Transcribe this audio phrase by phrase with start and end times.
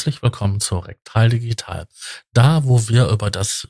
[0.00, 1.86] Herzlich willkommen zu Rektal Digital.
[2.32, 3.68] Da, wo wir über das,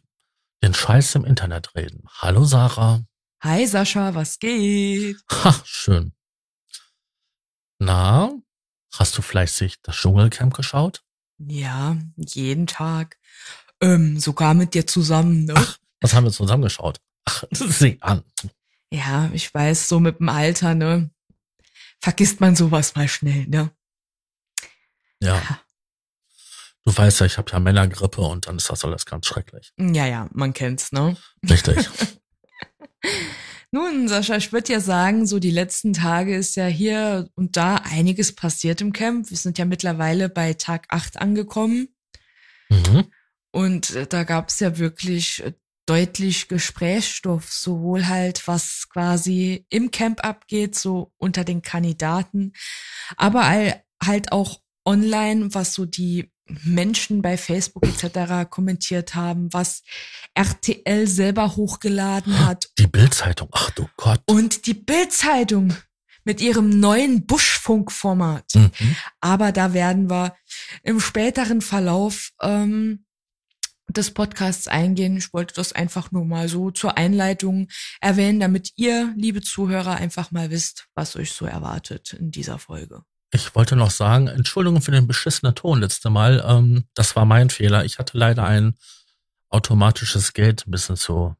[0.62, 2.04] den Scheiß im Internet reden.
[2.18, 3.02] Hallo Sarah.
[3.42, 5.16] Hi Sascha, was geht?
[5.28, 6.12] Ha, schön.
[7.80, 8.30] Na,
[8.92, 11.02] hast du fleißig das Dschungelcamp geschaut?
[11.38, 13.18] Ja, jeden Tag.
[13.80, 15.54] Ähm, sogar mit dir zusammen, ne?
[15.56, 17.00] Ach, was haben wir zusammen geschaut?
[17.24, 18.22] Ach, sieh an.
[18.92, 21.10] Ja, ich weiß, so mit dem Alter, ne?
[22.00, 23.72] Vergisst man sowas mal schnell, ne?
[25.18, 25.42] Ja.
[26.84, 29.72] Du weißt ja, ich habe ja Männergrippe und dann ist das alles ganz schrecklich.
[29.78, 31.16] Ja, ja, man kennt's, ne?
[31.48, 31.88] Richtig.
[33.72, 37.76] Nun, Sascha, ich würde ja sagen, so die letzten Tage ist ja hier und da
[37.76, 39.30] einiges passiert im Camp.
[39.30, 41.88] Wir sind ja mittlerweile bei Tag 8 angekommen.
[42.68, 43.04] mhm.
[43.52, 45.52] Und äh, da gab es ja wirklich äh,
[45.86, 52.52] deutlich Gesprächsstoff, sowohl halt, was quasi im Camp abgeht, so unter den Kandidaten,
[53.16, 56.30] aber all, halt auch online, was so die
[56.64, 58.48] Menschen bei Facebook etc.
[58.48, 59.82] kommentiert haben, was
[60.34, 63.48] RTL selber hochgeladen hat Die Bildzeitung.
[63.52, 64.20] Ach du Gott.
[64.26, 65.74] und die Bild-Zeitung
[66.24, 68.54] mit ihrem neuen Buschfunk-Format.
[68.54, 68.96] Mhm.
[69.20, 70.36] Aber da werden wir
[70.82, 73.04] im späteren Verlauf ähm,
[73.88, 75.16] des Podcasts eingehen.
[75.16, 77.68] Ich wollte das einfach nur mal so zur Einleitung
[78.00, 83.02] erwähnen, damit ihr, liebe Zuhörer, einfach mal wisst, was euch so erwartet in dieser Folge.
[83.32, 86.44] Ich wollte noch sagen, Entschuldigung für den beschissenen Ton letzte Mal.
[86.46, 87.84] Ähm, das war mein Fehler.
[87.84, 88.76] Ich hatte leider ein
[89.48, 91.36] automatisches Gate ein bisschen zu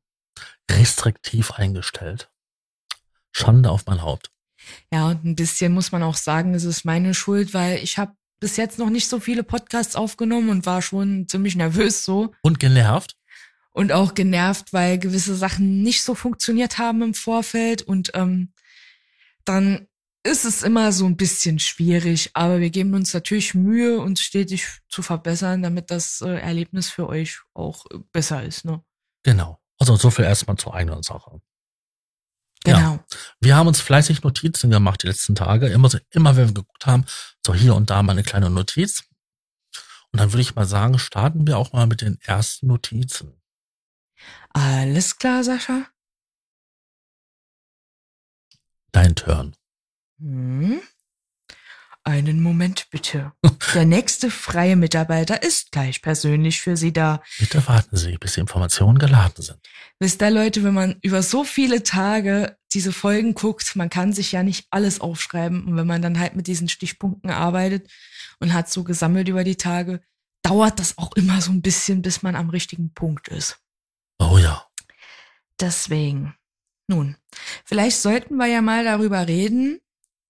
[0.71, 2.31] restriktiv eingestellt.
[3.33, 4.31] Schande auf mein Haupt.
[4.93, 8.13] Ja, und ein bisschen muss man auch sagen, es ist meine Schuld, weil ich habe
[8.39, 12.33] bis jetzt noch nicht so viele Podcasts aufgenommen und war schon ziemlich nervös so.
[12.43, 13.17] Und genervt?
[13.73, 18.53] und auch genervt, weil gewisse Sachen nicht so funktioniert haben im Vorfeld und ähm,
[19.45, 19.87] dann
[20.23, 24.81] ist es immer so ein bisschen schwierig, aber wir geben uns natürlich Mühe, uns stetig
[24.89, 28.65] zu verbessern, damit das äh, Erlebnis für euch auch äh, besser ist.
[28.65, 28.85] Ne?
[29.23, 29.61] Genau.
[29.79, 31.41] Also so viel erstmal zur eigenen Sache.
[32.67, 32.77] Ja.
[32.77, 33.05] Genau.
[33.41, 35.69] Wir haben uns fleißig Notizen gemacht die letzten Tage.
[35.69, 37.07] Immer, so, immer wenn wir geguckt haben,
[37.45, 39.05] so hier und da mal eine kleine Notiz.
[40.13, 43.41] Und dann würde ich mal sagen, starten wir auch mal mit den ersten Notizen.
[44.51, 45.87] Alles klar, Sascha?
[48.93, 49.57] Dein Turn.
[50.21, 50.81] Hm?
[52.03, 53.33] Einen Moment bitte.
[53.75, 57.23] Der nächste freie Mitarbeiter ist gleich persönlich für Sie da.
[57.39, 59.59] Bitte warten Sie, bis die Informationen geladen sind.
[59.99, 64.33] Wisst ihr, Leute, wenn man über so viele Tage diese Folgen guckt, man kann sich
[64.33, 65.65] ja nicht alles aufschreiben.
[65.65, 67.91] Und wenn man dann halt mit diesen Stichpunkten arbeitet
[68.39, 70.01] und hat so gesammelt über die Tage,
[70.43, 73.59] dauert das auch immer so ein bisschen, bis man am richtigen Punkt ist.
[74.19, 74.67] Oh ja.
[75.61, 76.35] Deswegen.
[76.89, 77.17] Nun,
[77.65, 79.81] vielleicht sollten wir ja mal darüber reden,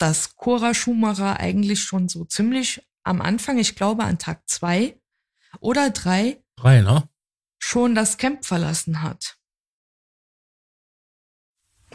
[0.00, 4.98] dass Cora Schumacher eigentlich schon so ziemlich am Anfang, ich glaube an Tag zwei
[5.60, 7.08] oder drei, Drei, ne?
[7.58, 9.36] schon das Camp verlassen hat.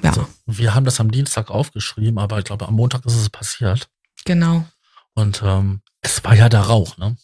[0.03, 3.29] Ja, Also, wir haben das am Dienstag aufgeschrieben, aber ich glaube, am Montag ist es
[3.29, 3.89] passiert.
[4.25, 4.65] genau.
[5.13, 7.15] Und ähm, es war ja der Rauch, ne?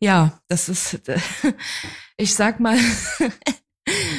[0.00, 1.00] Ja, das ist,
[2.16, 2.76] ich sag mal,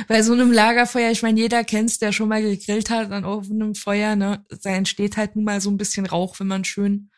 [0.07, 3.75] bei so einem Lagerfeuer, ich meine, jeder kennt's, der schon mal gegrillt hat an offenem
[3.75, 4.45] Feuer, ne?
[4.63, 7.11] Da entsteht halt nun mal so ein bisschen Rauch, wenn man schön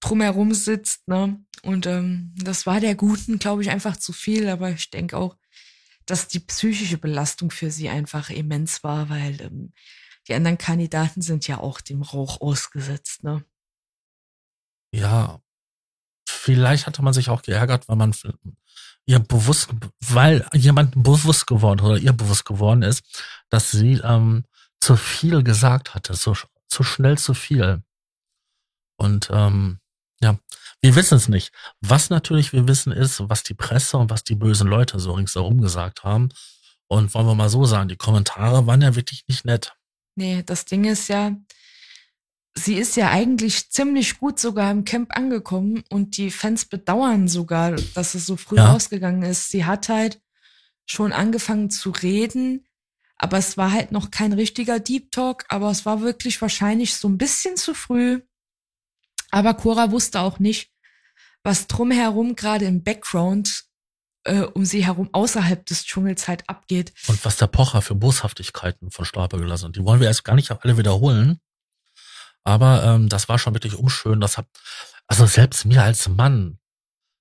[0.00, 1.42] drumherum sitzt, ne?
[1.62, 5.36] Und ähm, das war der Guten, glaube ich, einfach zu viel, aber ich denke auch,
[6.06, 9.72] dass die psychische Belastung für sie einfach immens war, weil ähm,
[10.28, 13.44] die anderen Kandidaten sind ja auch dem Rauch ausgesetzt, ne?
[14.92, 15.42] Ja.
[16.28, 18.14] Vielleicht hatte man sich auch geärgert, weil man
[19.08, 19.70] ihr bewusst,
[20.06, 23.02] weil jemand bewusst geworden oder ihr bewusst geworden ist,
[23.48, 24.44] dass sie ähm,
[24.80, 26.36] zu viel gesagt hatte, so
[26.68, 27.82] zu schnell zu viel.
[28.98, 29.78] Und ähm,
[30.20, 30.38] ja,
[30.82, 31.52] wir wissen es nicht.
[31.80, 35.60] Was natürlich wir wissen ist, was die Presse und was die bösen Leute so ringsherum
[35.62, 36.28] gesagt haben.
[36.86, 39.74] Und wollen wir mal so sagen, die Kommentare waren ja wirklich nicht nett.
[40.16, 41.32] Nee, das Ding ist ja,
[42.64, 47.72] sie ist ja eigentlich ziemlich gut sogar im Camp angekommen und die Fans bedauern sogar,
[47.94, 48.72] dass es so früh Ja.
[48.72, 49.50] rausgegangen ist.
[49.50, 50.20] Sie hat halt
[50.86, 52.66] schon angefangen zu reden,
[53.16, 57.08] aber es war halt noch kein richtiger Deep Talk, aber es war wirklich wahrscheinlich so
[57.08, 58.20] ein bisschen zu früh.
[59.30, 60.70] Aber Cora wusste auch nicht,
[61.42, 63.64] was drumherum gerade im Background
[64.24, 66.92] äh, um sie herum außerhalb des Dschungels halt abgeht.
[67.06, 69.76] Und was der Pocher für Boshaftigkeiten von Stapel gelassen hat.
[69.76, 71.40] Die wollen wir erst gar nicht alle wiederholen.
[72.48, 74.22] Aber ähm, das war schon wirklich unschön.
[74.22, 74.46] Das hat,
[75.06, 76.58] also selbst mir als Mann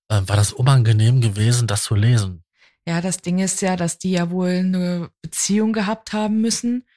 [0.08, 2.46] äh, war das unangenehm gewesen, das zu lesen.
[2.88, 6.88] Ja, das Ding ist ja, dass die ja wohl eine Beziehung gehabt haben müssen.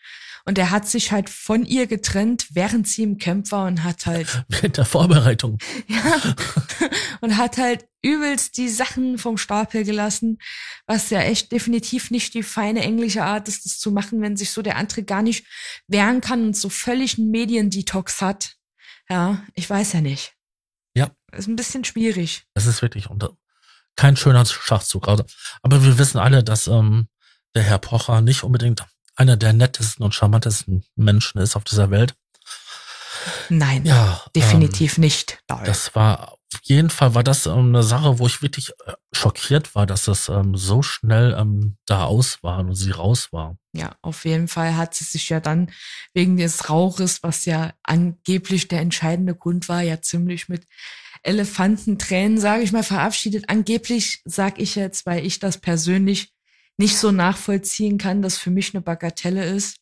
[0.45, 4.07] Und er hat sich halt von ihr getrennt, während sie im Camp war und hat
[4.07, 4.45] halt.
[4.49, 5.59] Während der Vorbereitung.
[5.89, 6.35] Ja.
[7.21, 10.39] Und hat halt übelst die Sachen vom Stapel gelassen,
[10.87, 14.51] was ja echt definitiv nicht die feine englische Art ist, das zu machen, wenn sich
[14.51, 15.47] so der andere gar nicht
[15.87, 18.57] wehren kann und so völlig einen Mediendetox hat.
[19.09, 20.35] Ja, ich weiß ja nicht.
[20.95, 21.11] Ja.
[21.33, 22.47] Ist ein bisschen schwierig.
[22.55, 23.37] Das ist wirklich unter,
[23.97, 25.09] kein schöner Schachzug.
[25.09, 25.25] Also,
[25.63, 27.09] aber wir wissen alle, dass ähm,
[27.55, 28.85] der Herr Pocher nicht unbedingt
[29.17, 32.15] einer der nettesten und charmantesten Menschen ist auf dieser Welt.
[33.49, 35.43] Nein, Ja, definitiv nicht.
[35.51, 39.75] Ähm, das war jeden Fall war das ähm, eine Sache, wo ich wirklich äh, schockiert
[39.75, 43.57] war, dass das ähm, so schnell ähm, da aus war und sie raus war.
[43.73, 45.71] Ja, auf jeden Fall hat sie sich ja dann
[46.13, 50.67] wegen des Rauches, was ja angeblich der entscheidende Grund war, ja ziemlich mit
[51.23, 53.49] Elefantentränen, sage ich mal, verabschiedet.
[53.49, 56.33] Angeblich sag ich jetzt, weil ich das persönlich
[56.79, 59.77] nicht so nachvollziehen kann, dass für mich eine Bagatelle ist.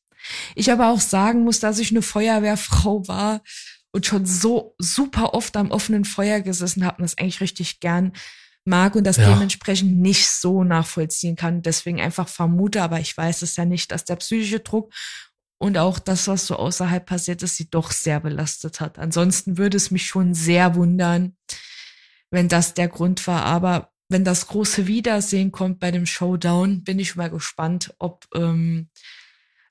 [0.55, 3.41] Ich aber auch sagen muss, dass ich eine Feuerwehrfrau war
[3.93, 8.13] und schon so super oft am offenen Feuer gesessen habe und das eigentlich richtig gern
[8.65, 9.33] mag und das Ja.
[9.33, 11.63] dementsprechend nicht so nachvollziehen kann.
[11.63, 14.93] Deswegen einfach vermute, aber ich weiß es ja nicht, dass der psychische Druck
[15.59, 18.99] und auch das, was so außerhalb passiert ist, sie doch sehr belastet hat.
[18.99, 21.37] Ansonsten würde es mich schon sehr wundern,
[22.31, 23.45] wenn das der Grund war.
[23.45, 28.89] Aber wenn das große Wiedersehen kommt bei dem Showdown, bin ich mal gespannt, ob ähm,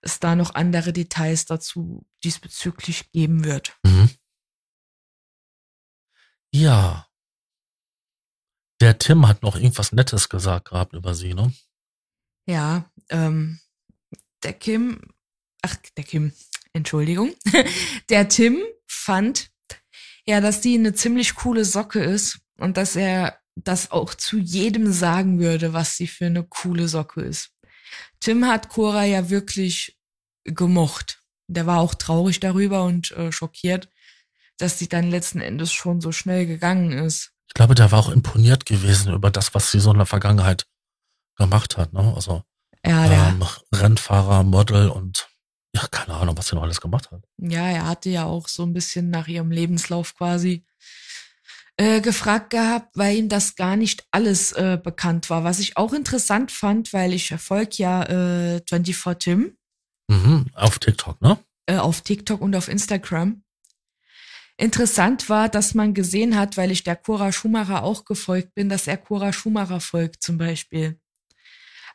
[0.07, 3.77] es da noch andere Details dazu diesbezüglich geben wird.
[3.83, 4.09] Mhm.
[6.51, 7.07] Ja.
[8.81, 11.54] Der Tim hat noch irgendwas Nettes gesagt gehabt über sie, ne?
[12.48, 13.59] Ja, ähm,
[14.44, 15.01] der Kim,
[15.62, 16.31] ach, der Kim,
[16.74, 17.33] Entschuldigung,
[18.10, 19.51] der Tim fand
[20.25, 24.92] ja, dass die eine ziemlich coole Socke ist und dass er das auch zu jedem
[24.92, 27.51] sagen würde, was sie für eine coole Socke ist.
[28.19, 29.97] Tim hat Cora ja wirklich
[30.48, 31.22] gemocht.
[31.48, 33.90] Der war auch traurig darüber und äh, schockiert,
[34.58, 37.32] dass sie dann letzten Endes schon so schnell gegangen ist.
[37.48, 40.66] Ich glaube, der war auch imponiert gewesen über das, was sie so in der Vergangenheit
[41.38, 42.14] gemacht hat, ne?
[42.16, 42.44] Also
[42.86, 45.30] Ja, ähm, Rennfahrer, Model und
[45.74, 47.24] ja, keine Ahnung, was sie noch alles gemacht hat.
[47.38, 50.66] Ja, er hatte ja auch so ein bisschen nach ihrem Lebenslauf quasi
[51.78, 55.44] äh, gefragt gehabt, weil ihm das gar nicht alles äh, bekannt war.
[55.44, 59.56] Was ich auch interessant fand, weil ich verfolge ja äh, 24 Tim
[60.07, 61.38] Mhm, auf TikTok, ne?
[61.68, 63.44] äh, auf TikTok und auf Instagram.
[64.57, 68.88] Interessant war, dass man gesehen hat, weil ich der Cora Schumacher auch gefolgt bin, dass
[68.88, 71.00] er Cora Schumacher folgt zum Beispiel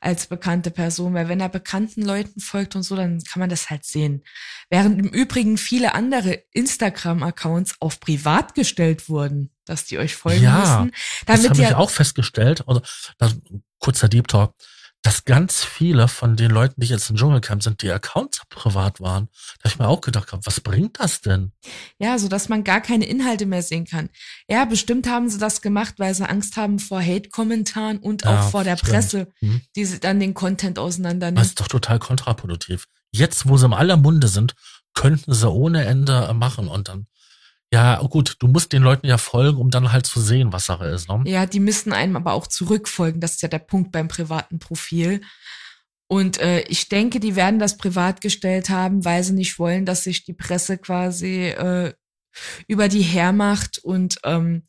[0.03, 3.71] als bekannte Person, weil wenn er bekannten Leuten folgt und so, dann kann man das
[3.71, 4.25] halt sehen.
[4.69, 10.81] Während im Übrigen viele andere Instagram-Accounts auf privat gestellt wurden, dass die euch folgen Ja,
[10.81, 10.93] müssen,
[11.27, 12.65] Das damit habe ich auch festgestellt.
[12.67, 12.83] Also,
[13.19, 13.37] das,
[13.79, 14.55] kurzer Deep Talk.
[15.05, 19.29] Dass ganz viele von den Leuten, die jetzt im Dschungelcamp sind, die Accounts privat waren.
[19.59, 21.51] Da hab ich mir auch gedacht, was bringt das denn?
[21.99, 24.11] Ja, so dass man gar keine Inhalte mehr sehen kann.
[24.49, 28.43] Ja, bestimmt haben sie das gemacht, weil sie Angst haben vor Hate-Kommentaren und auch Ja,
[28.43, 28.93] vor der stimmt.
[28.93, 29.63] Presse, Mhm.
[29.75, 31.45] die sie dann den Content Das auseinandernimmt.
[31.45, 32.87] ist doch total kontraproduktiv.
[33.11, 34.55] Jetzt, wo sie im aller Munde sind,
[34.95, 37.07] könnten sie ohne Ende machen und dann,
[37.73, 40.87] ja, gut, du musst den Leuten ja folgen, um dann halt zu sehen, was Sache
[40.87, 41.23] ist, ne?
[41.25, 43.21] Ja, die müssen einem aber auch zurückfolgen.
[43.21, 45.23] Das ist ja der Punkt beim privaten Profil.
[46.07, 50.05] Und äh, ich denke, die werden das privat gestellt haben, weil sie nicht wollen, dass
[50.05, 51.95] sich die Presse quasi äh,
[52.67, 54.65] über die hermacht und ähm,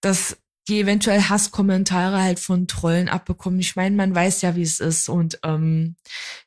[0.00, 0.36] dass
[0.68, 3.58] die eventuell Hasskommentare halt von Trollen abbekommen.
[3.58, 5.08] Ich meine, man weiß ja, wie es ist.
[5.08, 5.96] Und ähm,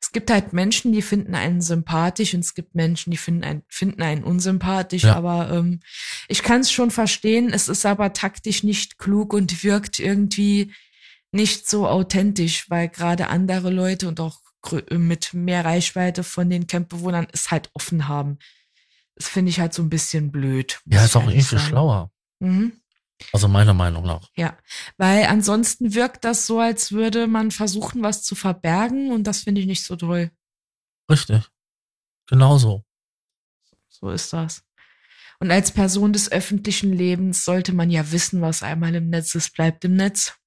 [0.01, 3.63] es gibt halt Menschen, die finden einen sympathisch und es gibt Menschen, die finden einen,
[3.67, 5.03] finden einen unsympathisch.
[5.03, 5.15] Ja.
[5.15, 5.81] Aber ähm,
[6.29, 7.51] ich kann es schon verstehen.
[7.51, 10.73] Es ist aber taktisch nicht klug und wirkt irgendwie
[11.31, 14.39] nicht so authentisch, weil gerade andere Leute und auch
[14.91, 18.39] mit mehr Reichweite von den Campbewohnern es halt offen haben.
[19.15, 20.79] Das finde ich halt so ein bisschen blöd.
[20.85, 21.63] Ja, ist auch irgendwie sagen.
[21.63, 22.11] schlauer.
[22.39, 22.73] Mhm.
[23.31, 24.29] Also meiner Meinung nach.
[24.35, 24.57] Ja,
[24.97, 29.61] weil ansonsten wirkt das so, als würde man versuchen, was zu verbergen und das finde
[29.61, 30.31] ich nicht so toll.
[31.09, 31.49] Richtig.
[32.27, 32.83] Genauso.
[33.89, 34.63] So ist das.
[35.39, 39.53] Und als Person des öffentlichen Lebens sollte man ja wissen, was einmal im Netz ist,
[39.53, 40.37] bleibt im Netz.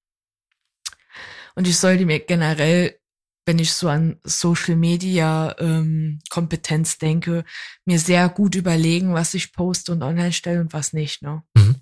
[1.55, 2.99] Und ich sollte mir generell,
[3.45, 7.43] wenn ich so an Social Media ähm, Kompetenz denke,
[7.85, 11.21] mir sehr gut überlegen, was ich poste und online stelle und was nicht.
[11.21, 11.43] Ne?
[11.55, 11.78] Mhm.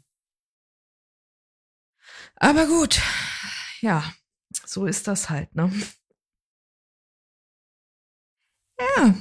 [2.39, 3.01] Aber gut,
[3.82, 4.03] ja,
[4.65, 5.53] so ist das halt.
[5.56, 5.72] Ne?
[8.79, 9.15] Ja.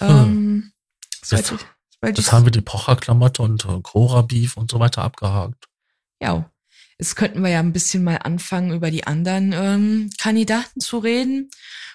[0.00, 0.72] Ähm,
[1.30, 1.66] Jetzt- ich-
[2.04, 5.68] Jetzt ich- haben wir die Pocher-Klamotte und äh, Cora-Beef und so weiter abgehakt.
[6.20, 6.50] Ja.
[6.98, 11.50] Jetzt könnten wir ja ein bisschen mal anfangen, über die anderen ähm, Kandidaten zu reden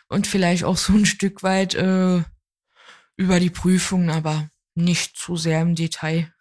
[0.09, 2.21] und vielleicht auch so ein Stück weit äh,
[3.15, 6.33] über die Prüfungen, aber nicht zu sehr im Detail.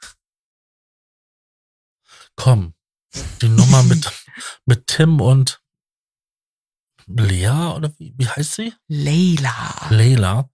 [2.34, 2.74] Komm,
[3.42, 4.10] die Nummer mit,
[4.66, 5.62] mit Tim und
[7.06, 8.74] Lea oder wie, wie heißt sie?
[8.86, 9.88] Leila.
[9.90, 10.50] Leila.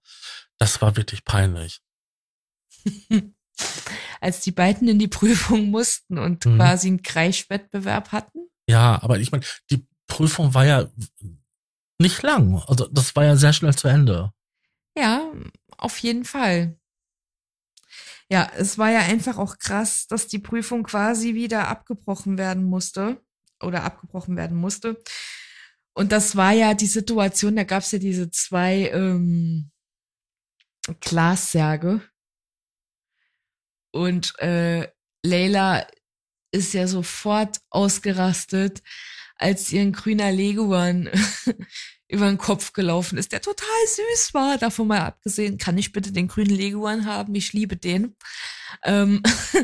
[0.57, 1.81] Das war wirklich peinlich.
[4.21, 6.57] Als die beiden in die Prüfung mussten und mhm.
[6.57, 8.47] quasi einen Kreischwettbewerb hatten.
[8.67, 10.89] Ja, aber ich meine, die Prüfung war ja
[11.99, 12.63] nicht lang.
[12.67, 14.31] Also das war ja sehr schnell zu Ende.
[14.97, 15.31] Ja,
[15.77, 16.79] auf jeden Fall.
[18.31, 23.21] Ja, es war ja einfach auch krass, dass die Prüfung quasi wieder abgebrochen werden musste
[23.61, 25.01] oder abgebrochen werden musste.
[25.93, 29.71] Und das war ja die Situation, da gab es ja diese zwei ähm,
[30.99, 32.01] Glassärge.
[33.91, 34.89] Und äh,
[35.23, 35.87] Leila
[36.51, 38.81] ist ja sofort ausgerastet,
[39.37, 41.09] als ihr ein grüner Leguan
[42.07, 44.57] über den Kopf gelaufen ist, der total süß war.
[44.57, 47.33] Davon mal abgesehen, kann ich bitte den grünen Leguan haben?
[47.35, 48.15] Ich liebe den.
[48.83, 49.23] Ähm,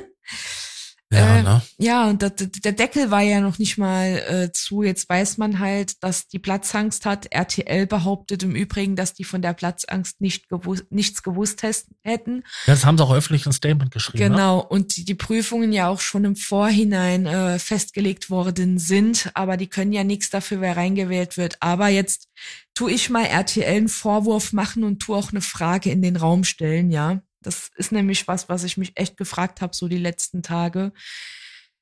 [1.11, 1.61] Ja, äh, ne?
[1.77, 4.81] ja und das, der Deckel war ja noch nicht mal äh, zu.
[4.83, 7.27] Jetzt weiß man halt, dass die Platzangst hat.
[7.31, 12.43] RTL behauptet im Übrigen, dass die von der Platzangst nicht gewusst, nichts gewusst hätten.
[12.65, 14.23] Ja, das haben sie auch öffentlich ein Statement geschrieben.
[14.23, 14.29] Ne?
[14.29, 14.63] Genau, ne?
[14.63, 19.67] und die, die Prüfungen ja auch schon im Vorhinein äh, festgelegt worden sind, aber die
[19.67, 21.57] können ja nichts dafür, wer reingewählt wird.
[21.59, 22.29] Aber jetzt
[22.73, 26.45] tu ich mal RTL einen Vorwurf machen und tu auch eine Frage in den Raum
[26.45, 27.21] stellen, ja.
[27.41, 30.93] Das ist nämlich was, was ich mich echt gefragt habe, so die letzten Tage.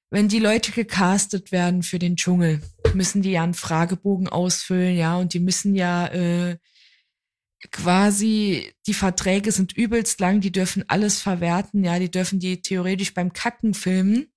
[0.10, 2.62] Wenn die Leute gecastet werden für den Dschungel,
[2.94, 6.58] müssen die ja einen Fragebogen ausfüllen, ja, und die müssen ja äh,
[7.72, 13.14] quasi, die Verträge sind übelst lang, die dürfen alles verwerten, ja, die dürfen die theoretisch
[13.14, 14.32] beim Kacken filmen.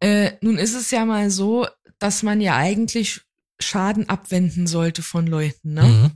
[0.00, 1.66] Äh, nun ist es ja mal so,
[1.98, 3.22] dass man ja eigentlich
[3.60, 5.82] Schaden abwenden sollte von Leuten, ne?
[5.82, 6.10] Mhm.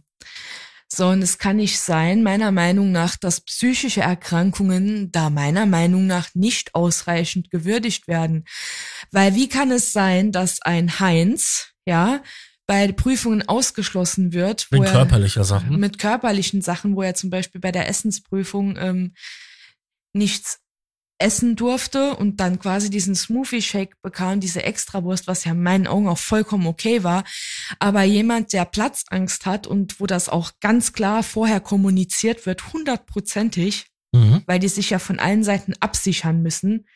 [0.94, 6.06] So, und es kann nicht sein, meiner Meinung nach, dass psychische Erkrankungen da meiner Meinung
[6.06, 8.44] nach nicht ausreichend gewürdigt werden.
[9.11, 12.22] Weil wie kann es sein, dass ein Heinz, ja,
[12.66, 14.66] bei Prüfungen ausgeschlossen wird.
[14.70, 15.80] Mit körperlicher Sachen.
[15.80, 19.14] Mit körperlichen Sachen, wo er zum Beispiel bei der Essensprüfung ähm,
[20.12, 20.62] nichts
[21.19, 25.87] essen durfte und dann quasi diesen Smoothie Shake bekam, diese Extrawurst, was ja in meinen
[25.87, 27.25] Augen auch vollkommen okay war.
[27.78, 33.87] Aber jemand, der Platzangst hat und wo das auch ganz klar vorher kommuniziert wird, hundertprozentig,
[34.12, 34.42] mhm.
[34.47, 36.87] weil die sich ja von allen Seiten absichern müssen,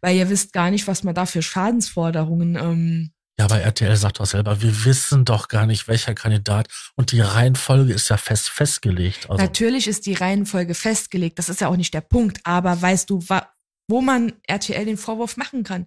[0.00, 4.18] weil ihr wisst gar nicht, was man da für Schadensforderungen ähm, ja, aber RTL sagt
[4.18, 6.68] doch selber, wir wissen doch gar nicht, welcher Kandidat.
[6.94, 9.28] Und die Reihenfolge ist ja fest festgelegt.
[9.28, 11.38] Also Natürlich ist die Reihenfolge festgelegt.
[11.38, 12.40] Das ist ja auch nicht der Punkt.
[12.44, 13.20] Aber weißt du,
[13.88, 15.86] wo man RTL den Vorwurf machen kann.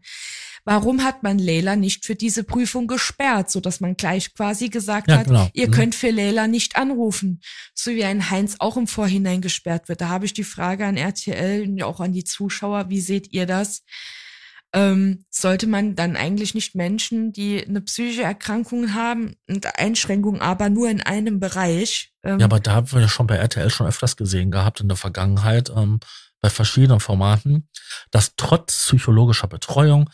[0.66, 5.10] Warum hat man Leila nicht für diese Prüfung gesperrt, so dass man gleich quasi gesagt
[5.10, 5.50] ja, hat, genau.
[5.54, 5.72] ihr mhm.
[5.72, 7.42] könnt für Leila nicht anrufen,
[7.74, 10.02] so wie ein Heinz auch im Vorhinein gesperrt wird.
[10.02, 13.46] Da habe ich die Frage an RTL und auch an die Zuschauer, wie seht ihr
[13.46, 13.84] das?
[14.72, 20.70] Ähm, sollte man dann eigentlich nicht Menschen, die eine psychische Erkrankung haben und Einschränkungen, aber
[20.70, 22.14] nur in einem Bereich?
[22.22, 24.88] Ähm, ja, aber da haben wir ja schon bei RTL schon öfters gesehen gehabt in
[24.88, 25.72] der Vergangenheit.
[25.76, 26.00] Ähm
[26.42, 27.70] bei verschiedenen Formaten,
[28.12, 30.10] dass trotz psychologischer Betreuung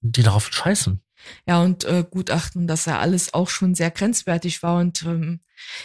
[0.00, 1.02] die darauf scheißen.
[1.46, 5.40] Ja, und äh, Gutachten, dass er alles auch schon sehr grenzwertig war und ähm,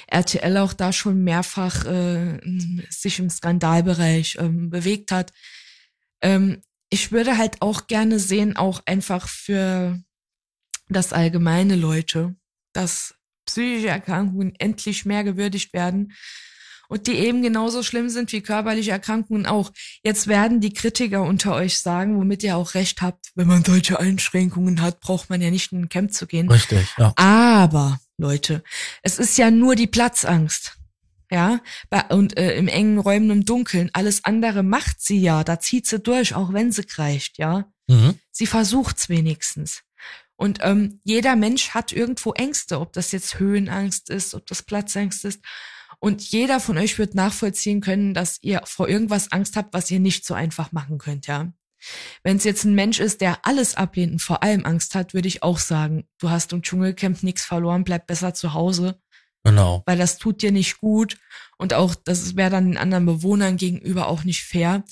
[0.08, 2.40] RTL auch da schon mehrfach äh,
[2.90, 5.34] sich im Skandalbereich ähm, bewegt hat.
[6.22, 10.00] Ähm, ich würde halt auch gerne sehen, auch einfach für
[10.90, 12.36] das allgemeine Leute,
[12.72, 16.13] dass psychische Erkrankungen endlich mehr gewürdigt werden
[16.90, 19.72] und die eben genauso schlimm sind wie körperliche Erkrankungen auch.
[20.04, 24.00] Jetzt werden die Kritiker unter euch sagen, womit ihr auch recht habt, wenn man solche
[24.00, 26.50] Einschränkungen hat, braucht man ja nicht in ein Camp zu gehen.
[26.50, 27.13] Richtig, ja.
[27.16, 28.63] Aber, Leute,
[29.02, 30.78] es ist ja nur die Platzangst.
[31.32, 31.62] Ja,
[32.10, 33.90] und äh, im engen Räumen im Dunkeln.
[33.94, 35.44] Alles andere macht sie ja.
[35.44, 37.66] Da zieht sie durch, auch wenn sie kreischt, ja.
[37.88, 38.20] Mhm.
[38.32, 39.82] Sie versucht's wenigstens.
[40.36, 45.25] Und ähm, jeder Mensch hat irgendwo Ängste, ob das jetzt Höhenangst ist, ob das Platzangst
[45.25, 45.40] ist.
[46.03, 50.01] Und jeder von euch wird nachvollziehen können, dass ihr vor irgendwas Angst habt, was ihr
[50.01, 51.53] nicht so einfach machen könnt, ja.
[52.24, 55.29] Wenn es jetzt ein Mensch ist, der alles ablehnt und vor allem Angst hat, würde
[55.29, 59.00] ich auch sagen, du hast im Dschungelcamp nichts verloren, bleib besser zu Hause.
[59.45, 59.81] Genau.
[59.86, 61.15] Weil das tut dir nicht gut
[61.57, 64.83] und auch das wäre dann den anderen Bewohnern gegenüber auch nicht fair.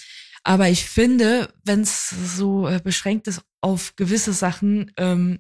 [0.45, 5.39] Aber ich finde, wenn es so äh, beschränkt ist auf gewisse Sachen, ähm,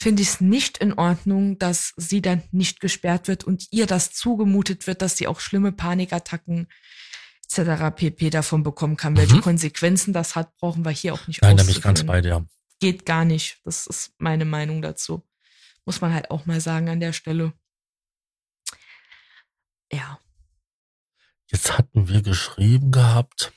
[0.00, 4.12] finde ich es nicht in Ordnung, dass sie dann nicht gesperrt wird und ihr das
[4.12, 6.68] zugemutet wird, dass sie auch schlimme Panikattacken
[7.44, 7.94] etc.
[7.94, 8.30] pp.
[8.30, 9.16] davon bekommen kann.
[9.16, 9.42] Welche mhm.
[9.42, 12.46] Konsequenzen das hat, brauchen wir hier auch nicht Nein, da bin ich ganz bei dir.
[12.80, 13.60] geht gar nicht.
[13.64, 15.22] Das ist meine Meinung dazu.
[15.84, 17.52] Muss man halt auch mal sagen an der Stelle.
[19.92, 20.18] Ja.
[21.48, 23.52] Jetzt hatten wir geschrieben gehabt,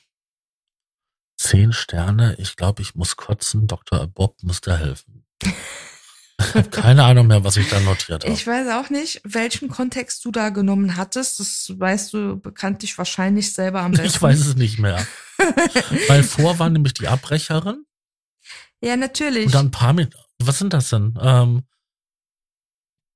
[1.38, 4.06] zehn Sterne, ich glaube, ich muss kotzen, Dr.
[4.08, 5.24] Bob muss da helfen.
[6.40, 8.32] Ich habe keine Ahnung mehr, was ich da notiert habe.
[8.32, 11.38] Ich weiß auch nicht, welchen Kontext du da genommen hattest.
[11.40, 14.06] Das weißt du bekanntlich wahrscheinlich selber am besten.
[14.06, 15.06] Ich weiß es nicht mehr.
[16.08, 17.84] Weil vor war nämlich die Abbrecherin.
[18.80, 19.46] Ja, natürlich.
[19.46, 20.16] Und dann ein paar Minuten.
[20.40, 21.18] Was sind das denn?
[21.20, 21.62] Ähm,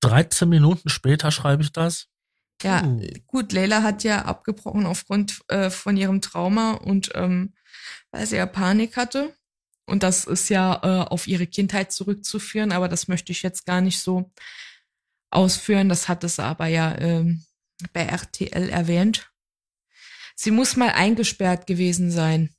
[0.01, 2.07] 13 Minuten später schreibe ich das.
[2.63, 3.01] Ja, uh.
[3.27, 7.55] gut, Leila hat ja abgebrochen aufgrund äh, von ihrem Trauma und ähm,
[8.11, 9.35] weil sie ja Panik hatte.
[9.89, 13.81] Und das ist ja äh, auf ihre Kindheit zurückzuführen, aber das möchte ich jetzt gar
[13.81, 14.31] nicht so
[15.31, 15.89] ausführen.
[15.89, 17.45] Das hat es aber ja ähm,
[17.93, 19.31] bei RTL erwähnt.
[20.35, 22.55] Sie muss mal eingesperrt gewesen sein.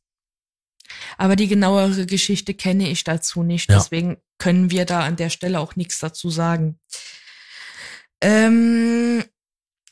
[1.17, 3.69] Aber die genauere Geschichte kenne ich dazu nicht.
[3.69, 3.77] Ja.
[3.77, 6.79] Deswegen können wir da an der Stelle auch nichts dazu sagen.
[8.21, 9.23] Ähm,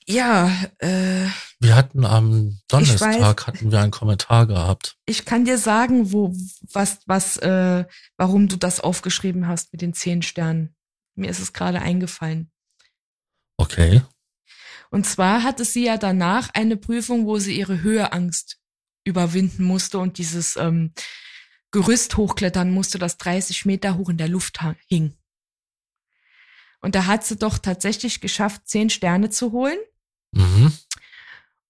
[0.07, 0.49] ja,
[0.79, 1.27] äh,
[1.59, 4.97] wir hatten am Donnerstag weiß, hatten wir einen Kommentar gehabt.
[5.05, 6.33] Ich kann dir sagen, wo
[6.71, 7.85] was was äh,
[8.15, 10.75] warum du das aufgeschrieben hast mit den zehn Sternen.
[11.15, 12.51] Mir ist es gerade eingefallen.
[13.57, 14.01] Okay.
[14.91, 18.59] Und zwar hatte sie ja danach eine Prüfung, wo sie ihre Höheangst
[19.03, 20.93] überwinden musste und dieses ähm,
[21.71, 25.17] Gerüst hochklettern musste, das 30 Meter hoch in der Luft hing.
[26.79, 29.77] Und da hat sie doch tatsächlich geschafft, zehn Sterne zu holen.
[30.31, 30.73] Mhm.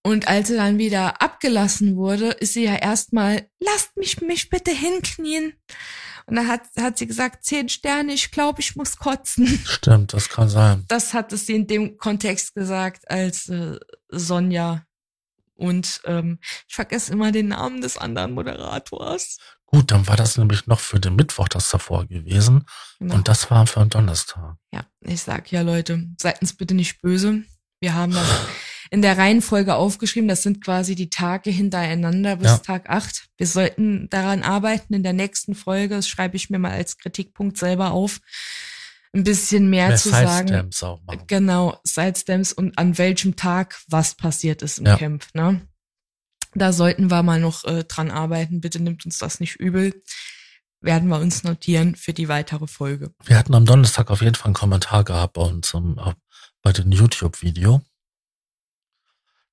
[0.03, 4.71] Und als sie dann wieder abgelassen wurde, ist sie ja erstmal, lasst mich mich bitte
[4.71, 5.53] hinknien.
[6.27, 9.47] Und dann hat, hat sie gesagt, zehn Sterne, ich glaube, ich muss kotzen.
[9.65, 10.85] Stimmt, das kann sein.
[10.87, 13.77] Das hat sie in dem Kontext gesagt, als äh,
[14.09, 14.85] Sonja
[15.57, 19.37] und ähm, ich vergesse immer den Namen des anderen Moderators.
[19.65, 22.65] Gut, dann war das nämlich noch für den Mittwoch das davor gewesen.
[22.99, 23.15] Genau.
[23.15, 24.55] Und das war für den Donnerstag.
[24.71, 27.43] Ja, ich sag ja, Leute, seid uns bitte nicht böse.
[27.79, 28.27] Wir haben das
[28.89, 30.27] in der Reihenfolge aufgeschrieben.
[30.27, 32.57] Das sind quasi die Tage hintereinander bis ja.
[32.57, 33.27] Tag acht.
[33.37, 34.93] Wir sollten daran arbeiten.
[34.93, 38.19] In der nächsten Folge, das schreibe ich mir mal als Kritikpunkt selber auf,
[39.13, 40.71] ein bisschen mehr, mehr zu sagen.
[40.81, 41.23] Auch machen.
[41.27, 44.97] Genau, Sidestamps und an welchem Tag was passiert ist im ja.
[44.97, 45.25] Camp.
[45.33, 45.61] Ne?
[46.53, 48.61] Da sollten wir mal noch äh, dran arbeiten.
[48.61, 50.01] Bitte nimmt uns das nicht übel.
[50.79, 53.11] Werden wir uns notieren für die weitere Folge.
[53.23, 55.99] Wir hatten am Donnerstag auf jeden Fall einen Kommentar gehabt bei uns um,
[56.67, 57.81] bei dem YouTube-Video,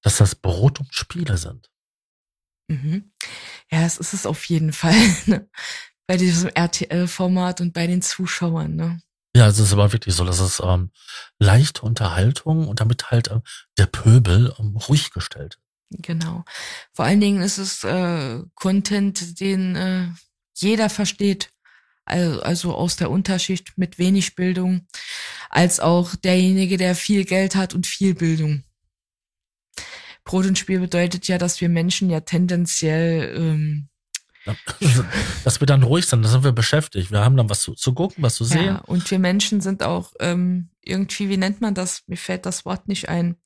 [0.03, 1.70] dass das Brot und Spiele sind.
[2.66, 3.12] Mhm.
[3.70, 4.96] Ja, es ist es auf jeden Fall.
[5.27, 5.48] Ne?
[6.09, 8.74] Bei diesem RTL-Format und bei den Zuschauern.
[8.74, 9.00] Ne?
[9.37, 10.90] Ja, es ist aber wirklich so, dass es ähm,
[11.38, 13.40] leichte Unterhaltung und damit halt äh,
[13.79, 15.61] der Pöbel ähm, ruhig gestellt.
[15.90, 16.44] Genau.
[16.94, 20.09] Vor allen Dingen ist es äh, Content, den äh,
[20.57, 21.53] jeder versteht
[22.04, 24.86] also, aus der Unterschicht mit wenig Bildung,
[25.50, 28.64] als auch derjenige, der viel Geld hat und viel Bildung.
[30.24, 33.88] Brot und Spiel bedeutet ja, dass wir Menschen ja tendenziell ähm,
[35.44, 37.10] dass wir dann ruhig sind, da sind wir beschäftigt.
[37.10, 38.64] Wir haben dann was zu, zu gucken, was zu sehen.
[38.66, 42.02] Ja, und wir Menschen sind auch ähm, irgendwie, wie nennt man das?
[42.06, 43.36] Mir fällt das Wort nicht ein.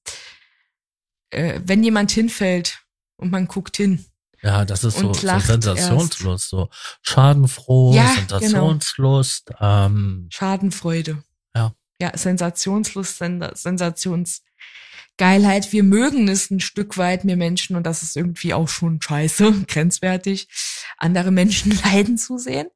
[1.31, 2.81] Äh, wenn jemand hinfällt
[3.17, 4.05] und man guckt hin,
[4.43, 6.69] ja, das ist so, so Sensationslust, so
[7.03, 8.39] Schadenfroh, ja, genau.
[8.39, 9.47] Sensationslust.
[9.47, 9.87] Genau.
[9.87, 11.25] Ähm, Schadenfreude.
[11.55, 11.75] Ja.
[12.01, 15.73] Ja, Sensationslust, Sensationsgeilheit.
[15.73, 19.53] Wir mögen es ein Stück weit, wir Menschen, und das ist irgendwie auch schon scheiße,
[19.67, 20.47] grenzwertig,
[20.97, 22.69] andere Menschen leiden zu sehen.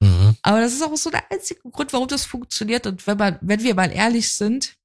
[0.00, 0.36] Mhm.
[0.42, 2.86] Aber das ist auch so der einzige Grund, warum das funktioniert.
[2.86, 4.76] Und wenn, man, wenn wir mal ehrlich sind,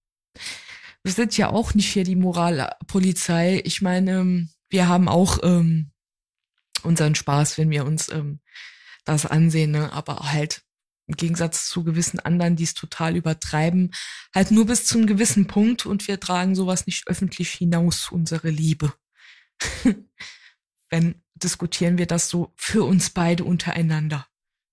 [1.03, 3.61] wir sind ja auch nicht hier die Moralpolizei.
[3.65, 5.91] Ich meine, wir haben auch ähm,
[6.81, 8.41] unseren Spaß, wenn wir uns ähm,
[9.05, 9.93] das ansehen, ne?
[9.93, 10.63] aber halt
[11.07, 13.93] im Gegensatz zu gewissen anderen, die es total übertreiben,
[14.33, 18.49] halt nur bis zu einem gewissen Punkt und wir tragen sowas nicht öffentlich hinaus, unsere
[18.49, 18.93] Liebe.
[20.89, 24.27] wenn diskutieren wir das so für uns beide untereinander.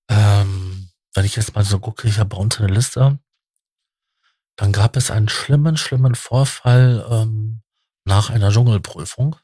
[0.09, 3.19] Ähm, wenn ich jetzt mal so gucke, ich habe bei uns eine Liste,
[4.57, 7.63] dann gab es einen schlimmen, schlimmen Vorfall ähm,
[8.05, 9.37] nach einer Dschungelprüfung.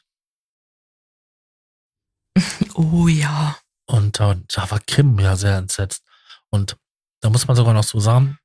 [2.75, 3.57] Oh ja.
[3.87, 6.05] Und da, da war Kim ja sehr entsetzt.
[6.51, 6.77] Und
[7.20, 8.38] da muss man sogar noch so sagen,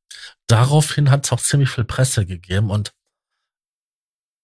[0.48, 2.94] daraufhin hat es auch ziemlich viel Presse gegeben und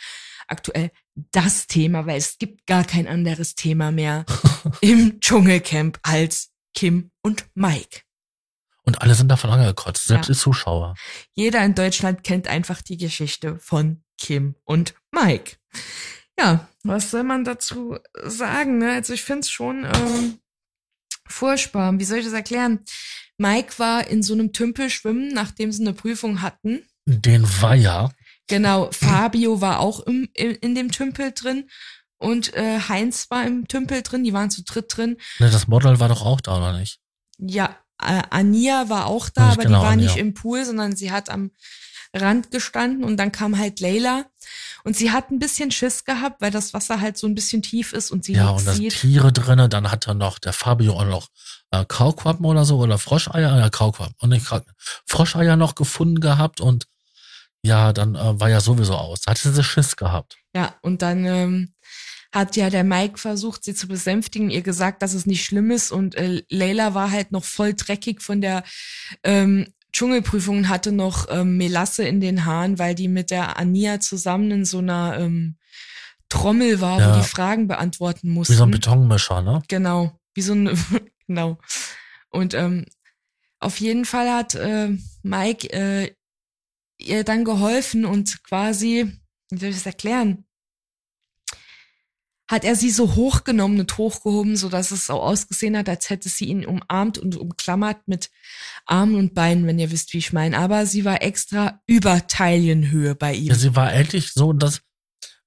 [0.47, 0.91] aktuell
[1.31, 4.25] das Thema, weil es gibt gar kein anderes Thema mehr
[4.81, 8.01] im Dschungelcamp als Kim und Mike.
[8.83, 10.33] Und alle sind davon angekotzt, selbst Ja.
[10.33, 10.95] die Zuschauer.
[11.33, 15.57] Jeder in Deutschland kennt einfach die Geschichte von Kim und Mike.
[16.39, 18.77] Ja, was soll man dazu sagen?
[18.79, 18.93] Ne?
[18.93, 20.39] Also ich finde es schon ähm,
[21.27, 21.97] furchtbar.
[21.99, 22.79] Wie soll ich das erklären?
[23.37, 26.83] Mike war in so einem Tümpel schwimmen, nachdem sie eine Prüfung hatten.
[27.05, 28.11] Den Weiher,
[28.49, 31.69] Genau, Fabio war auch im, in, in dem Tümpel drin
[32.17, 35.17] und äh, Heinz war im Tümpel drin, die waren zu dritt drin.
[35.39, 36.99] ne, das Model war doch auch da, oder nicht?
[37.37, 40.05] Ja, äh, Ania war auch da, Nicht aber genau, die war Ania.
[40.05, 41.51] nicht im Pool, sondern sie hat am
[42.13, 44.25] Rand gestanden und dann kam halt Leila
[44.83, 47.93] und sie hat ein bisschen Schiss gehabt, weil das Wasser halt so ein bisschen tief
[47.93, 48.93] ist und sie Ja, und da sieht.
[48.99, 51.27] Tiere drinne, dann hat er noch der Fabio auch noch
[51.69, 54.61] äh, Kaulquappen oder so oder Froscheier, ja Kaulquappen und nicht Kau-
[55.05, 56.87] Froscheier noch gefunden gehabt und
[57.63, 59.21] ja, dann äh, war ja sowieso aus.
[59.21, 60.37] Da hatte sie Schiss gehabt.
[60.55, 61.73] Ja, und dann ähm,
[62.33, 65.91] hat ja der Mike versucht, sie zu besänftigen, ihr gesagt, dass es nicht schlimm ist
[65.91, 68.63] und äh, Leila war halt noch voll dreckig von der
[69.23, 73.99] ähm, Dschungelprüfung und hatte noch ähm, Melasse in den Haaren, weil die mit der Ania
[73.99, 75.57] zusammen in so einer ähm,
[76.29, 77.15] Trommel war, Ja.
[77.15, 78.53] wo die Fragen beantworten mussten.
[78.53, 79.63] Wie so ein Betonmischer, ne?
[79.67, 80.69] Genau, wie so ein,
[81.27, 81.57] genau.
[82.29, 82.85] Und ähm,
[83.59, 84.89] auf jeden Fall hat äh,
[85.23, 86.11] Mike äh,
[86.99, 89.11] ihr dann geholfen und quasi,
[89.49, 90.45] wie soll ich das erklären?
[92.47, 96.29] Hat er sie so hochgenommen und hochgehoben, so dass es so ausgesehen hat, als hätte
[96.29, 98.31] sie ihn umarmt und umklammert mit
[98.85, 100.57] Armen und Beinen, wenn ihr wisst, wie ich meine.
[100.57, 103.49] Aber sie war extra über Taillenhöhe bei ihm.
[103.49, 104.81] Ja, sie war endlich so, dass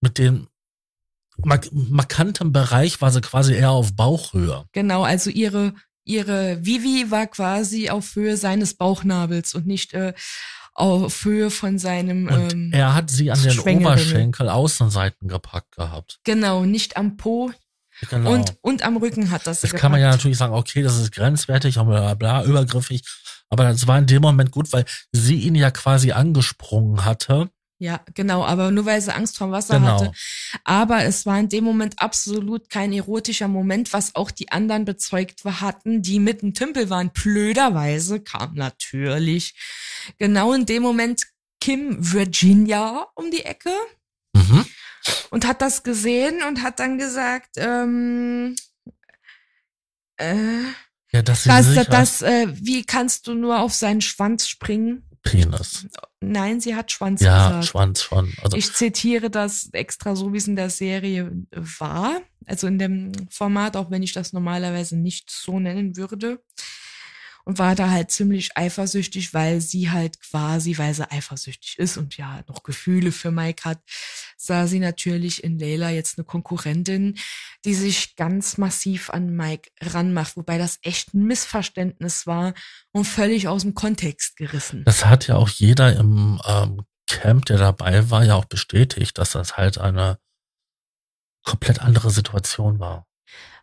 [0.00, 0.46] mit dem
[1.38, 4.64] mark markanten Bereich war sie quasi eher auf Bauchhöhe.
[4.72, 10.14] Genau, also ihre ihre Vivi war quasi auf Höhe seines Bauchnabels und nicht äh,
[10.74, 13.58] auf Höhe von seinem Und ähm, er hat sie an den.
[13.58, 16.20] Oberschenkel Außenseiten gepackt gehabt.
[16.24, 17.52] genau nicht am Po
[18.08, 18.32] Genau.
[18.32, 19.60] und und am Rücken hat das.
[19.60, 23.02] Das kann man ja natürlich sagen, okay, das ist grenzwertig und bla bla, übergriffig.
[23.48, 27.50] Aber das war in dem Moment gut, weil sie ihn ja quasi angesprungen hatte.
[27.82, 30.00] Ja, genau, aber nur weil sie Angst vor Wasser Genau.
[30.00, 30.12] hatte.
[30.62, 35.44] Aber es war in dem Moment absolut kein erotischer Moment, was auch die anderen bezeugt
[35.44, 37.10] hatten, die mit dem Tümpel waren.
[37.10, 39.54] Blöderweise kam natürlich
[40.16, 41.24] genau in dem Moment
[41.60, 43.72] Kim Virginia um die Ecke
[44.32, 44.64] Mhm.
[45.30, 48.54] und hat das gesehen und hat dann gesagt, ähm,
[50.18, 50.34] äh,
[51.10, 55.02] Ja, das, das, das äh, wie kannst du nur auf seinen Schwanz springen?
[55.22, 55.86] Penis.
[56.20, 57.64] Nein, sie hat Schwanz Ja, gesagt.
[57.66, 58.32] Schwanz schon.
[58.42, 63.12] Also, Ich zitiere das extra so, wie es in der Serie war, also in dem
[63.30, 66.42] Format, auch wenn ich das normalerweise nicht so nennen würde.
[67.44, 72.16] Und war da halt ziemlich eifersüchtig, weil sie halt quasi, weil sie eifersüchtig ist und
[72.16, 73.80] ja noch Gefühle für Mike hat,
[74.36, 77.18] sah sie natürlich in Leila jetzt eine Konkurrentin,
[77.64, 82.54] die sich ganz massiv an Mike ranmacht, wobei das echt ein Missverständnis war
[82.92, 84.84] und völlig aus dem Kontext gerissen.
[84.84, 89.32] das hat ja auch jeder im ähm, Camp, der dabei war, ja auch bestätigt, dass
[89.32, 90.18] das halt eine
[91.44, 93.06] komplett andere Situation war.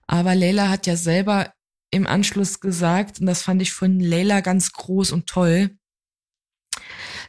[0.08, 1.54] Aber Leila hat ja selber
[1.92, 5.78] im Anschluss gesagt, und das fand ich von Leila ganz groß und toll,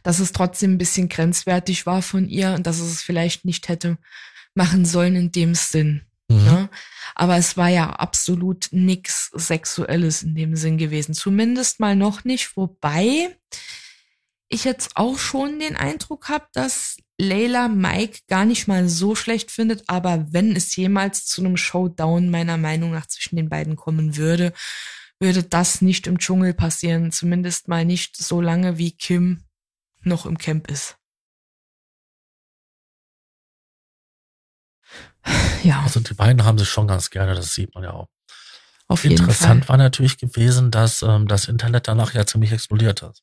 [0.03, 3.69] dass es trotzdem ein bisschen grenzwertig war von ihr und dass es es vielleicht nicht
[3.69, 3.99] hätte
[4.55, 6.03] machen sollen in dem Sinn.
[6.29, 6.45] Mhm.
[6.45, 6.71] Ne?
[7.15, 11.15] Aber es war ja absolut nix Sexuelles in dem Sinn gewesen.
[11.15, 13.37] Zumindest mal noch nicht, wobei
[14.49, 19.51] ich jetzt auch schon den Eindruck habe, dass Layla Mike gar nicht mal so schlecht
[19.51, 24.17] findet, aber wenn es jemals zu einem Showdown meiner Meinung nach zwischen den beiden kommen
[24.17, 24.55] würde,
[25.19, 29.45] würde das nicht im Dschungel passieren, zumindest mal nicht so lange wie Kim
[30.03, 30.97] noch im Camp ist.
[35.63, 38.09] Ja, Also die beiden haben sich schon ganz gerne, das sieht man ja auch.
[38.89, 43.21] auf Interessant war natürlich gewesen, dass ähm, das Internet danach ja ziemlich explodiert hat.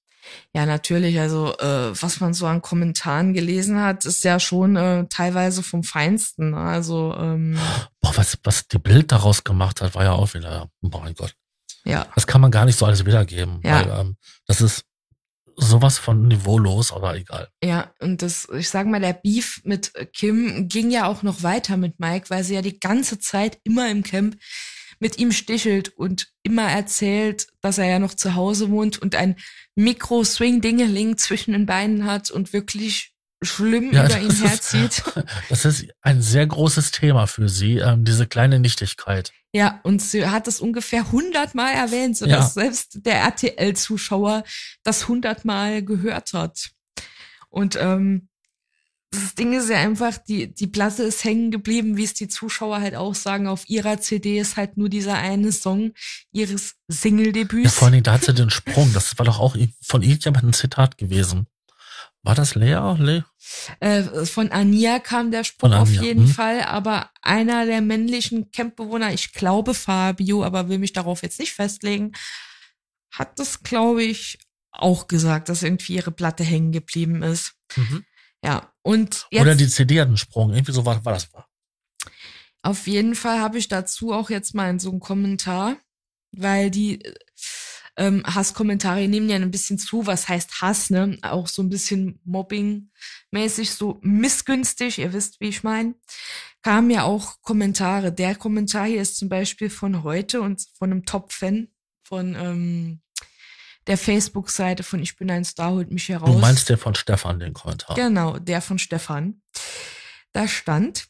[0.54, 1.20] Ja, natürlich.
[1.20, 5.84] Also äh, was man so an Kommentaren gelesen hat, ist ja schon äh, teilweise vom
[5.84, 6.52] Feinsten.
[6.52, 6.58] ne?
[6.58, 7.58] Also ähm,
[8.02, 11.34] Boah, was, was die Bild daraus gemacht hat, war ja auch wieder, oh mein Gott.
[11.86, 13.60] ja, Das kann man gar nicht so alles wiedergeben.
[13.64, 13.80] Ja.
[13.86, 14.84] Weil, ähm, das ist
[15.60, 17.50] sowas von niveaulos, aber egal.
[17.64, 17.92] ja.
[18.00, 22.00] Und das, ich sag mal, der Beef mit Kim ging ja auch noch weiter mit
[22.00, 24.38] Mike, weil sie ja die ganze Zeit immer im Camp
[25.00, 29.36] mit ihm stichelt und immer erzählt, dass er ja noch zu Hause wohnt und ein
[29.76, 35.04] Mikro-Swing-Dingeling zwischen den Beinen hat und wirklich schlimm Ja, über ihn ist- herzieht.
[35.50, 39.32] Das ist ein sehr großes Thema für sie, ähm, diese kleine Nichtigkeit.
[39.54, 42.62] Ja, und sie hat es ungefähr hundertmal erwähnt, sodass Ja.
[42.64, 44.44] selbst der RTL-Zuschauer
[44.84, 46.70] das hundertmal gehört hat.
[47.50, 48.28] Und ähm,
[49.12, 52.82] das Ding ist ja einfach, die, die Platte ist hängen geblieben, wie es die Zuschauer
[52.82, 53.48] halt auch sagen.
[53.48, 55.94] Auf ihrer CD ist halt nur dieser eine Song
[56.32, 57.64] ihres Single-Debüts.
[57.64, 58.92] Ja, vor allen Dingen, da hat sie den Sprung.
[58.94, 61.48] Das war doch auch von irgendjemandem ein Zitat gewesen.
[62.24, 62.96] War das Lea?
[62.98, 63.26] Le
[63.80, 66.28] äh, von Ania kam der Spruch auf jeden hm.
[66.28, 71.54] Fall, aber einer der männlichen Campbewohner, ich glaube Fabio, aber will mich darauf jetzt nicht
[71.54, 72.12] festlegen,
[73.12, 74.40] hat das, glaube ich,
[74.72, 77.54] auch gesagt, dass irgendwie ihre Platte hängen geblieben ist.
[77.78, 78.04] Mhm.
[78.44, 81.28] Ja, und jetzt, Oder die CD hat einen Sprung, irgendwie so war, war das.
[82.62, 85.76] Auf jeden Fall habe ich dazu auch jetzt mal so einen Kommentar,
[86.32, 87.04] weil die
[87.98, 91.18] ähm, Hasskommentare nehmen ja ein bisschen zu, was heißt Hass, ne?
[91.22, 95.96] Auch so ein bisschen Mobbing-mäßig, so missgünstig, ihr wisst, wie ich meine.
[96.62, 98.14] Kamen ja auch Kommentare.
[98.14, 101.68] Der Kommentar hier ist zum Beispiel von heute und von einem Top-Fan
[102.04, 103.02] von ähm,
[103.88, 106.30] der Facebook-Seite von Ich bin ein Star, holt mich heraus.
[106.30, 107.96] Du meinst der von Stefan, den Kommentar?
[107.96, 109.42] Genau, der von Stefan.
[110.34, 111.08] Da stand,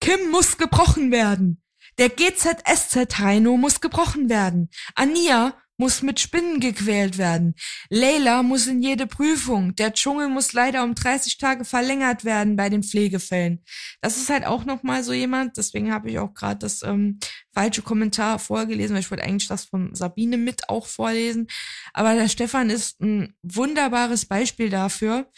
[0.00, 1.62] Kim muss gebrochen werden.
[1.98, 4.70] Der GZSZ-Heino muss gebrochen werden.
[4.94, 7.54] Ania muss mit Spinnen gequält werden.
[7.88, 9.74] Leila muss in jede Prüfung.
[9.76, 13.64] Der Dschungel muss leider um 30 Tage verlängert werden bei den Pflegefällen.
[14.02, 17.18] Das ist halt auch noch mal so jemand, deswegen habe ich auch gerade das ähm,
[17.54, 21.48] falsche Kommentar vorgelesen, weil ich wollte eigentlich das von Sabine mit auch vorlesen.
[21.94, 25.30] Aber der Stefan ist ein wunderbares Beispiel dafür,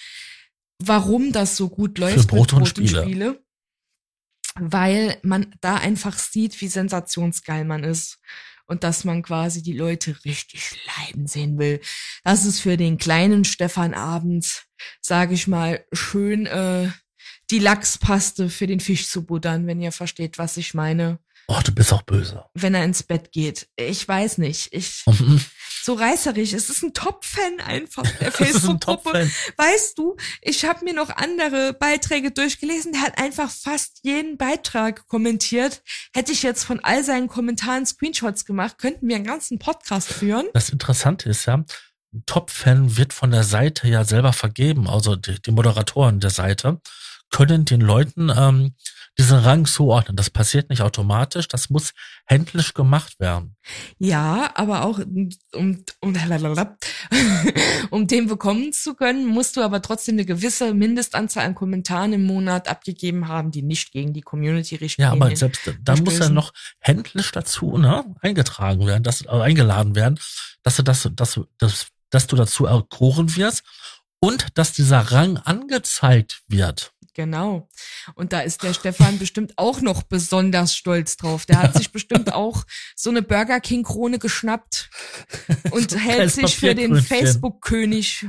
[0.81, 3.03] warum das so gut läuft Für Brot und, Brot und Spiele.
[3.05, 3.45] Spiele.
[4.57, 8.19] Weil man da einfach sieht, wie sensationsgeil man ist
[8.67, 11.81] und dass man quasi die Leute richtig leiden sehen will.
[12.25, 14.65] Das ist für den kleinen Stefan abends,
[15.01, 16.89] sage ich mal, schön äh,
[17.51, 21.19] die Lachspaste für den Fisch zu buttern, wenn ihr versteht, was ich meine.
[21.49, 22.45] Oh, du bist auch böse.
[22.55, 23.69] Wenn er ins Bett geht.
[23.77, 24.73] Ich weiß nicht.
[24.73, 25.05] Ich
[25.83, 26.53] so reißerisch.
[26.53, 29.31] Es ist ein Top-Fan einfach der Facebook-Gruppe.
[29.57, 32.93] Weißt du, ich habe mir noch andere Beiträge durchgelesen.
[32.93, 35.83] Der hat einfach fast jeden Beitrag kommentiert.
[36.15, 40.47] Hätte ich jetzt von all seinen Kommentaren Screenshots gemacht, könnten wir einen ganzen Podcast führen.
[40.55, 41.65] Das Interessante ist ja,
[42.27, 46.81] Top-Fan wird von der Seite ja selber vergeben, also die, die Moderatoren der Seite
[47.31, 48.75] können den Leuten ähm,
[49.19, 50.17] diesen Rang zuordnen.
[50.17, 51.93] Das passiert nicht automatisch, das muss
[52.25, 53.57] händlich gemacht werden.
[53.99, 55.85] Ja, aber auch um, um,
[57.91, 62.25] um den bekommen zu können, musst du aber trotzdem eine gewisse Mindestanzahl an Kommentaren im
[62.25, 65.03] Monat abgegeben haben, die nicht gegen die Community richten.
[65.03, 69.95] Ja, aber selbst da muss ja noch händlich dazu ne, eingetragen werden, dass, äh, eingeladen
[69.95, 70.19] werden,
[70.63, 73.63] dass du das, dass, dass, dass du dazu erkoren wirst
[74.21, 76.92] und dass dieser Rang angezeigt wird.
[77.15, 77.69] Genau.
[78.15, 81.45] Und da ist der Stefan bestimmt auch noch besonders stolz drauf.
[81.45, 82.65] Der hat sich bestimmt auch
[82.97, 84.91] so eine Burger King Krone geschnappt
[85.71, 88.27] und hält sich für den Facebook-König.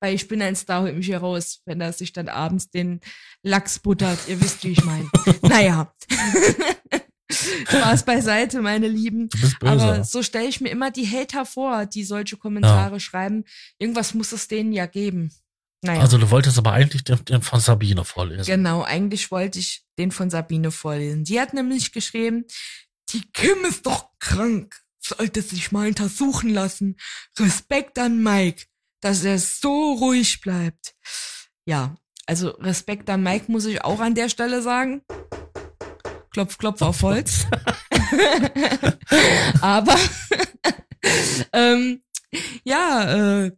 [0.00, 3.00] Weil ich bin ein Star, holt mich hier raus, wenn er sich dann abends den
[3.42, 4.18] Lachs buttert.
[4.26, 5.08] Ihr wisst, wie ich meine.
[5.42, 5.94] naja.
[7.30, 9.30] Spaß beiseite, meine Lieben.
[9.60, 13.00] Aber so stelle ich mir immer die Hater vor, die solche Kommentare ja.
[13.00, 13.44] schreiben.
[13.78, 15.32] Irgendwas muss es denen ja geben.
[15.84, 16.00] Naja.
[16.00, 18.46] Also du wolltest aber eigentlich den, den, von Sabine vorlesen.
[18.46, 21.24] Genau, eigentlich wollte ich den von Sabine vorlesen.
[21.24, 22.46] Die hat nämlich geschrieben,
[23.10, 26.96] die Kim ist doch krank, sollte sich mal untersuchen lassen.
[27.38, 28.64] Respekt an Mike,
[29.02, 30.94] dass er so ruhig bleibt.
[31.66, 31.94] Ja,
[32.24, 35.02] also Respekt an Mike muss ich auch an der Stelle sagen.
[36.30, 37.46] Klopf, klopf auf Holz.
[39.60, 39.98] Aber
[41.52, 42.02] ähm,
[42.64, 43.52] ja, äh,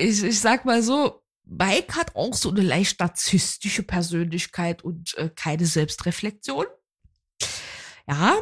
[0.00, 5.30] ich, ich sag mal so, Mike hat auch so eine leicht narzisstische Persönlichkeit und äh,
[5.34, 6.66] keine Selbstreflexion.
[8.08, 8.36] Ja,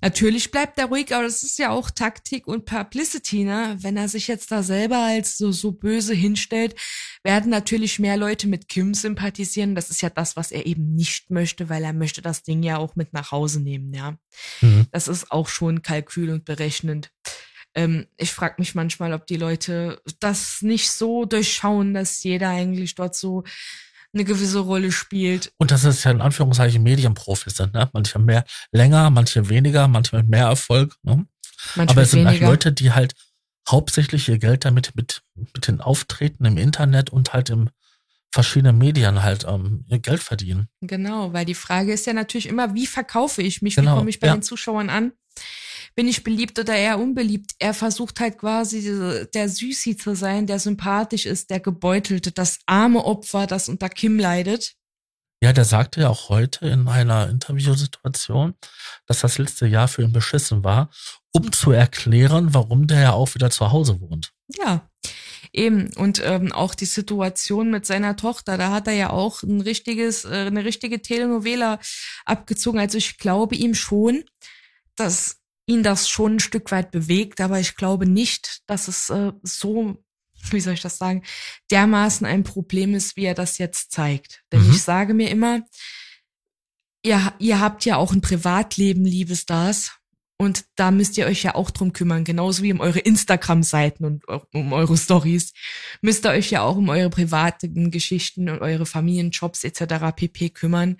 [0.00, 3.76] natürlich bleibt er ruhig, aber das ist ja auch Taktik und Publicity, ne?
[3.80, 6.74] Wenn er sich jetzt da selber als so, so böse hinstellt,
[7.22, 9.74] werden natürlich mehr Leute mit Kim sympathisieren.
[9.74, 12.78] Das ist ja das, was er eben nicht möchte, weil er möchte das Ding ja
[12.78, 14.16] auch mit nach Hause nehmen, ja.
[14.60, 14.86] Mhm.
[14.90, 17.13] Das ist auch schon Kalkül und berechnend
[17.74, 22.94] ähm, ich frage mich manchmal, ob die Leute das nicht so durchschauen, dass jeder eigentlich
[22.94, 23.44] dort so
[24.12, 25.52] eine gewisse Rolle spielt.
[25.58, 27.90] Und das ist ja in Anführungszeichen Medienprofis sind, ne?
[27.92, 30.96] Manche mehr länger, manche weniger, manche mit mehr Erfolg.
[31.02, 31.26] Ne?
[31.74, 33.14] Manche Aber es sind halt Leute, die halt
[33.68, 37.70] hauptsächlich ihr Geld damit mit, mit den Auftreten im Internet und halt im
[38.30, 40.68] verschiedenen Medien halt ähm, ihr Geld verdienen.
[40.80, 44.10] Genau, weil die Frage ist ja natürlich immer, wie verkaufe ich mich, genau, wie komme
[44.10, 44.34] ich bei ja.
[44.34, 45.12] den Zuschauern an?
[45.94, 47.52] Bin ich beliebt oder eher unbeliebt.
[47.58, 53.04] Er versucht halt quasi der Süßi zu sein, der sympathisch ist, der gebeutelte, das arme
[53.04, 54.74] Opfer, das unter Kim leidet.
[55.42, 58.54] Ja, der sagte ja auch heute in einer Interviewsituation,
[59.06, 60.90] dass das letzte Jahr für ihn beschissen war,
[61.32, 64.32] um zu erklären, warum der ja auch wieder zu Hause wohnt.
[64.56, 64.88] Ja,
[65.54, 69.60] Eben, und ähm, auch die Situation mit seiner Tochter, da hat er ja auch ein
[69.60, 71.78] richtiges, äh, eine richtige Telenovela
[72.24, 72.80] abgezogen.
[72.80, 74.24] Also ich glaube ihm schon,
[74.96, 79.32] dass ihn das schon ein Stück weit bewegt, aber ich glaube nicht, dass es äh,
[79.42, 79.96] so,
[80.50, 81.22] wie soll ich das sagen,
[81.70, 84.42] dermaßen ein Problem ist, wie er das jetzt zeigt.
[84.52, 84.70] Denn mhm.
[84.70, 85.62] ich sage mir immer,
[87.02, 89.92] ihr, ihr habt ja auch ein Privatleben, liebe Stars.
[90.36, 94.24] Und da müsst ihr euch ja auch drum kümmern, genauso wie um eure Instagram-Seiten und
[94.52, 95.52] um eure Stories.
[96.02, 100.12] Müsst ihr euch ja auch um eure privaten Geschichten und eure Familienjobs etc.
[100.14, 100.96] pp kümmern.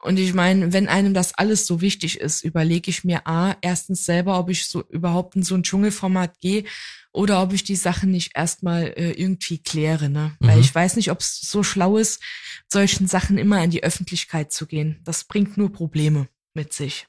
[0.00, 4.04] Und ich meine, wenn einem das alles so wichtig ist, überlege ich mir A, erstens
[4.04, 6.64] selber, ob ich so überhaupt in so ein Dschungelformat gehe
[7.12, 10.36] oder ob ich die Sachen nicht erstmal äh, irgendwie kläre, ne?
[10.38, 10.46] Mhm.
[10.46, 12.22] Weil ich weiß nicht, ob es so schlau ist,
[12.68, 15.00] solchen Sachen immer in die Öffentlichkeit zu gehen.
[15.02, 17.08] Das bringt nur Probleme mit sich.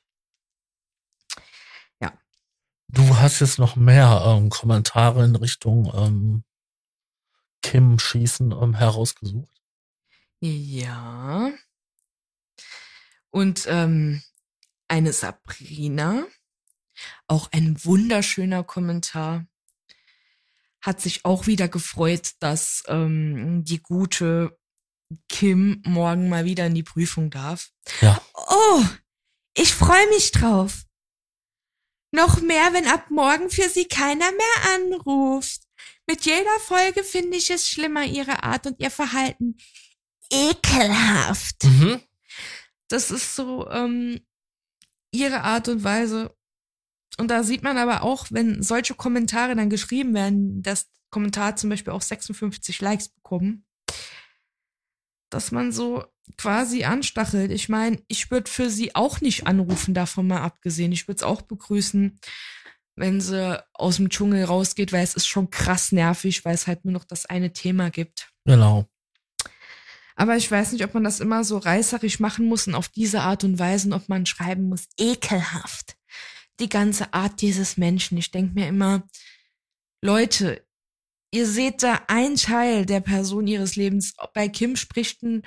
[2.01, 2.13] Ja.
[2.87, 6.43] Du hast jetzt noch mehr ähm, Kommentare in Richtung ähm,
[7.61, 9.61] Kim Schießen ähm, herausgesucht.
[10.41, 11.51] Ja.
[13.31, 14.21] Und ähm,
[14.87, 16.25] eine Sabrina,
[17.27, 19.45] auch ein wunderschöner Kommentar,
[20.81, 24.57] hat sich auch wieder gefreut, dass ähm, die gute
[25.27, 27.69] Kim morgen mal wieder in die Prüfung darf.
[28.01, 28.21] Ja.
[28.33, 28.83] Oh,
[29.55, 30.83] ich freue mich drauf.
[32.11, 35.61] Noch mehr, wenn ab morgen für sie keiner mehr anruft.
[36.07, 39.57] Mit jeder Folge finde ich es schlimmer, ihre Art und ihr Verhalten.
[40.31, 41.63] Ekelhaft.
[41.65, 42.01] Mhm
[42.89, 44.19] das ist so ähm,
[45.11, 46.35] ihre Art und Weise.
[47.17, 51.69] Und da sieht man aber auch, wenn solche Kommentare dann geschrieben werden, dass Kommentar zum
[51.69, 53.65] Beispiel auch 56 Likes bekommen,
[55.29, 56.05] dass man so
[56.37, 57.51] quasi anstachelt.
[57.51, 60.91] Ich meine, ich würde für sie auch nicht anrufen, davon mal abgesehen.
[60.91, 62.19] Ich würde es auch begrüßen,
[62.95, 66.85] wenn sie aus dem Dschungel rausgeht, weil es ist schon krass nervig, weil es halt
[66.85, 68.31] nur noch das eine Thema gibt.
[68.45, 68.87] Genau.
[70.19, 73.21] Aber ich weiß nicht, ob man das immer so reißerisch machen muss und auf diese
[73.21, 75.95] Art und Weise, und ob man schreiben muss, ekelhaft.
[76.59, 78.17] Die ganze Art dieses Menschen.
[78.17, 79.07] Ich denke mir immer,
[80.01, 80.61] Leute,
[81.31, 84.13] ihr seht da ein Teil der Person ihres Lebens.
[84.33, 85.43] Bei Kim spricht ein,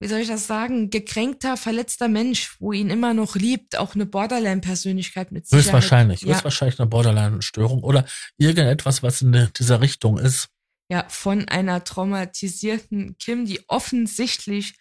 [0.00, 4.06] wie soll ich das sagen, gekränkter, verletzter Mensch, wo ihn immer noch liebt, auch eine
[4.06, 5.64] Borderline-Persönlichkeit mit Sicherheit.
[5.64, 6.32] Höchstwahrscheinlich, ja.
[6.32, 8.06] höchstwahrscheinlich eine Borderline-Störung oder
[8.38, 10.53] irgendetwas, was in dieser Richtung ist
[10.94, 14.74] ja, von einer traumatisierten Kim, die offensichtlich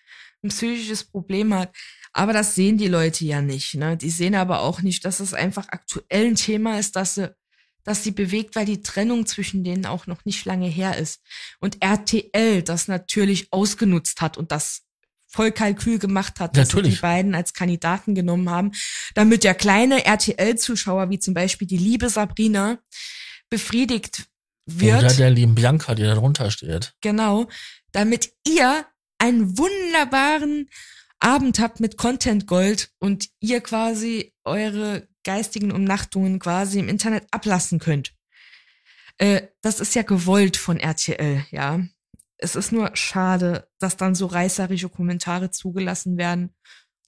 [0.44, 1.76] ein psychisches Problem hat.
[2.12, 3.74] Aber das sehen die Leute ja nicht.
[3.74, 3.98] Ne?
[3.98, 7.36] Die sehen aber auch nicht, dass es einfach aktuell ein Thema ist, dass sie,
[7.84, 11.20] dass sie bewegt, weil die Trennung zwischen denen auch noch nicht lange her ist.
[11.60, 14.84] Und RTL das natürlich ausgenutzt hat und das
[15.26, 18.72] voll Kalkül gemacht hat, dass die beiden als Kandidaten genommen haben,
[19.16, 22.78] damit der kleine RTL-Zuschauer, wie zum Beispiel die liebe Sabrina,
[23.50, 24.28] befriedigt
[24.66, 25.04] wird.
[25.04, 26.94] Oder der lieben Bianca, die da drunter steht.
[27.02, 27.48] Genau.
[27.92, 28.86] Damit ihr
[29.18, 30.70] einen wunderbaren
[31.20, 37.80] Abend habt mit Content Gold und ihr quasi eure geistigen Umnachtungen quasi im Internet ablassen
[37.80, 38.14] könnt.
[39.18, 41.80] Äh, das ist ja gewollt von RTL, ja.
[42.38, 46.54] Es ist nur schade, dass dann so reißerische Kommentare zugelassen werden,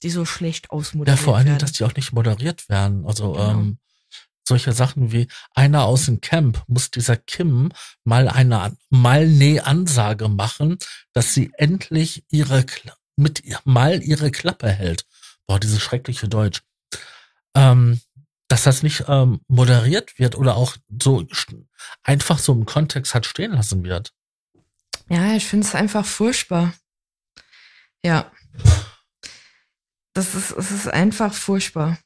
[0.02, 1.18] die so schlecht ausmoderiert werden.
[1.18, 3.04] Ja, vor allem, dass die auch nicht moderiert werden.
[3.04, 3.50] Also genau.
[3.50, 3.78] ähm,
[4.46, 7.72] solche Sachen wie einer aus dem Camp muss dieser Kim
[8.04, 10.78] mal eine mal eine Ansage machen,
[11.12, 12.64] dass sie endlich ihre
[13.16, 15.06] mit mal ihre Klappe hält.
[15.46, 16.62] Boah, dieses schreckliche Deutsch.
[17.54, 18.00] Ähm,
[18.48, 21.26] dass das nicht ähm, moderiert wird oder auch so
[22.04, 24.12] einfach so im Kontext hat stehen lassen wird.
[25.08, 26.72] Ja, ich finde es einfach furchtbar.
[28.04, 28.30] Ja.
[30.14, 31.98] Das ist, es ist einfach furchtbar.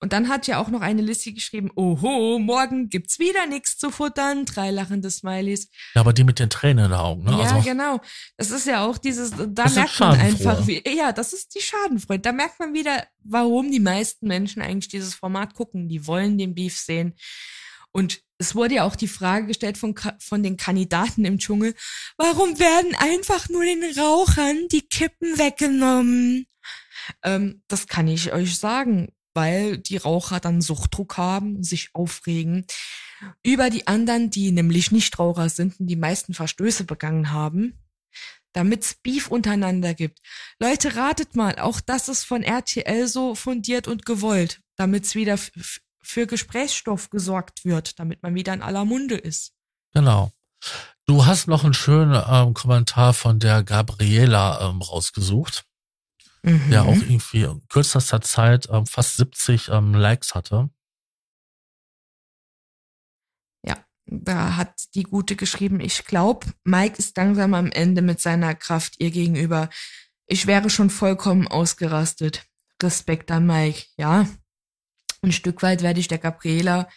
[0.00, 3.90] Und dann hat ja auch noch eine Liste geschrieben, oho, morgen gibt's wieder nichts zu
[3.90, 5.68] futtern, drei lachende Smileys.
[5.94, 7.30] Ja, aber die mit den Tränen in den Augen, ne?
[7.30, 8.00] Ja, also, genau.
[8.36, 12.20] Das ist ja auch dieses, da merkt man einfach, wie, ja, das ist die Schadenfreude.
[12.20, 15.88] Da merkt man wieder, warum die meisten Menschen eigentlich dieses Format gucken.
[15.88, 17.14] Die wollen den Beef sehen.
[17.90, 21.74] Und es wurde ja auch die Frage gestellt von, von den Kandidaten im Dschungel,
[22.18, 26.46] warum werden einfach nur den Rauchern die Kippen weggenommen?
[27.22, 32.66] Ähm, das kann ich euch sagen weil die Raucher dann Suchtdruck haben, sich aufregen
[33.42, 37.78] über die anderen, die nämlich nicht Raucher sind und die meisten Verstöße begangen haben,
[38.52, 40.20] damit es Beef untereinander gibt.
[40.60, 45.38] Leute, ratet mal, auch das ist von RTL so fundiert und gewollt, damit es wieder
[46.02, 49.52] für Gesprächsstoff gesorgt wird, damit man wieder in aller Munde ist.
[49.92, 50.32] Genau.
[51.06, 55.64] Du hast noch einen schönen ähm, Kommentar von der Gabriela ähm, rausgesucht
[56.44, 56.70] mhm.
[56.70, 60.70] der auch irgendwie in kürzester Zeit ähm, fast 70 ähm, Likes hatte.
[63.66, 68.54] Ja, da hat die Gute geschrieben, ich glaube, Mike ist langsam am Ende mit seiner
[68.54, 69.70] Kraft ihr gegenüber.
[70.26, 72.46] Ich wäre schon vollkommen ausgerastet.
[72.82, 74.28] Respekt an Mike, ja.
[75.22, 76.88] Ein Stück weit werde ich der Gabriela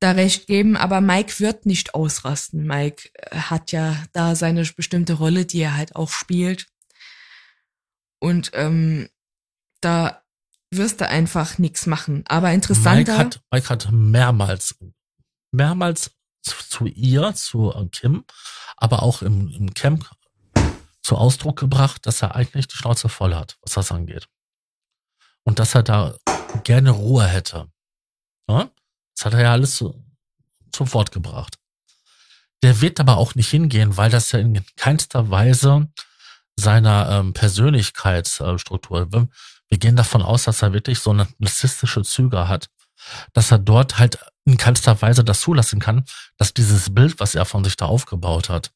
[0.00, 2.66] da recht geben, aber Mike wird nicht ausrasten.
[2.66, 6.66] Mike äh, hat ja da seine bestimmte Rolle, die er halt auch spielt.
[8.18, 9.08] Und ähm,
[9.80, 10.22] da
[10.70, 12.24] wirst du einfach nichts machen.
[12.26, 13.12] Aber interessanter.
[13.12, 14.76] Mike hat, Mike hat mehrmals,
[15.52, 16.12] mehrmals
[16.42, 18.24] zu ihr, zu äh, Kim,
[18.76, 20.10] aber auch im, im Camp
[21.02, 24.28] zu Ausdruck gebracht, dass er eigentlich die Schnauze voll hat, was das angeht.
[25.44, 26.16] Und dass er da
[26.64, 27.70] gerne Ruhe hätte.
[28.48, 28.70] Ja?
[29.14, 30.04] Das hat er ja alles zu,
[30.72, 31.58] zum Wort gebracht.
[32.62, 35.88] Der wird aber auch nicht hingehen, weil das ja in keinster Weise
[36.56, 39.12] seiner ähm, Persönlichkeitsstruktur.
[39.12, 39.28] Wir,
[39.68, 42.68] wir gehen davon aus, dass er wirklich so eine narzisstische Züge hat,
[43.32, 46.04] dass er dort halt in keinster Weise das zulassen kann,
[46.36, 48.72] dass dieses Bild, was er von sich da aufgebaut hat,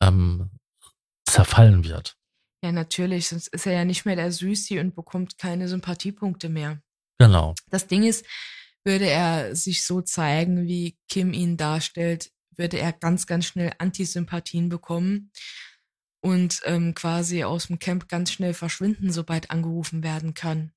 [0.00, 0.50] ähm,
[1.24, 2.16] zerfallen wird.
[2.62, 6.80] Ja, natürlich, sonst ist er ja nicht mehr der Süßi und bekommt keine Sympathiepunkte mehr.
[7.18, 7.54] Genau.
[7.70, 8.24] Das Ding ist,
[8.84, 14.68] würde er sich so zeigen, wie Kim ihn darstellt, würde er ganz, ganz schnell Antisympathien
[14.68, 15.30] bekommen
[16.20, 20.72] und ähm, quasi aus dem Camp ganz schnell verschwinden, sobald angerufen werden kann.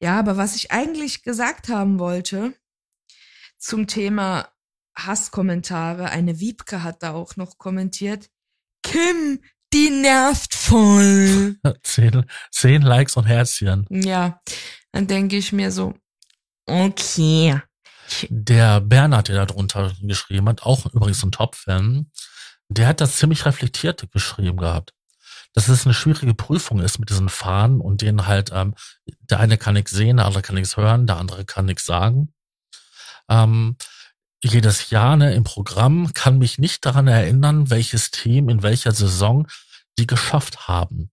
[0.00, 2.54] Ja, aber was ich eigentlich gesagt haben wollte
[3.58, 4.48] zum Thema
[4.98, 8.28] Hasskommentare, eine Wiebke hat da auch noch kommentiert,
[8.82, 9.40] Kim,
[9.72, 11.56] die nervt voll.
[11.82, 13.86] Zehn, zehn Likes und Herzchen.
[13.88, 14.40] Ja,
[14.90, 15.94] dann denke ich mir so,
[16.66, 17.60] okay.
[18.28, 22.10] Der Bernhard, der da drunter geschrieben hat, auch übrigens ein Top-Fan,
[22.78, 24.94] der hat das ziemlich reflektiert geschrieben gehabt.
[25.54, 28.74] Dass es eine schwierige Prüfung ist mit diesen Fahnen und denen halt, ähm,
[29.20, 32.32] der eine kann nichts sehen, der andere kann nichts hören, der andere kann nichts sagen.
[33.28, 33.76] Ähm,
[34.42, 39.46] jedes Jahr ne, im Programm kann mich nicht daran erinnern, welches Team in welcher Saison
[39.98, 41.10] die geschafft haben.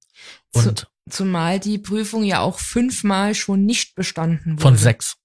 [0.54, 4.62] Und Zumal die Prüfung ja auch fünfmal schon nicht bestanden wurde.
[4.62, 5.16] Von sechs.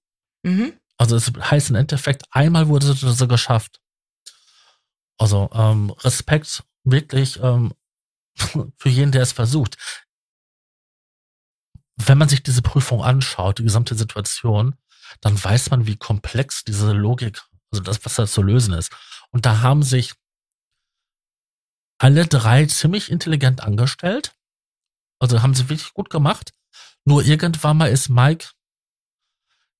[0.43, 0.73] Mhm.
[0.97, 3.81] Also es heißt im Endeffekt, einmal wurde sie geschafft.
[5.17, 7.73] Also ähm, Respekt wirklich ähm,
[8.77, 9.77] für jeden, der es versucht.
[11.97, 14.75] Wenn man sich diese Prüfung anschaut, die gesamte Situation,
[15.21, 17.41] dann weiß man, wie komplex diese Logik,
[17.71, 18.91] also das, was da zu lösen ist.
[19.31, 20.13] Und da haben sich
[21.97, 24.35] alle drei ziemlich intelligent angestellt.
[25.19, 26.53] Also haben sie wirklich gut gemacht.
[27.05, 28.49] Nur irgendwann mal ist Mike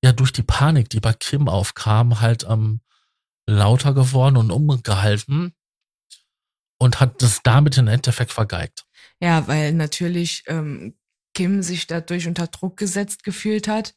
[0.02, 2.80] ja durch die Panik, die bei Kim aufkam, halt ähm,
[3.46, 5.54] lauter geworden und umgehalten
[6.78, 8.84] und hat das damit im Endeffekt vergeigt.
[9.20, 10.94] Ja, weil natürlich ähm,
[11.36, 13.94] Kim sich dadurch unter Druck gesetzt gefühlt hat.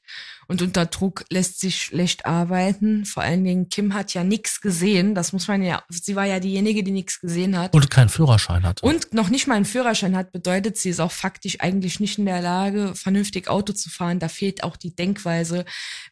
[0.49, 3.05] Und unter Druck lässt sich schlecht arbeiten.
[3.05, 5.15] Vor allen Dingen, Kim hat ja nichts gesehen.
[5.15, 7.73] Das muss man ja, sie war ja diejenige, die nichts gesehen hat.
[7.73, 8.83] Und keinen Führerschein hat.
[8.83, 12.25] Und noch nicht mal einen Führerschein hat, bedeutet, sie ist auch faktisch eigentlich nicht in
[12.25, 14.19] der Lage, vernünftig Auto zu fahren.
[14.19, 15.63] Da fehlt auch die Denkweise,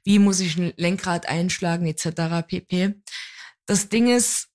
[0.06, 2.48] wie muss ich ein Lenkrad einschlagen, etc.
[2.48, 2.94] pp.
[3.68, 4.47] Das Ding ist,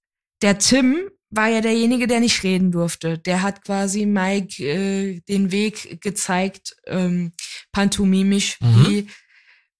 [0.42, 3.18] der Tim war ja derjenige, der nicht reden durfte.
[3.18, 7.32] Der hat quasi Mike äh, den Weg gezeigt, ähm,
[7.72, 8.86] pantomimisch, mhm.
[8.86, 9.08] wie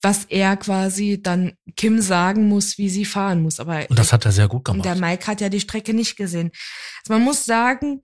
[0.04, 3.60] was er quasi dann Kim sagen muss, wie sie fahren muss.
[3.60, 4.78] Aber und das hat er sehr gut gemacht.
[4.78, 6.50] Und der Mike hat ja die Strecke nicht gesehen.
[7.02, 8.02] Also man muss sagen,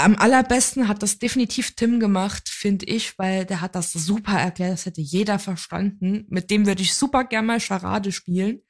[0.00, 4.72] am allerbesten hat das definitiv Tim gemacht, finde ich, weil der hat das super erklärt.
[4.72, 6.24] Das hätte jeder verstanden.
[6.28, 8.60] Mit dem würde ich super gerne mal Charade spielen.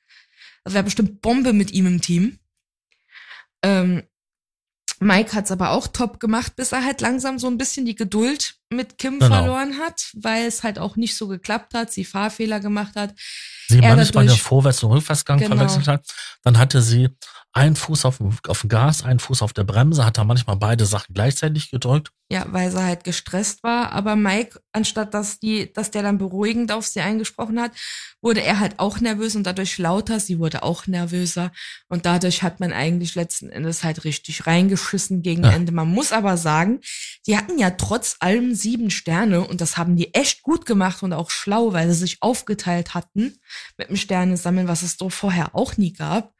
[0.68, 2.38] Das wäre bestimmt Bombe mit ihm im Team.
[3.62, 4.02] Ähm,
[5.00, 8.56] Mike hat's aber auch top gemacht, bis er halt langsam so ein bisschen die Geduld
[8.68, 9.34] mit Kim genau.
[9.34, 13.14] verloren hat, weil es halt auch nicht so geklappt hat, sie Fahrfehler gemacht hat.
[13.68, 15.56] Sie manchmal der Vorwärts- und Rückwärtsgang genau.
[15.56, 16.06] verwechselt hat.
[16.42, 17.08] Dann hatte sie
[17.52, 20.86] einen Fuß auf, auf dem Gas, einen Fuß auf der Bremse, hat er manchmal beide
[20.86, 22.12] Sachen gleichzeitig gedrückt.
[22.30, 23.92] Ja, weil sie halt gestresst war.
[23.92, 27.72] Aber Mike, anstatt dass die, dass der dann beruhigend auf sie eingesprochen hat,
[28.20, 30.20] wurde er halt auch nervös und dadurch lauter.
[30.20, 31.52] Sie wurde auch nervöser.
[31.88, 35.52] Und dadurch hat man eigentlich letzten Endes halt richtig reingeschissen gegen ja.
[35.52, 35.72] Ende.
[35.72, 36.80] Man muss aber sagen,
[37.26, 41.14] die hatten ja trotz allem sieben Sterne und das haben die echt gut gemacht und
[41.14, 43.38] auch schlau, weil sie sich aufgeteilt hatten
[43.78, 46.34] mit dem Sterne sammeln, was es doch vorher auch nie gab.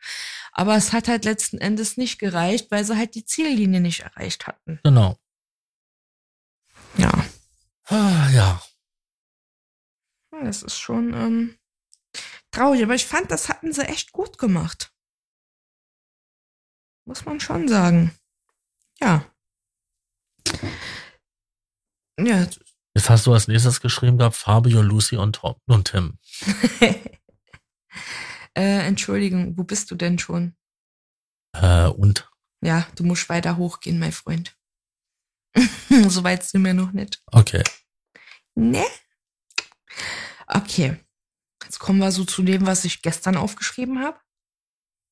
[0.58, 4.48] Aber es hat halt letzten Endes nicht gereicht, weil sie halt die Ziellinie nicht erreicht
[4.48, 4.80] hatten.
[4.82, 5.16] Genau.
[6.96, 7.12] Ja.
[7.84, 8.60] Ah, ja.
[10.32, 11.58] Das ist schon ähm,
[12.50, 14.92] traurig, aber ich fand, das hatten sie echt gut gemacht.
[17.04, 18.18] Muss man schon sagen.
[18.98, 19.32] Ja.
[22.18, 22.48] Ja.
[22.94, 26.18] Jetzt hast du als nächstes geschrieben gehabt, Fabio, Lucy und, Tom und Tim.
[28.58, 30.56] Äh, Entschuldigung, wo bist du denn schon?
[31.52, 32.28] Äh, und?
[32.60, 34.58] Ja, du musst weiter hochgehen, mein Freund.
[36.08, 37.22] so weit sind wir noch nicht.
[37.26, 37.62] Okay.
[38.56, 38.84] Ne?
[40.48, 40.98] Okay.
[41.62, 44.18] Jetzt kommen wir so zu dem, was ich gestern aufgeschrieben habe.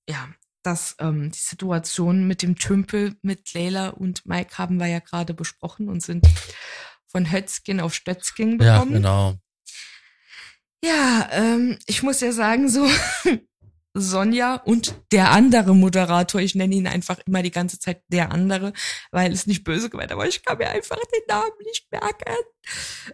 [0.09, 0.29] Ja,
[0.65, 5.35] dass ähm, die Situation mit dem Tümpel mit Leila und Mike haben wir ja gerade
[5.35, 6.27] besprochen und sind
[7.07, 8.93] von Hötzkin auf Stötzkin bekommen.
[8.93, 9.35] Ja, genau.
[10.87, 12.89] Ja, ähm, ich muss ja sagen, so
[13.99, 18.73] Sonja und der andere Moderator, ich nenne ihn einfach immer die ganze Zeit der andere,
[19.11, 22.35] weil es nicht böse gemeint, aber ich kann mir einfach den Namen nicht merken.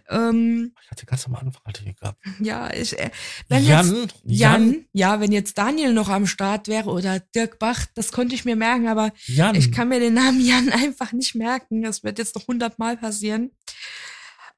[0.09, 2.21] Ähm, ich hatte ganz am Anfang hatte ich gehabt.
[2.39, 3.11] Ja, ich, äh,
[3.47, 7.85] wenn Jan, jetzt, Jan, ja, wenn jetzt Daniel noch am Start wäre oder Dirk Bach,
[7.95, 9.55] das konnte ich mir merken, aber Jan.
[9.55, 11.81] ich kann mir den Namen Jan einfach nicht merken.
[11.81, 13.51] Das wird jetzt noch hundertmal passieren.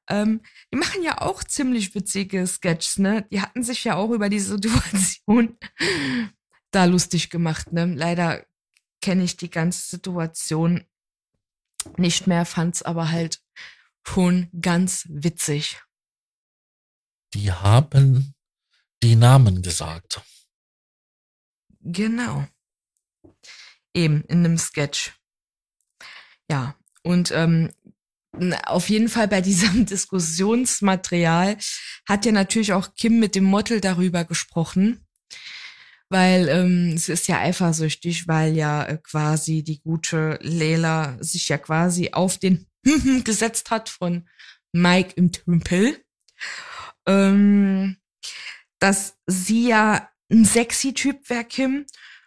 [0.08, 0.42] Ähm,
[0.72, 3.26] die machen ja auch ziemlich witzige Sketches, ne?
[3.30, 5.58] Die hatten sich ja auch über die Situation
[6.70, 7.86] da lustig gemacht, ne?
[7.86, 8.46] Leider
[9.00, 10.84] kenne ich die ganze Situation
[11.96, 13.40] nicht mehr, fand's aber halt
[14.06, 15.80] schon ganz witzig.
[17.34, 18.34] Die haben
[19.02, 20.22] die Namen gesagt.
[21.80, 22.46] Genau.
[23.94, 25.12] Eben in einem Sketch.
[26.50, 27.72] Ja, und ähm,
[28.66, 31.56] auf jeden Fall bei diesem Diskussionsmaterial
[32.08, 35.06] hat ja natürlich auch Kim mit dem Model darüber gesprochen,
[36.08, 41.58] weil ähm, es ist ja eifersüchtig, weil ja äh, quasi die gute Lela sich ja
[41.58, 42.66] quasi auf den
[43.24, 44.28] gesetzt hat von
[44.72, 46.04] Mike im Tümpel,
[47.06, 47.96] ähm,
[48.78, 51.86] dass sie ja ein sexy Typ wäre, Kim,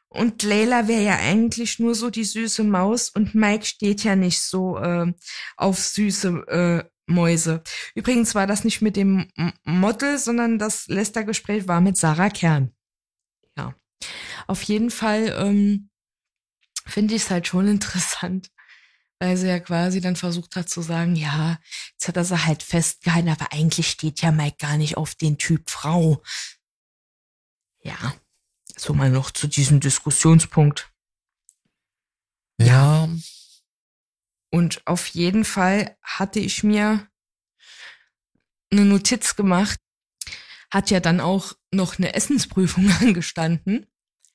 [0.09, 4.41] und Layla wäre ja eigentlich nur so die süße Maus und Mike steht ja nicht
[4.41, 5.13] so äh,
[5.55, 7.63] auf süße äh, Mäuse.
[7.95, 9.27] Übrigens war das nicht mit dem
[9.63, 12.71] Model, sondern das letzte Gespräch war mit Sarah Kern.
[13.55, 13.75] Ja.
[14.47, 15.89] Auf jeden Fall ähm,
[16.85, 18.49] finde ich es halt schon interessant,
[19.19, 21.59] weil sie ja quasi dann versucht hat zu sagen, ja,
[21.93, 25.37] jetzt hat er sie halt festgehalten, aber eigentlich steht ja Mike gar nicht auf den
[25.37, 26.23] Typ Frau.
[27.83, 28.13] Ja.
[28.79, 30.89] So mal noch zu diesem Diskussionspunkt.
[32.61, 33.09] Ja.
[34.51, 37.07] Und auf jeden Fall hatte ich mir
[38.71, 39.79] eine Notiz gemacht.
[40.71, 43.85] Hat ja dann auch noch eine Essensprüfung angestanden.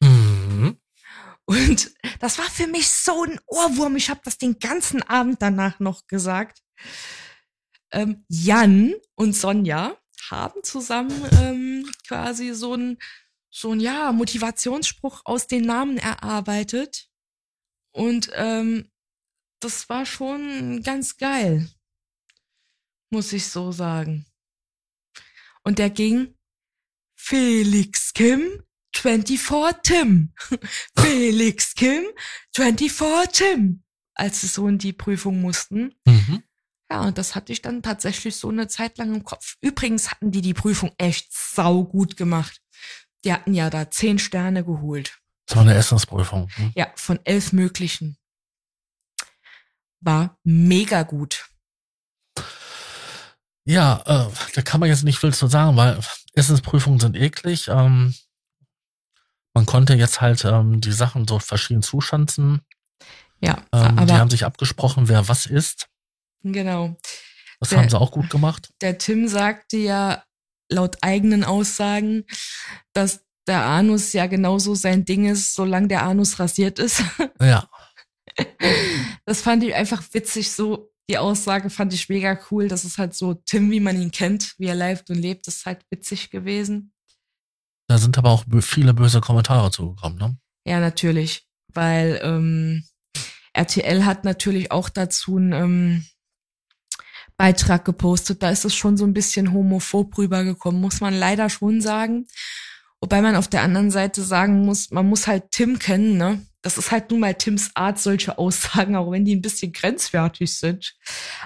[0.00, 0.78] Mhm.
[1.46, 3.96] Und das war für mich so ein Ohrwurm.
[3.96, 6.62] Ich habe das den ganzen Abend danach noch gesagt.
[7.92, 9.96] Ähm, Jan und Sonja
[10.28, 12.98] haben zusammen ähm, quasi so ein
[13.54, 17.08] so ein ja Motivationsspruch aus den Namen erarbeitet
[17.92, 18.90] und ähm,
[19.60, 21.70] das war schon ganz geil,
[23.10, 24.26] muss ich so sagen.
[25.62, 26.36] Und der ging
[27.16, 28.62] Felix Kim
[28.94, 29.40] 24
[29.82, 30.34] Tim.
[30.98, 32.04] Felix Kim
[32.54, 33.84] 24 Tim.
[34.16, 35.94] Als sie so in die Prüfung mussten.
[36.04, 36.42] Mhm.
[36.90, 39.56] Ja, und das hatte ich dann tatsächlich so eine Zeit lang im Kopf.
[39.60, 42.63] Übrigens hatten die die Prüfung echt sau gut gemacht.
[43.24, 45.18] Die hatten ja da zehn Sterne geholt.
[45.46, 46.48] Das war eine Essensprüfung.
[46.54, 46.72] Hm?
[46.74, 48.16] Ja, von elf möglichen.
[50.00, 51.48] War mega gut.
[53.66, 55.98] Ja, äh, da kann man jetzt nicht viel zu sagen, weil
[56.34, 57.68] Essensprüfungen sind eklig.
[57.68, 58.14] Ähm,
[59.54, 62.60] man konnte jetzt halt ähm, die Sachen so verschieden zuschanzen.
[63.40, 65.88] Ja, Ähm, aber die haben sich abgesprochen, wer was isst.
[66.42, 66.96] genau.
[67.60, 68.68] Das Der- haben sie auch gut gemacht.
[68.82, 70.22] Der Tim sagte ja
[70.74, 72.24] laut eigenen Aussagen,
[72.92, 77.02] dass der Anus ja genauso sein Ding ist, solange der Anus rasiert ist.
[77.40, 77.68] Ja.
[79.26, 82.68] Das fand ich einfach witzig, so die Aussage fand ich mega cool.
[82.68, 85.56] Das ist halt so Tim, wie man ihn kennt, wie er lebt und lebt, das
[85.56, 86.92] ist halt witzig gewesen.
[87.86, 90.36] Da sind aber auch viele böse Kommentare zugekommen, ne?
[90.66, 92.84] Ja, natürlich, weil ähm,
[93.52, 96.06] RTL hat natürlich auch dazu einen ähm,
[97.36, 98.42] Beitrag gepostet.
[98.42, 102.26] Da ist es schon so ein bisschen homophob rübergekommen, muss man leider schon sagen.
[103.00, 106.40] Wobei man auf der anderen Seite sagen muss, man muss halt Tim kennen, ne?
[106.62, 110.56] Das ist halt nun mal Tims Art, solche Aussagen, auch wenn die ein bisschen grenzwertig
[110.56, 110.96] sind.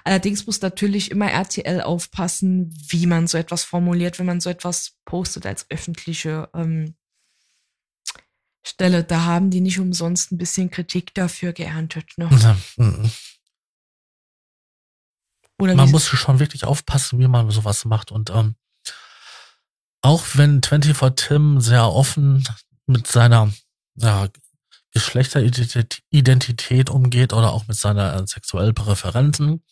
[0.05, 4.99] Allerdings muss natürlich immer RTL aufpassen, wie man so etwas formuliert, wenn man so etwas
[5.05, 6.95] postet als öffentliche ähm,
[8.65, 9.03] Stelle.
[9.03, 12.13] Da haben die nicht umsonst ein bisschen Kritik dafür geerntet.
[12.17, 12.31] Ne?
[12.77, 13.11] Mhm.
[15.61, 18.13] Oder Man muss schon wirklich aufpassen, wie man sowas macht.
[18.13, 18.55] Und ähm,
[20.03, 22.47] auch wenn 24 Tim sehr offen
[22.87, 23.53] mit seiner
[23.97, 24.29] ja,
[24.93, 29.65] Geschlechteridentität Identität umgeht oder auch mit seiner äh, sexuellen Präferenzen,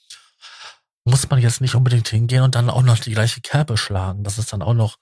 [1.04, 4.24] muss man jetzt nicht unbedingt hingehen und dann auch noch die gleiche Kerbe schlagen.
[4.24, 4.96] Das ist dann auch noch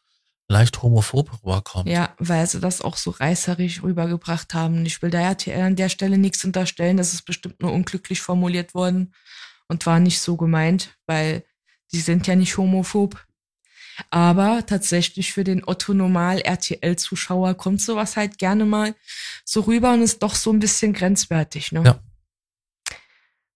[0.48, 1.88] leicht homophob rüberkommt.
[1.88, 4.84] Ja, weil sie das auch so reißerisch rübergebracht haben.
[4.84, 6.98] Ich will da RTL an der Stelle nichts unterstellen.
[6.98, 9.14] Das ist bestimmt nur unglücklich formuliert worden
[9.68, 11.44] und war nicht so gemeint, weil
[11.92, 13.24] die sind ja nicht homophob.
[14.10, 18.94] Aber tatsächlich für den Otto Normal RTL Zuschauer kommt sowas halt gerne mal
[19.44, 21.82] so rüber und ist doch so ein bisschen grenzwertig, ne?
[21.84, 22.00] Ja.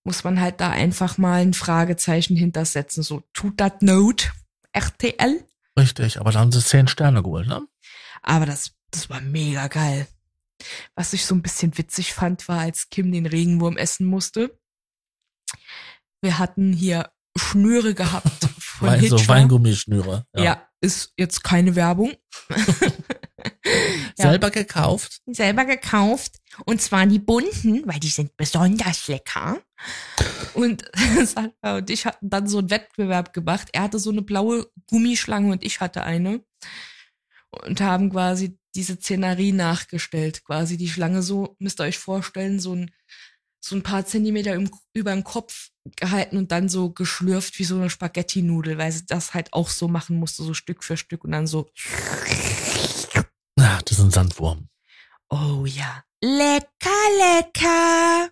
[0.05, 3.03] Muss man halt da einfach mal ein Fragezeichen hintersetzen.
[3.03, 4.33] So, tut das Not
[4.73, 5.45] RTL?
[5.77, 7.67] Richtig, aber da haben sie zehn Sterne geholt, ne?
[8.23, 10.07] Aber das, das war mega geil.
[10.95, 14.59] Was ich so ein bisschen witzig fand, war, als Kim den Regenwurm essen musste.
[16.21, 20.25] Wir hatten hier Schnüre gehabt von Wein, so Weingummischnüre.
[20.37, 20.69] ja.
[20.81, 22.13] ist jetzt keine Werbung.
[22.51, 22.57] Ja.
[24.17, 25.21] Selber gekauft.
[25.27, 26.39] Selber gekauft.
[26.65, 29.61] Und zwar die bunten, weil die sind besonders lecker.
[30.55, 30.85] Und
[31.25, 33.69] Sascha und ich hatten dann so einen Wettbewerb gemacht.
[33.73, 36.41] Er hatte so eine blaue Gummischlange und ich hatte eine.
[37.65, 40.45] Und haben quasi diese Szenerie nachgestellt.
[40.45, 42.91] Quasi die Schlange so, müsst ihr euch vorstellen, so ein,
[43.61, 47.77] so ein paar Zentimeter im, über den Kopf gehalten und dann so geschlürft wie so
[47.77, 51.33] eine Spaghetti-Nudel, weil sie das halt auch so machen musste, so Stück für Stück und
[51.33, 51.71] dann so.
[53.59, 54.69] Ja, das ist ein Sandwurm.
[55.31, 56.05] Oh ja.
[56.21, 58.31] Lecker, lecker.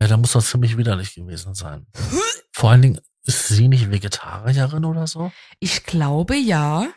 [0.00, 1.86] Ja, da muss das ziemlich widerlich gewesen sein.
[2.52, 5.32] Vor allen Dingen, ist sie nicht Vegetarierin oder so?
[5.60, 6.88] Ich glaube ja.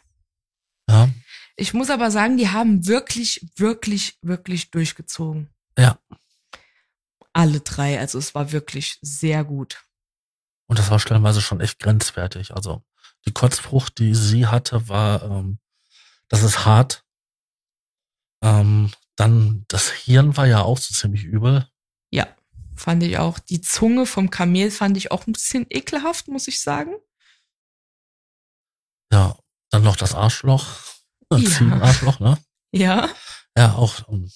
[0.89, 1.09] Ja.
[1.55, 5.49] Ich muss aber sagen, die haben wirklich, wirklich, wirklich durchgezogen.
[5.77, 5.99] Ja.
[7.33, 7.99] Alle drei.
[7.99, 9.83] Also es war wirklich sehr gut.
[10.67, 12.53] Und das war stellenweise schon echt grenzwertig.
[12.55, 12.83] Also
[13.25, 15.59] die Kotzfrucht, die sie hatte, war, ähm,
[16.29, 17.03] das ist hart.
[18.43, 21.67] Ähm, dann das Hirn war ja auch so ziemlich übel.
[22.09, 22.27] Ja,
[22.75, 23.37] fand ich auch.
[23.39, 26.95] Die Zunge vom Kamel fand ich auch ein bisschen ekelhaft, muss ich sagen.
[29.11, 29.37] Ja,
[29.69, 30.65] dann noch das Arschloch.
[31.29, 31.49] Das Ja.
[31.49, 32.37] Ziegenarschloch, ne?
[32.73, 33.09] Ja.
[33.57, 34.07] Ja, auch.
[34.07, 34.31] ähm,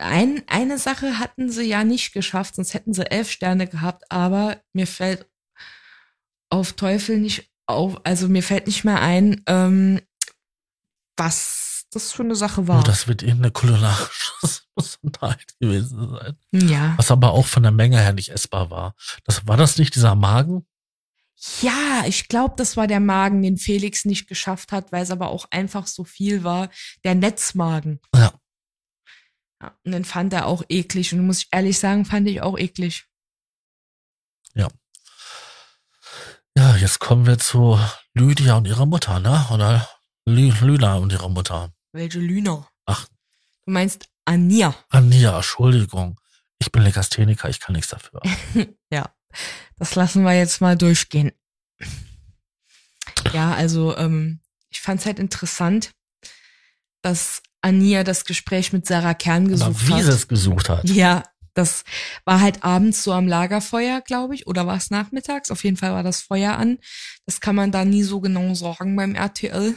[0.00, 4.60] Ein, eine Sache hatten sie ja nicht geschafft, sonst hätten sie elf Sterne gehabt, aber
[4.72, 5.26] mir fällt
[6.50, 10.00] auf Teufel nicht auf, also mir fällt nicht mehr ein, ähm,
[11.16, 12.80] was das für eine Sache war.
[12.80, 14.32] Oh, das wird irgendeine kulinarische
[14.74, 16.36] Besonderheit gewesen sein.
[16.52, 16.94] ja.
[16.96, 18.94] Was aber auch von der Menge her nicht essbar war.
[19.24, 20.66] Das, war das nicht dieser Magen?
[21.62, 25.30] Ja, ich glaube, das war der Magen, den Felix nicht geschafft hat, weil es aber
[25.30, 26.68] auch einfach so viel war.
[27.02, 28.00] Der Netzmagen.
[28.14, 28.32] Ja.
[29.60, 31.12] Ja, und den fand er auch eklig.
[31.12, 33.06] Und muss ich ehrlich sagen, fand ich auch eklig.
[36.56, 37.78] Ja, jetzt kommen wir zu
[38.12, 39.46] Lydia und ihrer Mutter, ne?
[39.50, 39.88] Oder
[40.26, 41.72] Lü Lüna und ihrer Mutter.
[41.92, 42.68] Welche Lüner?
[42.86, 43.06] Ach.
[43.64, 44.74] Du meinst Ania.
[44.88, 46.20] Ania, Entschuldigung.
[46.58, 48.20] Ich bin Legastheniker, ich kann nichts dafür.
[48.92, 49.14] Ja,
[49.78, 51.30] das lassen wir jetzt mal durchgehen.
[53.32, 55.92] Ja, also ähm, ich fand's halt interessant,
[57.00, 60.02] dass Ania das Gespräch mit Sarah Kern Aber gesucht wie hat.
[60.02, 60.88] sie es gesucht hat.
[60.88, 61.84] Ja, das
[62.24, 65.50] war halt abends so am Lagerfeuer, glaube ich, oder war es nachmittags?
[65.50, 66.78] Auf jeden Fall war das Feuer an.
[67.26, 69.74] Das kann man da nie so genau sagen beim RTL.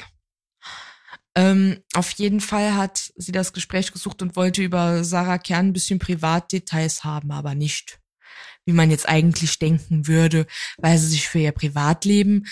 [1.36, 5.74] Ähm, auf jeden Fall hat sie das Gespräch gesucht und wollte über Sarah Kern ein
[5.74, 8.00] bisschen Privatdetails haben, aber nicht,
[8.66, 10.46] wie man jetzt eigentlich denken würde,
[10.78, 12.46] weil sie sich für ihr Privatleben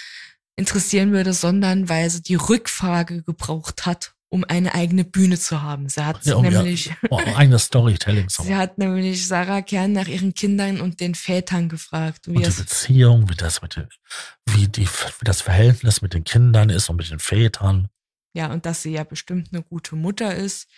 [0.55, 5.89] interessieren würde, sondern weil sie die Rückfrage gebraucht hat, um eine eigene Bühne zu haben.
[5.89, 8.29] Sie hat Ja, um ja- nämlich Oh, eine Storytelling.
[8.29, 12.27] Sie hat nämlich Sarah Kern nach ihren Kindern und den Vätern gefragt.
[12.27, 13.87] Wie Und die Beziehung, wie das mit den,
[14.45, 17.89] wie die, wie das Verhältnis mit den Kindern ist und mit den Vätern.
[18.33, 20.69] ja, und dass sie ja bestimmt eine gute Mutter ist.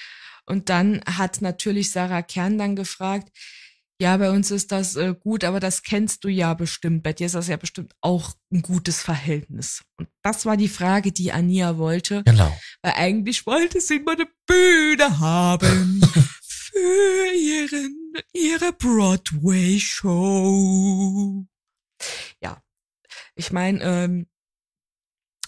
[0.45, 3.29] Und dann hat natürlich Sarah Kern dann gefragt,
[4.03, 7.03] ja, bei uns ist das äh, gut, aber das kennst du ja bestimmt.
[7.03, 9.81] Bei dir ist das ja bestimmt auch ein gutes Verhältnis.
[9.97, 12.51] Und das war die Frage, die Ania wollte, Genau.
[12.81, 16.01] weil eigentlich wollte sie mal eine Bühne haben
[16.43, 18.73] für ihren, ihre
[20.13, 21.45] Broadway-Show.
[22.41, 22.61] Ja,
[23.35, 24.27] ich meine, ähm,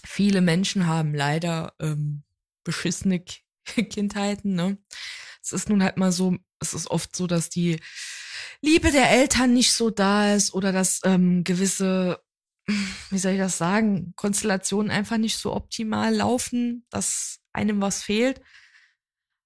[0.04, 2.22] viele Menschen haben leider ähm,
[2.64, 3.42] beschissene Ki-
[3.90, 4.54] Kindheiten.
[4.54, 4.78] Ne?
[5.42, 7.80] Es ist nun halt mal so, es ist oft so, dass die
[8.60, 12.22] Liebe der Eltern nicht so da ist oder dass ähm, gewisse,
[13.10, 18.40] wie soll ich das sagen, Konstellationen einfach nicht so optimal laufen, dass einem was fehlt.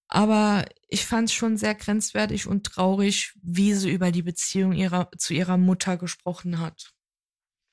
[0.09, 5.09] Aber ich fand es schon sehr grenzwertig und traurig, wie sie über die Beziehung ihrer,
[5.17, 6.93] zu ihrer Mutter gesprochen hat.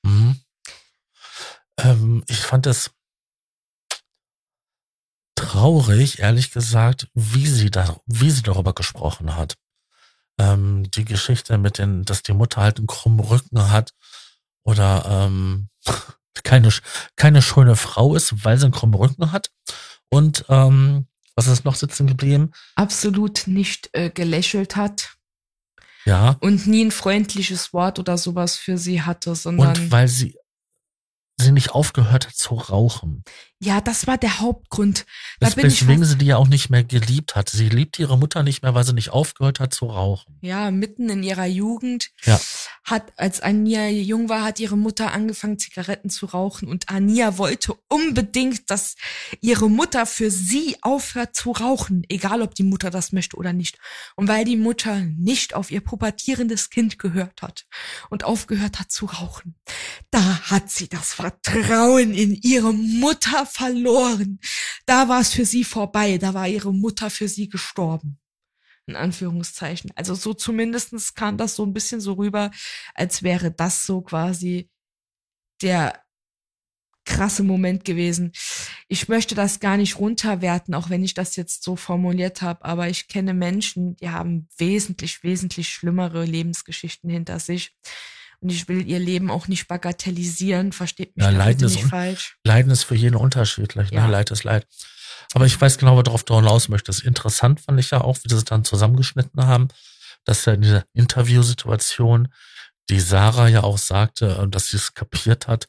[0.04, 0.36] Mhm.
[1.78, 2.92] Ähm, ich fand es
[5.34, 9.56] traurig, ehrlich gesagt, wie sie da, wie sie darüber gesprochen hat.
[10.38, 13.92] Ähm, die Geschichte mit den, dass die Mutter halt einen krummen Rücken hat
[14.62, 15.68] oder ähm,
[16.44, 16.70] keine,
[17.16, 19.50] keine schöne Frau ist, weil sie einen krummen Rücken hat.
[20.10, 22.52] Und ähm, was ist noch sitzen geblieben?
[22.74, 25.16] Absolut nicht äh, gelächelt hat.
[26.04, 26.36] Ja.
[26.40, 29.76] Und nie ein freundliches Wort oder sowas für sie hatte, sondern.
[29.76, 30.36] Und weil sie
[31.40, 33.22] sie nicht aufgehört hat zu rauchen.
[33.60, 35.04] Ja, das war der Hauptgrund.
[35.40, 37.48] Da Das, weswegen sie die ja auch nicht mehr geliebt hat.
[37.48, 40.38] Sie liebt ihre Mutter nicht mehr, weil sie nicht aufgehört hat zu rauchen.
[40.42, 42.40] ja, mitten in ihrer Jugend Ja.
[42.84, 47.74] hat, als Ania jung war, hat ihre Mutter angefangen, Zigaretten zu rauchen und Ania wollte
[47.88, 48.94] unbedingt, dass
[49.40, 53.78] ihre Mutter für sie aufhört zu rauchen, egal ob die Mutter das möchte oder nicht.
[54.14, 57.66] Und weil die Mutter nicht auf ihr pubertierendes Kind gehört hat
[58.08, 59.56] und aufgehört hat zu rauchen,
[60.12, 64.38] da hat sie das Vertrauen in ihre Mutter verloren.
[64.86, 68.18] Da war es für sie vorbei, da war ihre Mutter für sie gestorben
[68.88, 69.92] in Anführungszeichen.
[69.94, 72.50] Also so zumindestens kam das so ein bisschen so rüber,
[72.94, 74.70] als wäre das so quasi
[75.60, 76.02] der
[77.04, 78.32] krasse Moment gewesen.
[78.86, 82.88] Ich möchte das gar nicht runterwerten, auch wenn ich das jetzt so formuliert habe, aber
[82.88, 87.74] ich kenne Menschen, die haben wesentlich, wesentlich schlimmere Lebensgeschichten hinter sich.
[88.40, 92.36] Und ich will ihr Leben auch nicht bagatellisieren, versteht mich Ja, Leiden ist nicht falsch.
[92.44, 93.90] Leiden ist für jeden unterschiedlich.
[93.90, 94.06] Ja.
[94.06, 94.12] Ne?
[94.12, 94.66] Leid ist Leid.
[95.34, 97.02] Aber ich weiß genau, worauf du hinaus möchtest.
[97.02, 99.68] Interessant fand ich ja auch, wie sie es dann zusammengeschnitten haben,
[100.24, 102.28] dass ja in dieser Interviewsituation
[102.88, 105.66] die Sarah ja auch sagte, äh, dass sie es kapiert hat,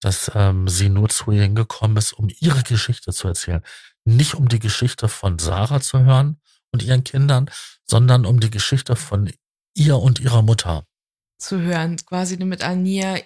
[0.00, 3.62] dass ähm, sie nur zu ihr hingekommen ist, um ihre Geschichte zu erzählen.
[4.04, 6.40] Nicht um die Geschichte von Sarah zu hören
[6.72, 7.50] und ihren Kindern,
[7.84, 9.30] sondern um die Geschichte von
[9.74, 10.84] ihr und ihrer Mutter.
[11.40, 13.18] Zu hören, quasi damit Ania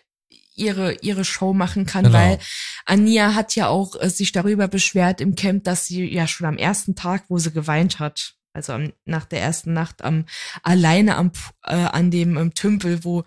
[0.57, 2.19] ihre, ihre Show machen kann, Genau.
[2.19, 2.39] weil
[2.87, 6.57] Ania hat ja auch äh, sich darüber beschwert im Camp, dass sie ja schon am
[6.57, 10.27] ersten Tag, wo sie geweint hat, also am, nach der ersten Nacht am,
[10.63, 11.33] alleine am,
[11.65, 13.25] äh, an dem ähm, Tümpel, wo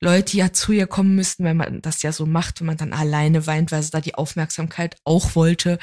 [0.00, 2.94] Leute ja zu ihr kommen müssten, wenn man das ja so macht, wenn man dann
[2.94, 5.78] alleine weint, weil sie da die Aufmerksamkeit auch wollte,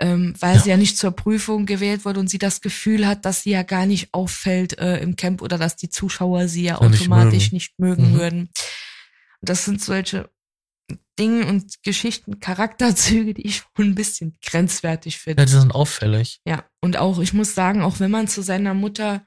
[0.00, 0.62] ähm, weil Ja.
[0.62, 3.62] sie ja nicht zur Prüfung gewählt wurde und sie das Gefühl hat, dass sie ja
[3.62, 7.44] gar nicht auffällt äh, im Camp oder dass die Zuschauer sie ja Ja, nicht automatisch
[7.46, 7.54] mögen.
[7.56, 8.14] nicht mögen Mhm.
[8.18, 8.40] würden.
[9.40, 10.30] Und das sind solche
[11.18, 15.42] Dinge und Geschichten, Charakterzüge, die ich schon ein bisschen grenzwertig finde.
[15.42, 16.40] Ja, die sind auffällig.
[16.46, 19.26] Ja, und auch, ich muss sagen, auch wenn man zu seiner Mutter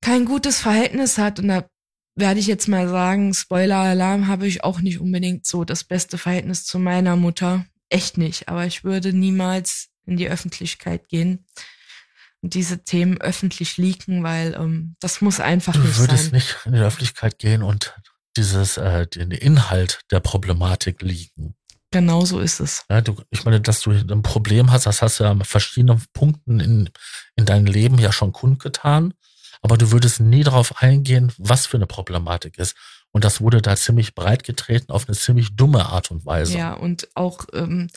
[0.00, 1.68] kein gutes Verhältnis hat, und da
[2.16, 6.64] werde ich jetzt mal sagen, Spoiler-Alarm, habe ich auch nicht unbedingt so das beste Verhältnis
[6.64, 7.66] zu meiner Mutter.
[7.94, 8.48] Echt nicht.
[8.48, 11.46] Aber ich würde niemals in die Öffentlichkeit gehen
[12.42, 16.32] und diese Themen öffentlich leaken, weil ähm, das muss einfach Du nicht würdest sein.
[16.34, 17.94] nicht in die Öffentlichkeit gehen und
[18.36, 21.54] dieses, äh, den Inhalt der Problematik liegen.
[21.92, 22.84] Genau so ist es.
[22.90, 26.02] Ja, du, ich meine, dass du ein Problem hast, das hast du ja an verschiedenen
[26.12, 26.90] Punkten in,
[27.36, 29.14] in deinem Leben ja schon kundgetan,
[29.62, 32.74] aber du würdest nie darauf eingehen, was für eine Problematik ist.
[33.14, 36.58] Und das wurde da ziemlich breit getreten auf eine ziemlich dumme Art und Weise.
[36.58, 37.88] Ja, und auch, ähm,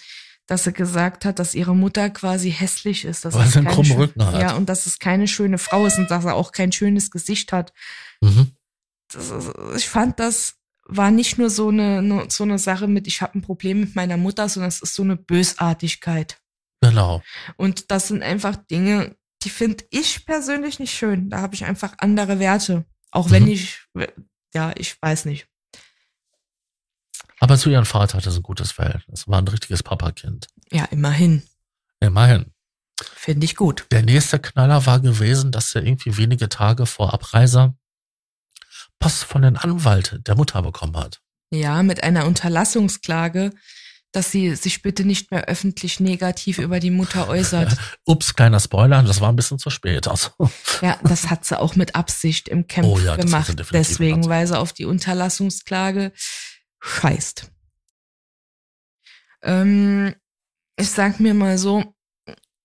[0.45, 3.25] dass sie gesagt hat, dass ihre Mutter quasi hässlich ist.
[3.25, 4.39] Dass Weil sie einen krummen Rücken hat.
[4.39, 7.51] Ja, und dass es keine schöne Frau ist und dass er auch kein schönes Gesicht
[7.51, 7.73] hat.
[8.21, 8.51] Mhm.
[9.11, 9.33] Ist,
[9.75, 10.53] ich fand, das
[10.85, 14.17] war nicht nur so eine, so eine Sache mit, ich habe ein Problem mit meiner
[14.17, 16.39] Mutter, sondern es ist so eine Bösartigkeit.
[16.81, 17.23] Genau.
[17.57, 21.31] Und das sind einfach Dinge, die finde ich persönlich nicht schön.
[21.31, 22.85] Da habe ich einfach andere Werte.
[23.11, 23.49] Auch wenn Mhm.
[23.49, 23.79] ich,
[24.57, 25.47] ja, ich weiß nicht.
[27.39, 29.27] Aber zu ihrem Vater hatte sie ein gutes Verhältnis.
[29.27, 30.47] War ein richtiges Papakind.
[30.71, 31.43] Ja, immerhin.
[31.99, 32.51] Immerhin.
[32.99, 33.85] Finde ich gut.
[33.91, 37.75] Der nächste Knaller war gewesen, dass er irgendwie wenige Tage vor Abreise
[38.97, 41.21] Post von den Anwalt der Mutter bekommen hat.
[41.51, 43.51] Ja, mit einer Unterlassungsklage,
[44.11, 47.77] dass sie sich bitte nicht mehr öffentlich negativ über die Mutter äußert.
[48.05, 50.07] Ups, kleiner Spoiler, das war ein bisschen zu spät.
[50.07, 50.29] Also,
[50.81, 53.55] Ja, das hat sie auch mit Absicht im Camp Oh ja, gemacht.
[53.71, 56.13] Deswegen, weil sie auf die Unterlassungsklage
[56.79, 57.51] scheißt.
[59.43, 60.15] Ähm,
[60.77, 61.95] ich sag mir mal so,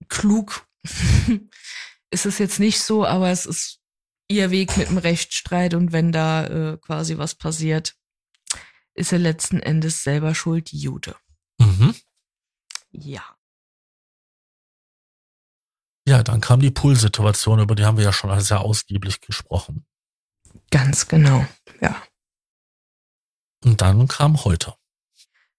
[0.09, 0.66] klug
[2.11, 3.80] ist es jetzt nicht so, aber es ist
[4.28, 7.95] ihr Weg mit dem Rechtsstreit und wenn da äh, quasi was passiert,
[8.95, 11.16] ist sie letzten Endes selber schuld, die Jude.
[11.78, 11.94] Mhm.
[12.92, 13.22] Ja.
[16.06, 19.86] ja, dann kam die Pool-Situation, über die haben wir ja schon sehr ausgiebig gesprochen.
[20.70, 21.46] Ganz genau.
[21.80, 22.02] Ja.
[23.64, 24.74] Und dann kam heute.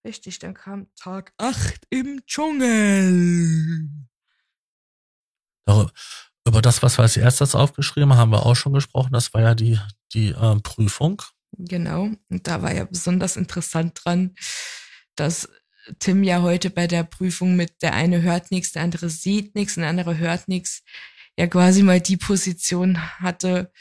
[0.05, 3.89] Richtig, dann kam Tag 8 im Dschungel.
[5.65, 5.91] Darüber-
[6.45, 9.13] Über das, was wir als erstes aufgeschrieben haben, haben wir auch schon gesprochen.
[9.13, 9.79] Das war ja die,
[10.13, 11.21] die ähm, Prüfung.
[11.57, 12.09] Genau.
[12.29, 14.35] Und da war ja besonders interessant dran,
[15.15, 15.47] dass
[15.99, 19.75] Tim ja heute bei der Prüfung mit der eine hört nichts, der andere sieht nichts
[19.75, 20.83] der andere hört nichts,
[21.37, 23.71] ja quasi mal die Position hatte,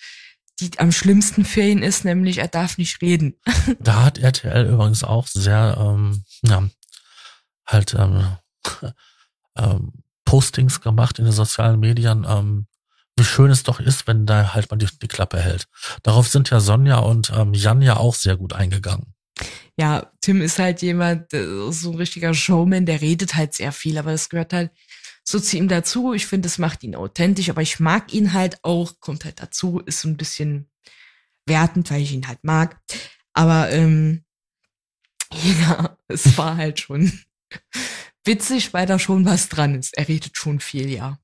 [0.61, 3.35] die am schlimmsten für ihn ist, nämlich er darf nicht reden.
[3.81, 6.69] Da hat RTL übrigens auch sehr, ähm, ja,
[7.67, 8.37] halt ähm,
[9.57, 9.93] ähm,
[10.25, 12.67] Postings gemacht in den sozialen Medien, ähm,
[13.17, 15.69] wie schön es doch ist, wenn da halt mal die, die Klappe hält.
[16.03, 19.12] Darauf sind ja Sonja und ähm, Jan ja auch sehr gut eingegangen.
[19.83, 24.13] Ja, Tim ist halt jemand, so ein richtiger Showman, der redet halt sehr viel, aber
[24.13, 24.71] das gehört halt
[25.25, 26.13] so zu ihm dazu.
[26.13, 29.81] Ich finde, es macht ihn authentisch, aber ich mag ihn halt auch, kommt halt dazu,
[29.81, 30.71] ist so ein bisschen
[31.47, 32.81] wertend, weil ich ihn halt mag.
[33.33, 34.25] Aber ähm,
[35.33, 37.21] ja, es war halt schon
[38.25, 39.99] witzig, weil da schon was dran ist.
[39.99, 41.19] Er redet schon viel, ja.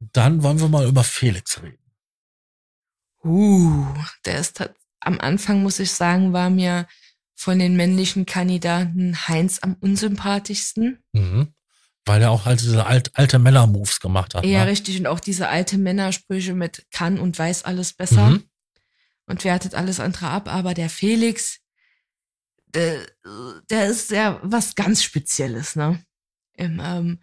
[0.00, 1.78] Dann wollen wir mal über Felix reden.
[3.22, 3.86] Uh,
[4.24, 4.68] der ist
[4.98, 6.88] am Anfang, muss ich sagen, war mir
[7.36, 10.98] von den männlichen Kandidaten Heinz am unsympathischsten.
[11.12, 11.48] Mhm.
[12.06, 14.44] Weil er auch halt diese alt, alte Männer-Moves gemacht hat.
[14.46, 14.70] Ja, ne?
[14.70, 14.98] richtig.
[14.98, 18.44] Und auch diese alte Männersprüche mit kann und weiß alles besser Mhm.
[19.26, 20.48] und wertet alles andere ab.
[20.48, 21.58] Aber der Felix,
[22.68, 23.06] der,
[23.70, 26.02] der ist ja was ganz Spezielles, ne?
[26.54, 27.20] Im ähm,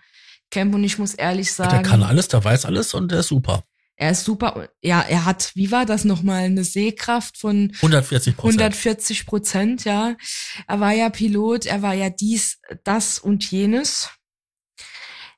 [0.51, 1.72] Camp und ich muss ehrlich sagen.
[1.72, 3.64] Der kann alles, der weiß alles und der ist super.
[3.96, 4.70] Er ist super.
[4.82, 8.62] Ja, er hat, wie war das nochmal, eine Sehkraft von 140 Prozent.
[8.62, 10.16] 140 Prozent, ja.
[10.68, 14.10] Er war ja Pilot, er war ja dies, das und jenes.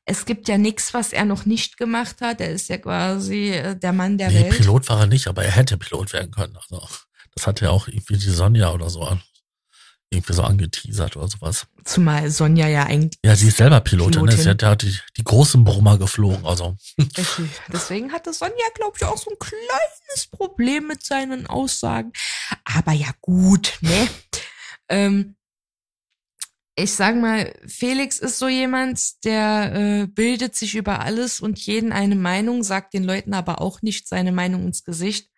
[0.06, 2.40] Es gibt ja nichts, was er noch nicht gemacht hat.
[2.40, 4.58] Er ist ja quasi äh, der Mann der Nee, Welt.
[4.58, 6.56] Pilot war er nicht, aber er hätte Pilot werden können.
[6.56, 6.82] Also,
[7.36, 9.22] das hat ja auch irgendwie die Sonja oder so an,
[10.10, 11.68] irgendwie so angeteasert oder sowas.
[11.84, 13.20] Zumal Sonja ja eigentlich.
[13.24, 14.28] Ja, sie ist selber Pilotin, ne?
[14.28, 14.44] Pilotin.
[14.44, 16.46] Sie hat, die hat die, die großen Brummer geflogen.
[16.46, 17.50] Also, Richtig.
[17.72, 22.14] Deswegen hatte Sonja, glaube ich, auch so ein kleines Problem mit seinen Aussagen.
[22.64, 24.08] Aber ja, gut, ne?
[24.90, 25.36] ähm,
[26.78, 31.94] ich sag mal, Felix ist so jemand, der äh, bildet sich über alles und jeden
[31.94, 35.32] eine Meinung, sagt den Leuten aber auch nicht seine Meinung ins Gesicht,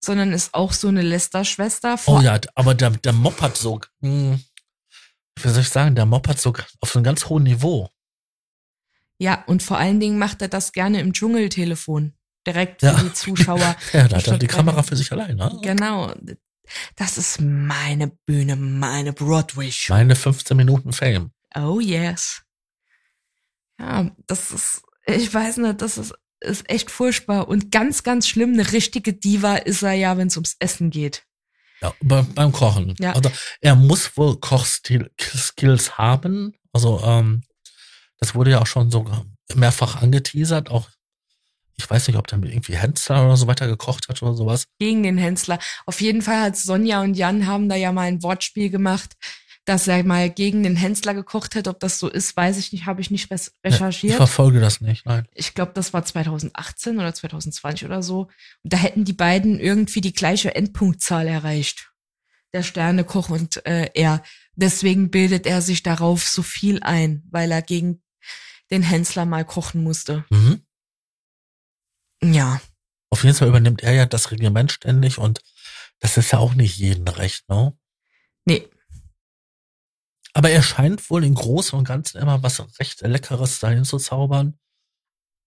[0.00, 1.98] sondern ist auch so eine Lästerschwester.
[2.06, 4.42] oh ja, aber der, der Mob hat so, hm,
[5.42, 7.88] wie soll ich sagen, der Mob hat so auf einem ganz hohen Niveau.
[9.18, 12.14] Ja, und vor allen Dingen macht er das gerne im Dschungeltelefon.
[12.46, 12.96] Direkt Ja.
[12.96, 13.76] für die Zuschauer.
[13.92, 15.58] Ja, da hat er die Kamera für sich allein, ne?
[15.62, 16.14] Genau.
[16.96, 19.92] Das ist meine Bühne, meine Broadway-Show.
[19.92, 21.32] Meine 15 Minuten Fame.
[21.54, 22.42] Oh yes.
[23.78, 27.48] Ja, das ist, ich weiß nicht, das ist, ist echt furchtbar.
[27.48, 31.24] Und ganz, ganz schlimm, eine richtige Diva ist er ja, wenn es ums Essen geht.
[31.82, 32.94] Ja, bei, beim Kochen.
[32.98, 33.12] Ja.
[33.12, 33.30] Also
[33.60, 36.54] er muss wohl Kochskills haben.
[36.72, 37.42] Also ähm,
[38.18, 39.06] das wurde ja auch schon so
[39.54, 40.70] mehrfach angeteasert.
[40.70, 40.88] Auch
[41.80, 44.66] ich weiß nicht, ob der mit irgendwie Hensler oder so weiter gekocht hat oder sowas.
[44.78, 45.58] Gegen den Hensler.
[45.86, 49.14] Auf jeden Fall hat Sonja und Jan haben da ja mal ein Wortspiel gemacht,
[49.70, 51.68] dass er mal gegen den Hensler gekocht hat.
[51.68, 54.16] Ob das so ist, weiß ich nicht, habe ich nicht res- Ich recherchiert.
[54.16, 55.28] verfolge das nicht, nein.
[55.32, 58.22] ich glaube, das war 2018 oder 2020 oder so.
[58.64, 61.92] Und da hätten die beiden irgendwie die gleiche Endpunktzahl erreicht.
[62.52, 64.24] Der Sternekoch und äh, er.
[64.56, 68.02] Deswegen bildet er sich darauf so viel ein, weil er gegen
[68.72, 70.24] den Hensler mal kochen musste.
[70.30, 70.60] Mhm.
[72.22, 72.60] Ja,
[73.10, 75.40] Auf jeden Fall übernimmt er ja das Regiment ständig und
[76.00, 77.72] das ist ja auch nicht jedem recht, ne?
[78.44, 78.68] nee,
[80.40, 84.54] Aber er scheint wohl im Großen und Ganzen immer was recht Leckeres dahin zu zaubern.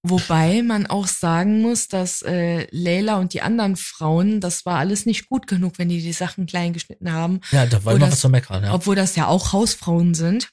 [0.03, 5.07] Wobei man auch sagen muss, dass äh, Leila und die anderen Frauen, das war alles
[5.07, 7.39] nicht gut genug, wenn die die Sachen klein geschnitten haben.
[7.49, 8.71] Ja, da war immer das- was zu meckern, ja.
[8.75, 10.51] obwohl das ja auch Hausfrauen sind.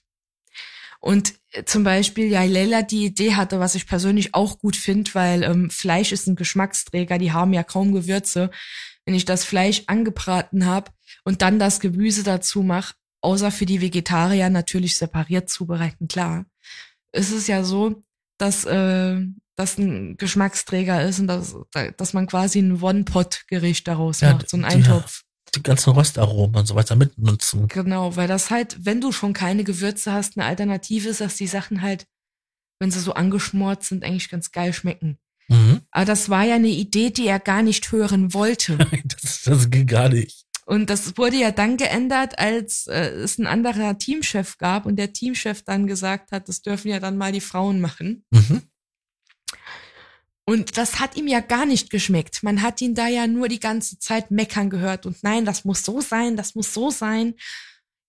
[1.01, 5.11] Und äh, zum Beispiel, ja, Leila die Idee hatte, was ich persönlich auch gut finde,
[5.13, 8.51] weil ähm, Fleisch ist ein Geschmacksträger, die haben ja kaum Gewürze.
[9.05, 10.93] Wenn ich das Fleisch angebraten habe
[11.25, 16.47] und dann das Gemüse dazu mache, außer für die Vegetarier natürlich separiert zubereiten, klar.
[17.13, 18.03] Es ist ja so,
[18.39, 19.21] dass äh,
[19.57, 21.55] das ein Geschmacksträger ist und dass,
[21.97, 25.23] dass man quasi ein One-Pot-Gericht daraus Ja, macht, so ein die- Eintopf.
[25.57, 27.67] Die ganzen Röstaromen und so weiter mitnutzen.
[27.67, 31.49] Genau, weil das halt, wenn du schon keine Gewürze hast, eine Alternative ist, dass die
[31.49, 32.07] Sachen halt,
[32.79, 35.19] wenn sie so angeschmort sind, eigentlich ganz geil schmecken.
[35.49, 35.81] Mhm.
[35.91, 38.79] Aber das war ja eine Idee, die er gar nicht hören wollte.
[39.23, 40.45] Das, das ging gar nicht.
[40.71, 45.13] Und das wurde ja dann geändert, als äh, es ein anderer Teamchef gab und der
[45.13, 48.25] Teamchef dann gesagt hat, das dürfen ja dann mal die Frauen machen.
[48.31, 48.63] Mhm.
[50.45, 52.45] Und das hat ihm ja gar nicht geschmeckt.
[52.45, 55.85] Man hat ihn da ja nur die ganze Zeit meckern gehört und nein, das muss
[55.85, 57.35] so sein, das muss so sein.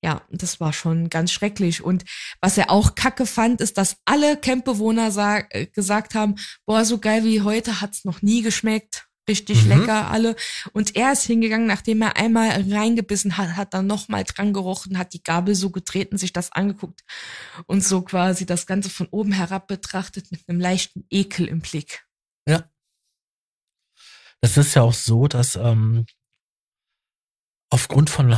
[0.04, 1.82] Ja, das war schon ganz schrecklich.
[1.82, 2.06] Und
[2.42, 6.36] was er auch kacke fand, ist, dass alle Campbewohner äh, gesagt haben,
[6.68, 9.08] boah, so geil wie heute hat's noch nie geschmeckt.
[9.30, 9.70] Richtig Mhm.
[9.70, 10.36] lecker, alle.
[10.74, 15.14] Und er ist hingegangen, nachdem er einmal reingebissen hat, hat dann nochmal dran gerochen, hat
[15.14, 17.02] die Gabel so getreten, sich das angeguckt
[17.68, 22.06] und so quasi das Ganze von oben herab betrachtet mit einem leichten Ekel im Blick.
[22.48, 22.70] Ja.
[24.42, 26.08] Das ist ja auch so, dass ähm,
[27.70, 28.38] aufgrund von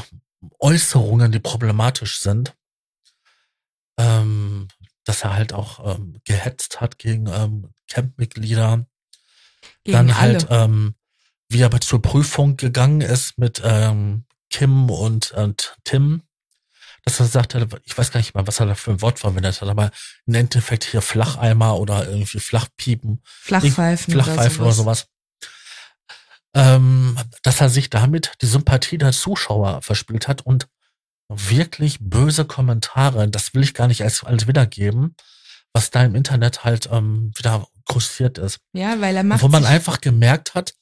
[0.60, 2.58] Äußerungen, die problematisch sind,
[3.98, 4.68] ähm,
[5.06, 8.86] dass er halt auch ähm, gehetzt hat gegen ähm, Campmitglieder.
[9.84, 10.18] Gegen Dann alle.
[10.20, 10.96] halt, ähm,
[11.50, 16.24] wie er zur Prüfung gegangen ist mit ähm, Kim und, und Tim,
[17.06, 19.62] dass er sagte, ich weiß gar nicht mal, was er da für ein Wort verwendet
[19.62, 19.92] hat, aber
[20.26, 25.00] im Endeffekt hier Flacheimer oder irgendwie Flachpiepen, Flachpfeifen, Flachpfeifen oder oder sowas.
[25.00, 25.08] sowas.
[26.56, 30.68] Ähm, dass er sich damit die Sympathie der Zuschauer verspielt hat und
[31.28, 35.16] wirklich böse Kommentare, das will ich gar nicht als, als wiedergeben,
[35.74, 38.60] was da im Internet halt ähm, wieder kursiert ist.
[38.74, 40.74] Ja, weil er macht Wo man einfach gemerkt hat,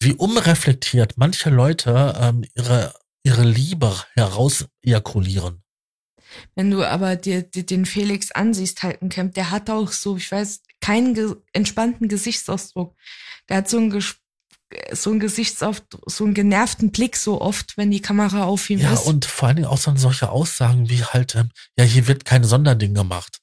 [0.00, 2.94] wie unreflektiert manche Leute ähm, ihre,
[3.24, 5.62] ihre Liebe heraus ejakulieren.
[6.54, 10.16] wenn du aber dir, dir den Felix ansiehst, halt ein Camp, der hat auch so,
[10.16, 12.94] ich weiß, keinen ge entspannten Gesichtsausdruck.
[13.48, 14.16] Der hat so einen, Ges
[14.92, 18.92] so einen Gesichtsausdruck, so einen genervten Blick so oft, wenn die Kamera auf ihm Ja,
[18.92, 19.06] ist.
[19.06, 22.44] und vor allen Dingen auch so solche Aussagen wie halt, ähm, ja, hier wird kein
[22.44, 23.38] Sonderding gemacht.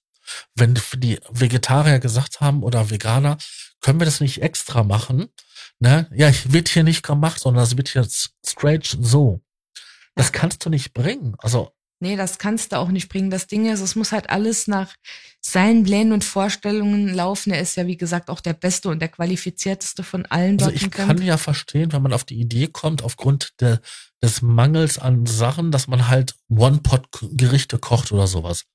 [0.55, 3.37] Wenn die Vegetarier gesagt haben oder Veganer,
[3.81, 5.29] können wir das nicht extra machen?
[5.79, 6.07] Ne?
[6.13, 8.07] Ja, wird hier nicht gemacht, sondern es wird hier
[8.45, 9.41] straight so.
[10.15, 11.35] Das kannst du nicht bringen.
[11.39, 11.71] Also,
[12.03, 13.29] Nee, das kannst du auch nicht bringen.
[13.29, 14.93] Das Ding ist, es muss halt alles nach
[15.39, 17.53] seinen Plänen und Vorstellungen laufen.
[17.53, 20.91] Er ist ja, wie gesagt, auch der Beste und der qualifizierteste von allen also ich
[20.91, 23.79] kann ja verstehen, wenn man auf die Idee kommt, aufgrund der,
[24.21, 28.65] des Mangels an Sachen, dass man halt One-Pot-Gerichte kocht oder sowas.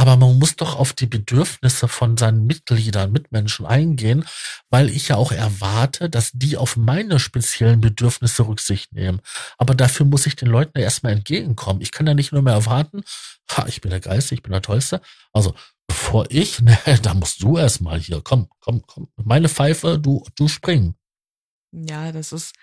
[0.00, 4.24] Aber man muss doch auf die Bedürfnisse von seinen Mitgliedern, Mitmenschen eingehen,
[4.70, 9.20] weil ich ja auch erwarte, dass die auf meine speziellen Bedürfnisse Rücksicht nehmen.
[9.58, 11.82] Aber dafür muss ich den Leuten ja erstmal entgegenkommen.
[11.82, 13.02] Ich kann ja nicht nur mehr erwarten,
[13.50, 15.02] ha, ich bin der Geiste, ich bin der Tollste.
[15.34, 15.54] Also,
[15.86, 20.48] bevor ich, ne, da musst du erstmal hier, komm, komm, komm, meine Pfeife, du, du
[20.48, 20.94] springen.
[21.72, 22.54] Ja, das ist,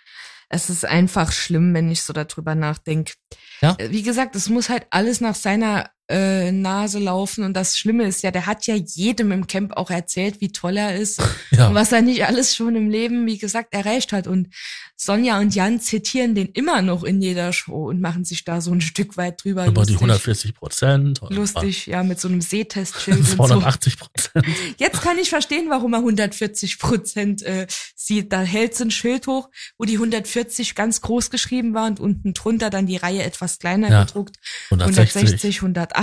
[0.50, 3.14] es ist einfach schlimm, wenn ich so darüber nachdenke.
[3.62, 3.78] Ja.
[3.80, 8.24] Wie gesagt, es muss halt alles nach seiner äh, Nase laufen und das Schlimme ist
[8.24, 11.68] ja, der hat ja jedem im Camp auch erzählt, wie toll er ist Ja.
[11.68, 14.28] und was er nicht alles schon im Leben, wie gesagt, erreicht hat.
[14.28, 14.48] Und
[14.96, 18.72] Sonja und Jan zitieren den immer noch in jeder Show und machen sich da so
[18.72, 19.96] ein Stück weit drüber über die lustig.
[19.98, 21.22] 140 Prozent.
[21.30, 23.36] Lustig, ja, mit so einem Sehtestschild und so.
[23.36, 24.46] 280 Prozent.
[24.78, 28.32] Jetzt kann ich verstehen, warum er 140 Prozent äh, sieht.
[28.32, 32.34] Da hält so ein Schild hoch, wo die 140 ganz groß geschrieben war und unten
[32.34, 34.38] drunter dann die Reihe etwas kleiner Ja, gedruckt.
[34.72, 35.16] 160.
[35.16, 35.97] 160, 180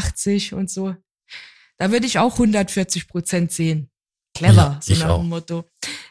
[0.53, 0.97] und so.
[1.77, 3.91] Da würde ich auch 140 Prozent sehen.
[4.37, 5.19] Clever, Ja, so nach auch.
[5.21, 5.65] dem Motto.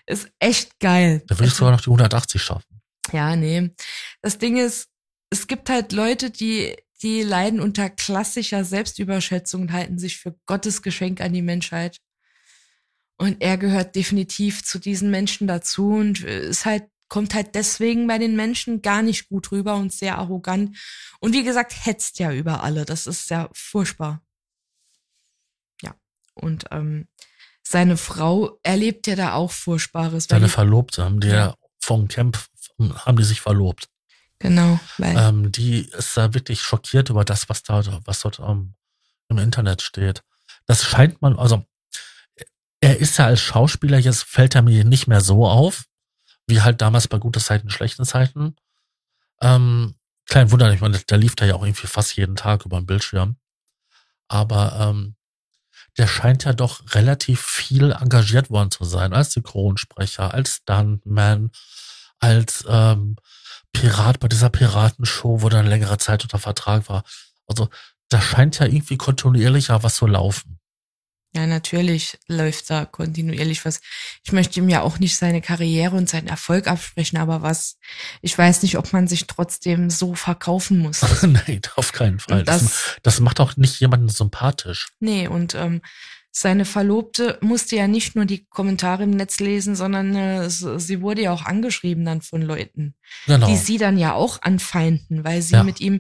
[0.06, 1.24] Ist echt geil.
[1.28, 2.82] Da würde ich sogar noch die 180 schaffen.
[3.12, 3.70] Ja, nee.
[4.22, 4.88] Das Ding ist,
[5.30, 10.82] es gibt halt Leute, die, die leiden unter klassischer Selbstüberschätzung und halten sich für Gottes
[10.82, 11.98] Geschenk an die Menschheit.
[13.18, 18.18] Und er gehört definitiv zu diesen Menschen dazu und ist halt, kommt halt deswegen bei
[18.18, 20.76] den Menschen gar nicht gut rüber und sehr arrogant.
[21.20, 22.86] Und wie gesagt, hetzt ja über alle.
[22.86, 24.24] Das ist ja furchtbar.
[25.84, 25.94] Ja.
[26.34, 27.08] Und ähm,
[27.62, 30.26] seine Frau erlebt ja da auch Furchtbares.
[30.28, 32.40] die- Verlobte haben die ja vom Camp,
[33.06, 33.90] haben die sich verlobt.
[34.40, 38.74] Genau, weil Ähm, die ist da wirklich schockiert über das, was da, was dort ähm,
[39.30, 40.24] im Internet steht.
[40.66, 41.64] Das scheint man, also
[42.82, 45.86] er ist ja als Schauspieler, jetzt fällt er mir nicht mehr so auf,
[46.48, 48.56] wie halt damals bei gute Zeiten, schlechten Zeiten.
[49.42, 49.96] Ähm,
[50.28, 52.86] klein Wunder, ich meine, der lief da ja auch irgendwie fast jeden Tag über den
[52.86, 53.38] Bildschirm.
[54.28, 55.16] Aber ähm,
[55.98, 61.52] der scheint ja doch relativ viel engagiert worden zu sein, als Synchronsprecher, als Stuntman,
[62.20, 63.18] als ähm,
[63.74, 67.04] Pirat bei dieser Piratenshow, wo er eine längere Zeit unter Vertrag war.
[67.48, 67.70] Also
[68.10, 70.60] da scheint ja irgendwie kontinuierlicher was zu laufen.
[71.36, 73.82] Ja, natürlich läuft da kontinuierlich was.
[74.24, 77.78] Ich möchte ihm ja auch nicht seine Karriere und seinen Erfolg absprechen, aber was,
[78.22, 81.02] ich weiß nicht, ob man sich trotzdem so verkaufen muss.
[81.24, 82.44] Nein, auf keinen Fall.
[82.44, 84.90] Das, das- das macht auch nicht jemanden sympathisch.
[85.00, 85.82] Nee, und ähm,
[86.32, 91.24] seine Verlobte musste ja nicht nur die Kommentare im Netz lesen, sondern äh, sie wurde
[91.24, 92.94] ja auch angeschrieben dann von Leuten,
[93.26, 93.48] Genau.
[93.48, 95.64] die sie dann ja auch anfeinden, weil sie Ja.
[95.64, 96.00] mit ihm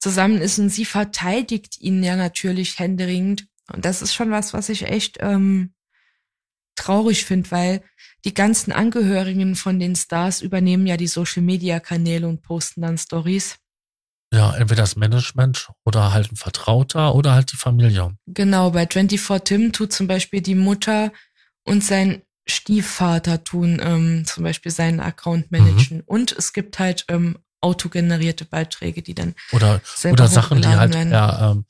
[0.00, 3.46] zusammen ist und sie verteidigt ihn ja natürlich händeringend.
[3.72, 5.74] Und das ist schon was, was ich echt ähm,
[6.76, 7.82] traurig finde, weil
[8.24, 13.58] die ganzen Angehörigen von den Stars übernehmen ja die Social-Media-Kanäle und posten dann Stories.
[14.32, 18.16] Ja, entweder das Management oder halt ein Vertrauter oder halt die Familie.
[18.26, 21.12] Genau, bei 24 Tim tut zum Beispiel die Mutter
[21.64, 26.02] und sein Stiefvater tun ähm, zum Beispiel seinen Account managen.
[26.02, 30.94] Und es gibt halt ähm, autogenerierte Beiträge, die dann Oder, selber oder Sachen, die halt
[30.94, 31.10] werden.
[31.10, 31.64] per, ähm,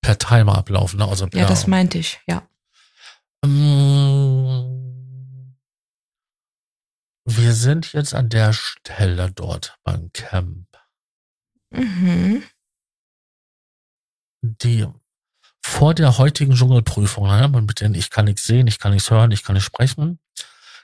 [0.00, 0.98] per Timer ablaufen.
[0.98, 1.06] Ne?
[1.06, 2.48] Also per, Ja, das meinte ich, ja.
[3.44, 4.78] Ähm,
[7.24, 10.66] wir sind jetzt an der Stelle dort beim Camp.
[11.70, 12.42] Mhm.
[14.42, 14.86] Die
[15.64, 19.30] vor der heutigen Dschungelprüfung, ne, mit denen ich kann nichts sehen, ich kann nichts hören,
[19.30, 20.18] ich kann nicht sprechen,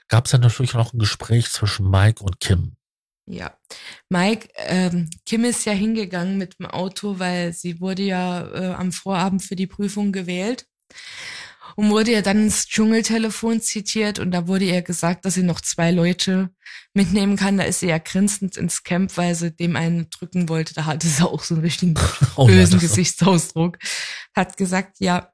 [0.07, 2.77] gab es dann natürlich noch ein Gespräch zwischen Mike und Kim.
[3.27, 3.57] Ja,
[4.09, 8.91] Mike, ähm, Kim ist ja hingegangen mit dem Auto, weil sie wurde ja äh, am
[8.91, 10.67] Vorabend für die Prüfung gewählt
[11.75, 15.59] und wurde ja dann ins Dschungeltelefon zitiert und da wurde ihr gesagt, dass sie noch
[15.59, 16.51] zwei Leute
[16.93, 17.57] mitnehmen kann.
[17.57, 20.75] Da ist sie ja grinsend ins Camp, weil sie dem einen drücken wollte.
[20.75, 21.95] Da hatte sie auch so einen richtigen
[22.35, 23.79] Oh ja, bösen das- Gesichtsausdruck.
[24.35, 25.33] Hat gesagt, ja,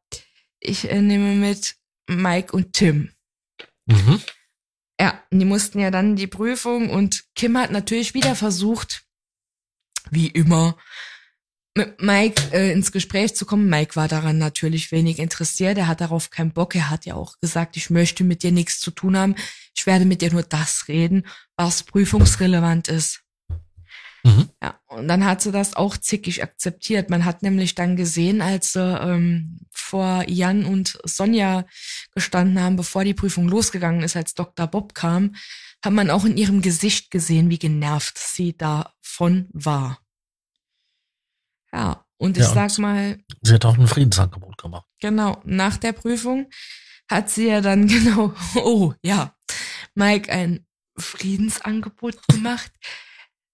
[0.62, 1.76] ich äh, nehme mit
[2.08, 3.12] Mike und Tim.
[3.86, 4.22] Mhm.
[5.02, 9.02] Ja, die mussten ja dann die Prüfung und Kim hat natürlich wieder versucht,
[10.12, 10.78] wie immer,
[11.76, 13.68] mit Mike äh, ins Gespräch zu kommen.
[13.68, 15.80] Mike war daran natürlich wenig interessiert.
[15.80, 16.76] Er hat darauf keinen Bock.
[16.76, 19.34] Er hat ja auch gesagt, ich möchte mit dir nichts zu tun haben.
[19.76, 21.26] Ich werde mit dir nur das reden,
[21.56, 23.21] was prüfungsrelevant ist.
[24.24, 24.50] Mhm.
[24.62, 27.10] Ja, und dann hat sie das auch zickig akzeptiert.
[27.10, 31.66] Man hat nämlich dann gesehen, als sie ähm, vor Jan und Sonja
[32.14, 34.68] gestanden haben, bevor die Prüfung losgegangen ist, als Dr.
[34.68, 35.36] Bob kam,
[35.84, 40.00] hat man auch in ihrem Gesicht gesehen, wie genervt sie davon war.
[41.74, 44.86] Ja, und ich Ja, sag mal, Sie hat auch ein Friedensangebot gemacht.
[45.00, 46.48] Genau, nach der Prüfung
[47.10, 49.36] hat sie ja dann genau, oh ja,
[49.96, 50.66] Mike ein
[50.98, 52.72] Friedensangebot gemacht.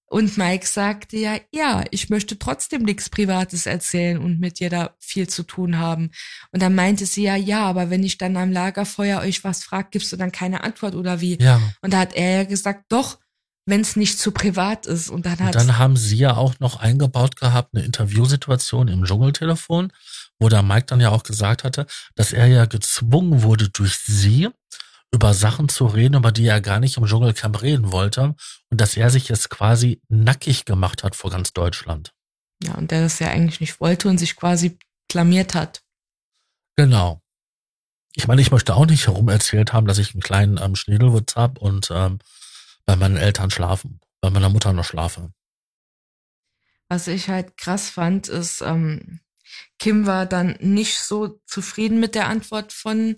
[0.10, 4.95] Und Mike sagte ja, ja, ich möchte trotzdem nichts Privates erzählen und mit dir da
[4.99, 6.12] viel zu tun haben.
[6.51, 9.91] Und dann meinte sie ja, ja, aber wenn ich dann am Lagerfeuer euch was frag,
[9.91, 11.38] gibst du dann keine Antwort oder wie?
[11.41, 11.62] Ja.
[11.82, 13.20] Und da hat er ja gesagt, doch,
[13.66, 15.10] wenn es nicht zu privat ist.
[15.10, 19.03] Und dann Und hat dann haben sie ja auch noch eingebaut gehabt, eine Interviewsituation im
[19.03, 19.91] Dschungeltelefon,
[20.39, 21.86] wo der Mike dann ja auch gesagt hatte,
[22.16, 24.49] dass er ja gezwungen wurde durch sie,
[25.14, 28.36] über Sachen zu reden, über die er gar nicht im Dschungelcamp reden wollte.
[28.70, 32.14] Und dass er sich jetzt quasi nackig gemacht hat vor ganz Deutschland.
[32.62, 34.78] ja, und der das ja eigentlich nicht wollte und sich quasi
[35.10, 35.84] klamiert hat.
[36.76, 37.22] Genau.
[38.16, 41.60] Ich meine, ich möchte auch nicht herumerzählt haben, dass ich einen kleinen ähm, Schniedelwitz habe
[41.60, 42.20] und ähm,
[42.86, 45.32] bei meinen Eltern schlafen, bei meiner Mutter noch schlafe.
[46.89, 49.20] Was ich halt krass fand, ist, ähm,
[49.78, 53.18] Kim war dann nicht so zufrieden mit der Antwort von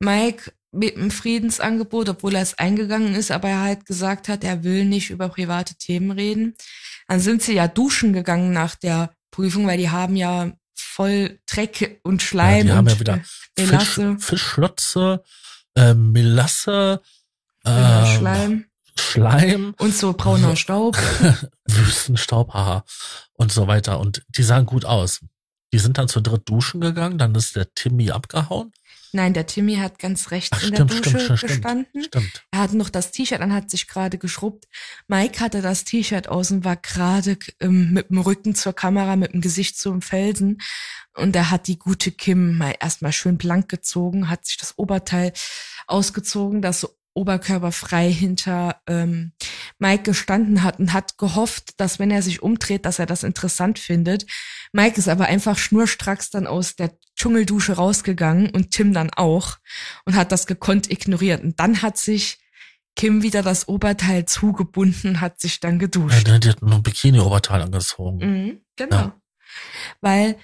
[0.00, 4.64] Mike mit dem Friedensangebot, obwohl er es eingegangen ist, aber er halt gesagt hat, er
[4.64, 6.54] will nicht über private Themen reden.
[7.08, 12.00] Dann sind sie ja duschen gegangen nach der Prüfung, weil die haben ja voll Dreck
[12.02, 13.14] und Ja, Schleim die haben und ja wieder
[13.56, 15.22] äh, Fisch, Melasse, Fischschlotze,
[15.76, 17.00] äh, Melasse,
[17.64, 18.66] äh, Schleim
[18.96, 20.96] Schleim, und so brauner Staub.
[21.66, 22.84] Wüstenstaub, haha,
[23.34, 23.98] und so weiter.
[23.98, 25.20] Und die sahen gut aus.
[25.72, 28.72] Die sind dann zu dritt duschen gegangen, dann ist der Timmy abgehauen.
[29.14, 31.86] Nein, der Timmy hat ganz rechts Ach, in stimmt, der Dusche stimmt, gestanden.
[31.90, 32.46] stimmt, stimmt.
[32.50, 34.66] Er hatte noch das T-Shirt an, hat sich gerade geschrubbt.
[35.06, 39.32] Mike hatte das T-Shirt aus und war gerade ähm, mit dem Rücken zur Kamera, mit
[39.32, 40.60] dem Gesicht zum Felsen.
[41.14, 45.32] Und er hat die gute Kim mal erstmal schön blank gezogen, hat sich das Oberteil
[45.86, 49.32] ausgezogen, das so oberkörperfrei hinter ähm,
[49.78, 53.78] Mike gestanden hat und hat gehofft, dass wenn er sich umdreht, dass er das interessant
[53.78, 54.26] findet.
[54.72, 59.56] Mike ist aber einfach schnurstracks dann aus der Dschungeldusche rausgegangen und Tim dann auch
[60.04, 61.42] und hat das gekonnt ignoriert.
[61.42, 62.38] Und dann hat sich
[62.96, 66.26] Kim wieder das Oberteil zugebunden, hat sich dann Ja, geduscht.
[66.28, 68.18] die hat nur ein Bikini-Oberteil angezogen.
[68.18, 68.96] Mhm, genau.
[68.96, 69.20] Ja.
[70.02, 70.36] Weil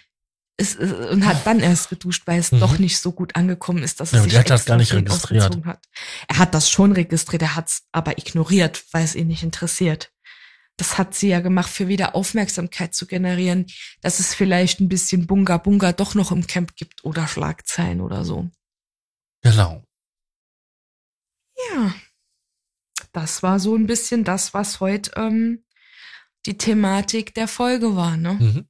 [0.57, 2.61] es, es- und hat dann erst geduscht, weil es Mhm.
[2.61, 4.95] doch nicht so gut angekommen ist, dass Ja, er aber sich hat das gar nicht
[4.95, 5.65] registriert.
[5.67, 5.81] Hat.
[6.29, 10.13] Er hat das schon registriert, er hat es aber ignoriert, weil es ihn nicht interessiert.
[10.81, 13.67] Das hat sie ja gemacht, für wieder Aufmerksamkeit zu generieren,
[14.01, 18.25] dass es vielleicht ein bisschen Bunga Bunga doch noch im Camp gibt oder Schlagzeilen oder
[18.25, 18.51] so.
[19.43, 19.85] Genau.
[21.71, 21.95] Ja,
[23.13, 25.67] das war so ein bisschen das, was heute ähm,
[26.47, 28.33] die Thematik der Folge war, ne?
[28.41, 28.69] Mhm.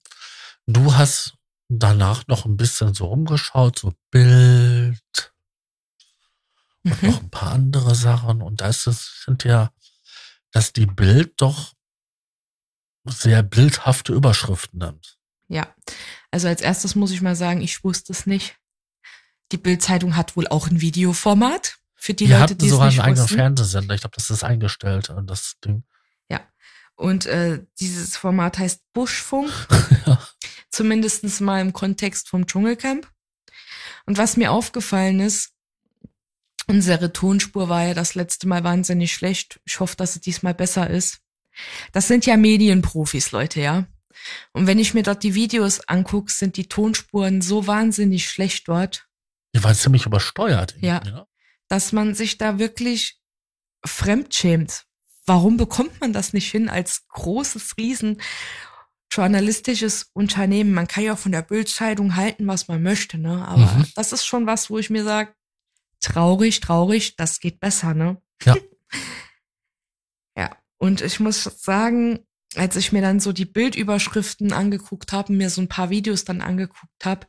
[0.67, 1.35] Du hast
[1.69, 4.99] danach noch ein bisschen so rumgeschaut, so Bild
[6.83, 7.09] und Mhm.
[7.09, 8.43] noch ein paar andere Sachen.
[8.43, 9.71] Und da ist es, sind ja,
[10.51, 11.73] dass die Bild doch
[13.05, 15.19] sehr bildhafte Überschriften nimmt.
[15.49, 15.75] Ja,
[16.31, 18.57] also als erstes muss ich mal sagen, ich wusste es nicht.
[19.53, 23.19] Die Bild-Zeitung hat wohl auch ein Videoformat für die Die, Leute, die es nicht einen
[23.19, 23.29] eigenen.
[23.29, 23.95] Fernsehsender.
[23.95, 25.85] Ich glaube, das ist eingestellt, äh, das Ding.
[26.97, 29.51] Und äh, dieses Format heißt Buschfunk,
[30.07, 30.21] Ja.
[30.71, 33.11] zumindestens mal im Kontext vom Dschungelcamp.
[34.05, 35.55] Und was mir aufgefallen ist,
[36.67, 39.61] unsere Tonspur war ja das letzte Mal wahnsinnig schlecht.
[39.65, 41.21] Ich hoffe, dass es diesmal besser ist.
[41.93, 43.87] Das sind ja Medienprofis, Leute, ja.
[44.53, 49.07] Und wenn ich mir dort die Videos angucke, sind die Tonspuren so wahnsinnig schlecht dort,
[49.55, 50.77] Die war ziemlich übersteuert.
[50.81, 51.01] Ja.
[51.01, 51.27] ne?
[51.71, 53.19] dass man sich da wirklich
[53.87, 54.85] fremdschämt.
[55.25, 58.21] Warum bekommt man das nicht hin als großes, riesen
[59.11, 60.73] journalistisches Unternehmen?
[60.73, 63.47] Man kann ja von der Bildzeitung halten, was man möchte, ne?
[63.47, 63.87] Aber mhm.
[63.95, 65.33] das ist schon was, wo ich mir sage,
[66.01, 68.21] traurig, traurig, das geht besser, ne?
[68.45, 68.57] Ja.
[70.81, 72.21] Und ich muss sagen,
[72.57, 76.41] als ich mir dann so die Bildüberschriften angeguckt habe, mir so ein paar Videos dann
[76.41, 77.27] angeguckt habe,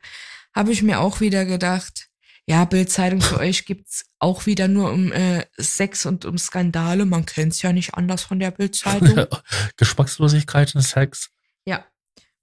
[0.56, 2.10] habe ich mir auch wieder gedacht,
[2.48, 7.06] ja, Bildzeitung für euch gibt's auch wieder nur um äh, Sex und um Skandale.
[7.06, 9.28] Man kennt's ja nicht anders von der Bildzeitung.
[9.78, 11.30] Geschmackslosigkeit und Sex.
[11.66, 11.86] Ja.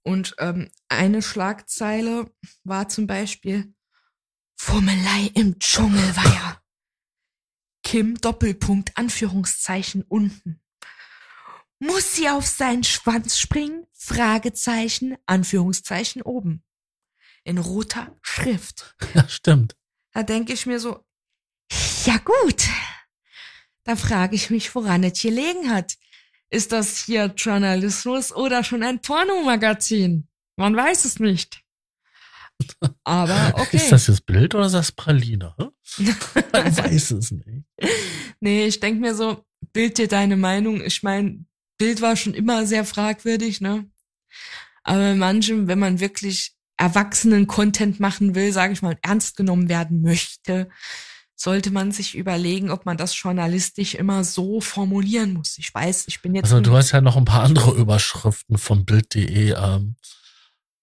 [0.03, 2.31] Und ähm, eine Schlagzeile
[2.63, 3.73] war zum Beispiel
[4.55, 6.61] Fummelei im Dschungelweiher.
[7.83, 10.61] Kim Doppelpunkt Anführungszeichen unten.
[11.79, 13.85] Muss sie auf seinen Schwanz springen?
[13.93, 16.63] Fragezeichen Anführungszeichen oben.
[17.43, 18.95] In roter Schrift.
[19.13, 19.75] Ja, stimmt.
[20.13, 21.03] Da denke ich mir so,
[22.05, 22.67] ja gut.
[23.83, 25.97] Da frage ich mich, woran es gelegen hat.
[26.49, 30.27] Ist das hier Journalismus oder schon ein Pornomagazin?
[30.57, 31.63] Man weiß es nicht.
[33.03, 33.77] Aber okay.
[33.77, 35.55] Ist das jetzt Bild oder ist das Praline?
[35.97, 37.65] Man weiß es nicht.
[38.39, 40.81] Nee, ich denke mir so, bild dir deine Meinung.
[40.83, 41.45] Ich meine,
[41.79, 43.89] Bild war schon immer sehr fragwürdig, ne?
[44.83, 50.01] Aber manchem, wenn man wirklich erwachsenen Content machen will, sage ich mal, ernst genommen werden
[50.01, 50.69] möchte,
[51.35, 55.57] sollte man sich überlegen, ob man das journalistisch immer so formulieren muss.
[55.57, 56.45] Ich weiß, ich bin jetzt.
[56.45, 59.95] Also du hast ja noch ein paar andere Überschriften von Bild.de ähm,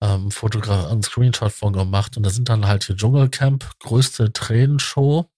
[0.01, 5.31] ähm, Fotograf einen Screenshot von gemacht und da sind dann halt hier Dschungelcamp, größte Tränenshow.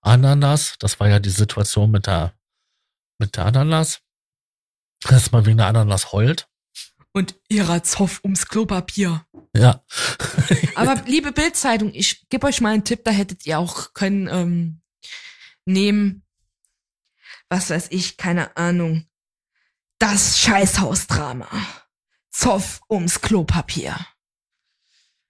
[0.00, 2.34] Ananas, das war ja die Situation mit der
[3.18, 4.00] mit der Ananas.
[5.08, 6.48] Dass man wegen der Ananas heult
[7.12, 9.26] und ihrer Zoff ums Klopapier.
[9.54, 9.84] Ja.
[10.74, 14.80] Aber liebe Bildzeitung, ich gebe euch mal einen Tipp, da hättet ihr auch können ähm,
[15.66, 16.24] nehmen,
[17.48, 19.06] was weiß ich, keine Ahnung,
[19.98, 21.48] das Scheißhausdrama.
[22.30, 23.94] Zoff ums Klopapier.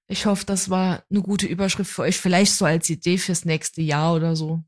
[0.06, 3.82] Ich hoffe, das war eine gute Überschrift für euch, vielleicht so als Idee fürs nächste
[3.82, 4.62] Jahr oder so.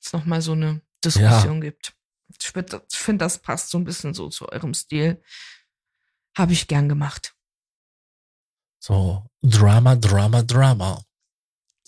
[0.00, 1.60] Dass noch mal so eine Diskussion ja.
[1.60, 1.94] gibt.
[2.40, 5.22] Ich finde, das passt so ein bisschen so zu eurem Stil.
[6.36, 7.34] Habe ich gern gemacht.
[8.78, 11.04] So, Drama, Drama, Drama.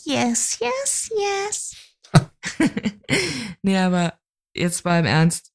[0.04, 1.76] Yes, yes, yes.
[3.62, 4.18] nee, aber
[4.54, 5.52] jetzt mal im Ernst.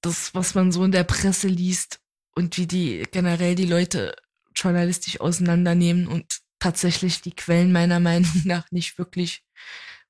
[0.00, 2.00] Das, was man so in der Presse liest
[2.34, 4.14] und wie die generell die Leute
[4.54, 9.44] journalistisch auseinandernehmen und tatsächlich die Quellen meiner Meinung nach nicht wirklich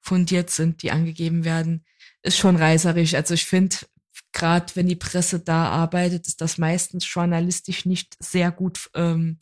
[0.00, 1.84] fundiert sind, die angegeben werden,
[2.26, 3.14] ist schon reißerisch.
[3.14, 3.76] Also ich finde,
[4.32, 9.40] gerade wenn die Presse da arbeitet, ist das meistens journalistisch nicht sehr gut ähm,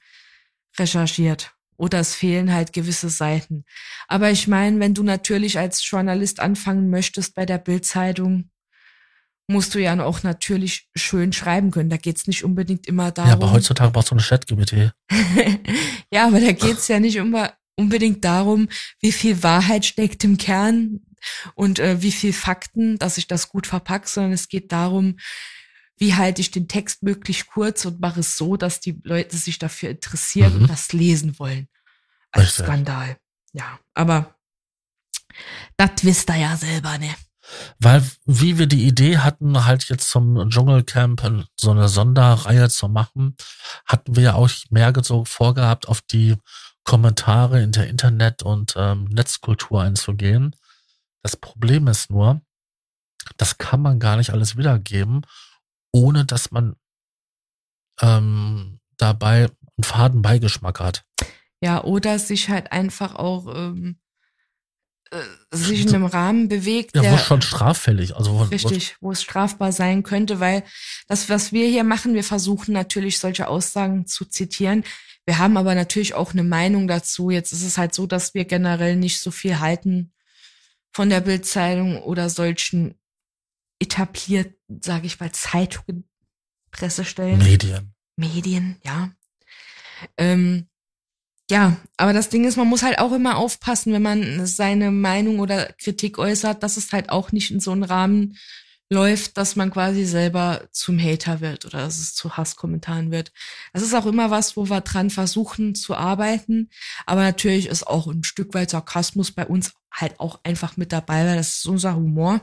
[0.79, 1.53] recherchiert.
[1.77, 3.65] Oder es fehlen halt gewisse Seiten.
[4.07, 8.51] Aber ich meine, wenn du natürlich als Journalist anfangen möchtest bei der Bildzeitung,
[9.49, 11.91] musst du ja auch natürlich schön schreiben können.
[11.91, 13.31] Da geht's nicht unbedingt immer darum.
[13.31, 14.93] Ja, aber heutzutage brauchst du eine Chat-GPT.
[16.13, 18.69] ja, aber da geht's ja nicht immer unbedingt darum,
[19.01, 21.01] wie viel Wahrheit steckt im Kern
[21.55, 25.17] und äh, wie viel Fakten, dass ich das gut verpacke, sondern es geht darum,
[25.97, 29.59] wie halte ich den Text möglichst kurz und mache es so, dass die Leute sich
[29.59, 30.63] dafür interessieren mhm.
[30.63, 31.69] und das lesen wollen.
[32.33, 32.65] Als Richtig.
[32.65, 33.17] Skandal.
[33.53, 34.35] Ja, aber
[35.77, 37.15] das wisst ihr ja selber, ne?
[37.79, 43.37] Weil, wie wir die Idee hatten, halt jetzt zum Dschungelcamp so eine Sonderreihe zu machen,
[43.85, 46.37] hatten wir ja auch mehr so vorgehabt, auf die
[46.85, 50.57] Kommentare in der Internet- und ähm, Netzkultur einzugehen.
[51.25, 52.43] Das Problem ist nur,
[53.39, 55.23] das kann man gar nicht alles wiedergeben,
[55.91, 56.77] ohne dass man
[58.03, 61.05] ähm, dabei einen faden Beigeschmack hat.
[61.63, 63.99] Ja, oder sich halt einfach auch ähm,
[65.11, 65.17] äh,
[65.51, 66.95] sich in einem Rahmen bewegt.
[66.95, 70.63] Ja, der, wo es schon straffällig, also wo, richtig, wo es strafbar sein könnte, weil
[71.09, 74.85] das, was wir hier machen, wir versuchen natürlich solche Aussagen zu zitieren.
[75.25, 77.31] Wir haben aber natürlich auch eine Meinung dazu.
[77.31, 80.13] Jetzt ist es halt so, dass wir generell nicht so viel halten
[80.95, 82.95] von der Bildzeitung oder solchen
[83.81, 86.09] etablierten, sage ich mal, Zeitungen,
[86.71, 87.39] Pressestellen.
[87.39, 87.95] Medien.
[88.17, 89.11] Medien, ja.
[90.17, 90.69] Ähm,
[91.51, 95.41] ja, aber das Ding ist, man muss halt auch immer aufpassen, wenn man seine Meinung
[95.41, 98.39] oder Kritik äußert, dass es halt auch nicht in so einen Rahmen
[98.91, 103.33] läuft, dass man quasi selber zum Hater wird oder dass es zu Hasskommentaren wird.
[103.73, 106.71] Das ist auch immer was, wo wir dran versuchen zu arbeiten.
[107.07, 111.27] Aber natürlich ist auch ein Stück weit Sarkasmus bei uns halt auch einfach mit dabei,
[111.27, 112.41] weil das ist unser Humor.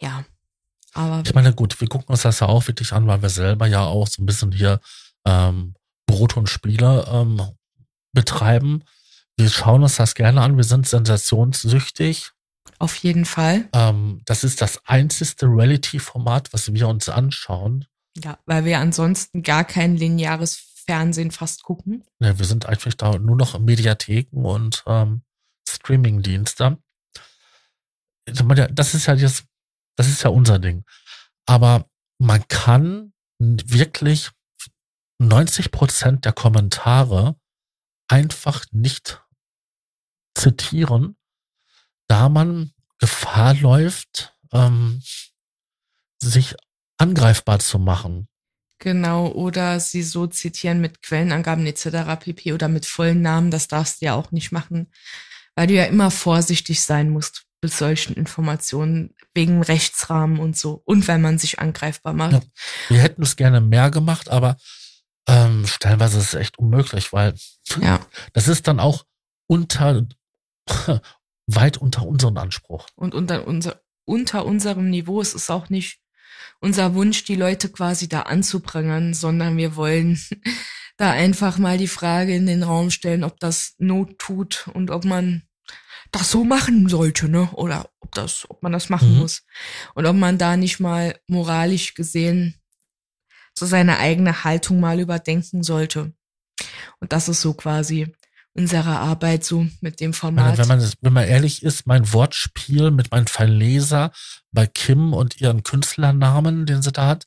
[0.00, 0.24] Ja.
[0.94, 1.22] Aber.
[1.24, 3.84] Ich meine, gut, wir gucken uns das ja auch wirklich an, weil wir selber ja
[3.84, 4.80] auch so ein bisschen hier
[5.24, 5.74] ähm,
[6.06, 7.40] Brot und Spiele ähm,
[8.12, 8.82] betreiben.
[9.36, 10.56] wir schauen uns das gerne an.
[10.56, 12.32] Wir sind sensationssüchtig.
[12.78, 13.68] Auf jeden Fall.
[13.72, 17.86] Ähm, das ist das einzigste Reality-Format, was wir uns anschauen.
[18.16, 22.04] Ja, weil wir ansonsten gar kein lineares Fernsehen fast gucken.
[22.18, 25.22] Ja, wir sind einfach da nur noch Mediatheken und ähm,
[25.68, 26.78] Streaming-Dienste.
[28.24, 29.44] Das ist ja jetzt,
[29.96, 30.84] das ist ja unser Ding.
[31.46, 31.86] Aber
[32.18, 34.30] man kann wirklich
[35.18, 37.36] 90 Prozent der Kommentare
[38.08, 39.22] einfach nicht
[40.34, 41.16] zitieren,
[42.10, 45.00] da man Gefahr läuft, ähm,
[46.20, 46.56] sich
[46.98, 48.28] angreifbar zu machen.
[48.80, 52.18] Genau, oder sie so zitieren mit Quellenangaben etc.
[52.18, 52.52] pp.
[52.52, 54.90] oder mit vollen Namen, das darfst du ja auch nicht machen,
[55.54, 61.06] weil du ja immer vorsichtig sein musst mit solchen Informationen wegen Rechtsrahmen und so und
[61.06, 62.32] weil man sich angreifbar macht.
[62.32, 62.40] Ja,
[62.88, 64.56] wir hätten es gerne mehr gemacht, aber
[65.28, 67.34] ähm, stellenweise ist es echt unmöglich, weil
[67.80, 68.04] ja.
[68.32, 69.04] das ist dann auch
[69.46, 70.06] unter
[71.54, 72.86] weit unter unserem Anspruch.
[72.94, 76.00] Und unter, unser, unter unserem Niveau ist es auch nicht
[76.60, 80.20] unser Wunsch, die Leute quasi da anzuprangern, sondern wir wollen
[80.96, 85.04] da einfach mal die Frage in den Raum stellen, ob das Not tut und ob
[85.04, 85.42] man
[86.12, 87.50] das so machen sollte, ne?
[87.52, 89.18] Oder ob das, ob man das machen mhm.
[89.20, 89.44] muss.
[89.94, 92.56] Und ob man da nicht mal moralisch gesehen
[93.58, 96.12] so seine eigene Haltung mal überdenken sollte.
[97.00, 98.12] Und das ist so quasi
[98.54, 100.58] unsere Arbeit so mit dem Format.
[100.58, 104.10] Wenn man, wenn man ehrlich ist, mein Wortspiel mit meinem Verleser
[104.52, 107.24] bei Kim und ihren Künstlernamen, den sie da hat,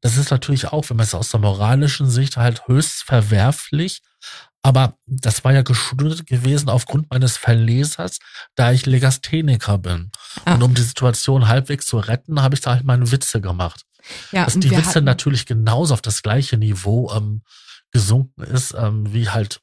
[0.00, 4.02] das ist natürlich auch, wenn man es aus der moralischen Sicht halt höchst verwerflich.
[4.62, 8.18] Aber das war ja geschuldet gewesen aufgrund meines Verlesers,
[8.54, 10.10] da ich Legastheniker bin.
[10.44, 10.54] Ah.
[10.54, 13.82] Und um die Situation halbwegs zu retten, habe ich da halt meine Witze gemacht.
[14.32, 17.42] Ja, Dass die Witze natürlich genauso auf das gleiche Niveau ähm,
[17.90, 19.60] gesunken ist, ähm, wie halt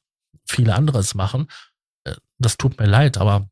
[0.48, 1.48] viele andere es machen.
[2.04, 3.48] Äh, das tut mir leid, aber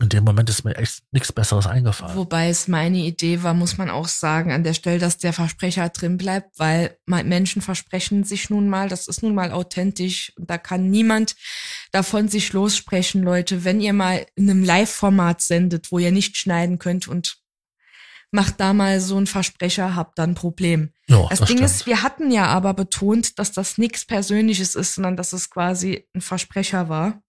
[0.00, 2.16] in dem Moment ist mir echt nichts Besseres eingefallen.
[2.16, 5.88] Wobei es meine Idee war, muss man auch sagen, an der Stelle, dass der Versprecher
[5.90, 10.90] drin bleibt, weil Menschen versprechen sich nun mal, das ist nun mal authentisch da kann
[10.90, 11.36] niemand
[11.92, 13.64] davon sich lossprechen, Leute.
[13.64, 17.43] Wenn ihr mal in einem Live-Format sendet, wo ihr nicht schneiden könnt und
[18.34, 20.90] macht da mal so ein Versprecher, habt dann ein Problem.
[21.08, 21.70] Ja, das, das Ding stimmt.
[21.70, 26.06] ist, wir hatten ja aber betont, dass das nichts Persönliches ist, sondern dass es quasi
[26.14, 27.22] ein Versprecher war.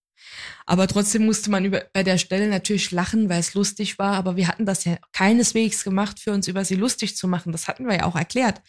[0.65, 4.15] Aber trotzdem musste man über, bei der Stelle natürlich lachen, weil es lustig war.
[4.15, 7.51] Aber wir hatten das ja keineswegs gemacht, für uns über sie lustig zu machen.
[7.51, 8.61] Das hatten wir ja auch erklärt.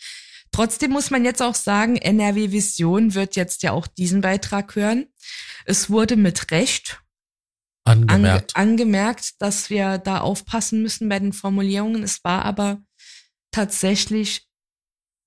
[0.52, 5.06] Trotzdem muss man jetzt auch sagen, NRW Vision wird jetzt ja auch diesen Beitrag hören.
[5.64, 7.00] Es wurde mit Recht
[7.86, 8.56] angemerkt.
[8.56, 12.02] Ange angemerkt, dass wir da aufpassen müssen bei den Formulierungen.
[12.02, 12.78] Es war aber
[13.50, 14.46] tatsächlich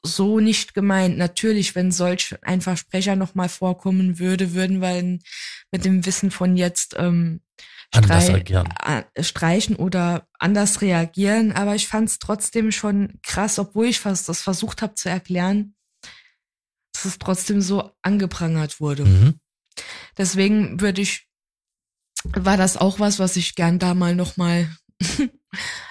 [0.03, 1.18] so nicht gemeint.
[1.18, 5.19] Natürlich, wenn solch ein Versprecher nochmal vorkommen würde, würden wir
[5.72, 7.41] mit dem Wissen von jetzt ähm,
[7.94, 8.44] strei
[9.19, 11.52] streichen oder anders reagieren.
[11.52, 15.76] Aber ich fand es trotzdem schon krass, obwohl ich fast das versucht habe zu erklären,
[16.94, 19.06] dass es trotzdem so angeprangert wurde.
[19.06, 19.40] Mhm.
[20.18, 21.28] Deswegen würde ich
[22.23, 24.69] war das auch was, was ich gern da mal nochmal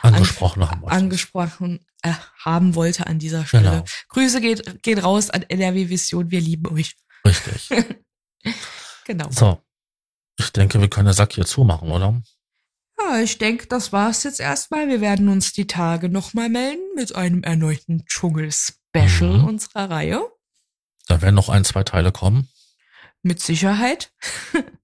[0.02, 3.70] angesprochen haben, angesprochen äh, haben wollte an dieser Stelle.
[3.70, 3.84] Genau.
[4.08, 6.96] Grüße geht, geht raus an NRW Vision, wir lieben euch.
[7.24, 7.68] Richtig.
[9.04, 9.30] genau.
[9.30, 9.62] So.
[10.38, 12.22] Ich denke, wir können den Sack hier zumachen, oder?
[13.00, 14.88] Ja, ich denke, das war's jetzt erstmal.
[14.88, 19.44] Wir werden uns die Tage nochmal melden mit einem erneuten Dschungel-Special mhm.
[19.44, 20.22] unserer Reihe.
[21.06, 22.48] Da werden noch ein, zwei Teile kommen.
[23.22, 24.12] Mit Sicherheit.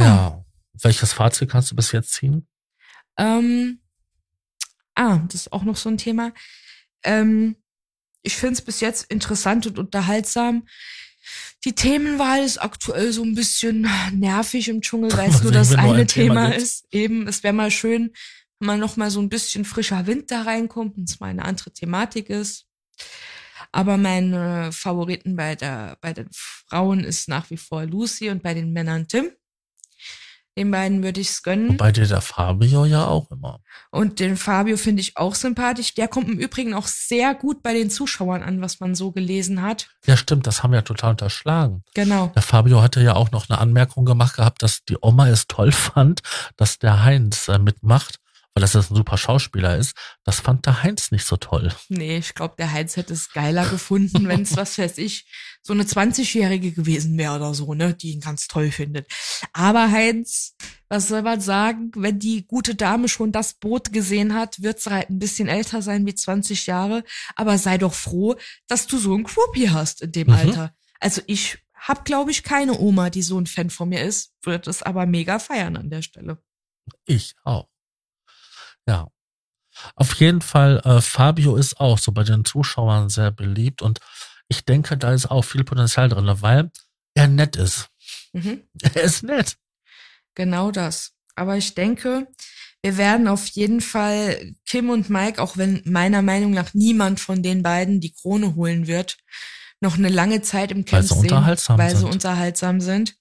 [0.00, 0.44] Ja.
[0.82, 2.46] Welches Fazit kannst du bis jetzt ziehen?
[3.18, 3.80] Ähm,
[4.94, 6.32] ah, das ist auch noch so ein Thema.
[7.02, 7.56] Ähm,
[8.22, 10.66] ich finde es bis jetzt interessant und unterhaltsam.
[11.64, 15.88] Die Themenwahl ist aktuell so ein bisschen nervig im Dschungel, weil es nur das eine
[15.88, 16.86] nur ein Thema, Thema ist.
[16.90, 18.12] Eben, es wäre mal schön,
[18.58, 21.44] wenn mal noch mal so ein bisschen frischer Wind da reinkommt und es mal eine
[21.44, 22.66] andere Thematik ist.
[23.72, 28.54] Aber meine Favoriten bei der bei den Frauen ist nach wie vor Lucy und bei
[28.54, 29.30] den Männern Tim.
[30.58, 31.70] Den beiden würde ich es gönnen.
[31.70, 33.60] Wobei dir der Fabio ja auch immer.
[33.90, 35.94] Und den Fabio finde ich auch sympathisch.
[35.94, 39.62] Der kommt im Übrigen auch sehr gut bei den Zuschauern an, was man so gelesen
[39.62, 39.88] hat.
[40.06, 41.82] Ja, stimmt, das haben wir ja total unterschlagen.
[41.94, 42.28] Genau.
[42.34, 45.72] Der Fabio hatte ja auch noch eine Anmerkung gemacht gehabt, dass die Oma es toll
[45.72, 46.20] fand,
[46.56, 48.19] dass der Heinz äh, mitmacht
[48.54, 49.96] weil das ein super Schauspieler ist.
[50.24, 51.72] Das fand der Heinz nicht so toll.
[51.88, 55.26] Nee, ich glaube, der Heinz hätte es geiler gefunden, wenn es, was weiß ich,
[55.62, 59.06] so eine 20-Jährige gewesen wäre oder so, ne, die ihn ganz toll findet.
[59.52, 60.56] Aber Heinz,
[60.88, 64.90] was soll man sagen, wenn die gute Dame schon das Boot gesehen hat, wird sie
[64.90, 67.04] halt ein bisschen älter sein wie 20 Jahre,
[67.36, 68.36] aber sei doch froh,
[68.66, 70.34] dass du so einen Groupie hast in dem mhm.
[70.34, 70.74] Alter.
[70.98, 74.66] Also ich hab, glaube ich, keine Oma, die so ein Fan von mir ist, wird
[74.66, 76.42] es aber mega feiern an der Stelle.
[77.06, 77.69] Ich auch.
[78.90, 79.06] Ja.
[79.94, 84.00] Auf jeden Fall, äh, Fabio ist auch so bei den Zuschauern sehr beliebt und
[84.48, 86.72] ich denke, da ist auch viel Potenzial drin, weil
[87.14, 87.88] er nett ist.
[88.32, 88.64] Mhm.
[88.94, 89.56] Er ist nett.
[90.34, 91.12] Genau das.
[91.36, 92.26] Aber ich denke,
[92.82, 97.42] wir werden auf jeden Fall Kim und Mike, auch wenn meiner Meinung nach niemand von
[97.42, 99.18] den beiden die Krone holen wird,
[99.80, 102.12] noch eine lange Zeit im Camp Weil sie sehen, unterhaltsam weil sie sind.
[102.12, 103.14] unterhaltsam sind.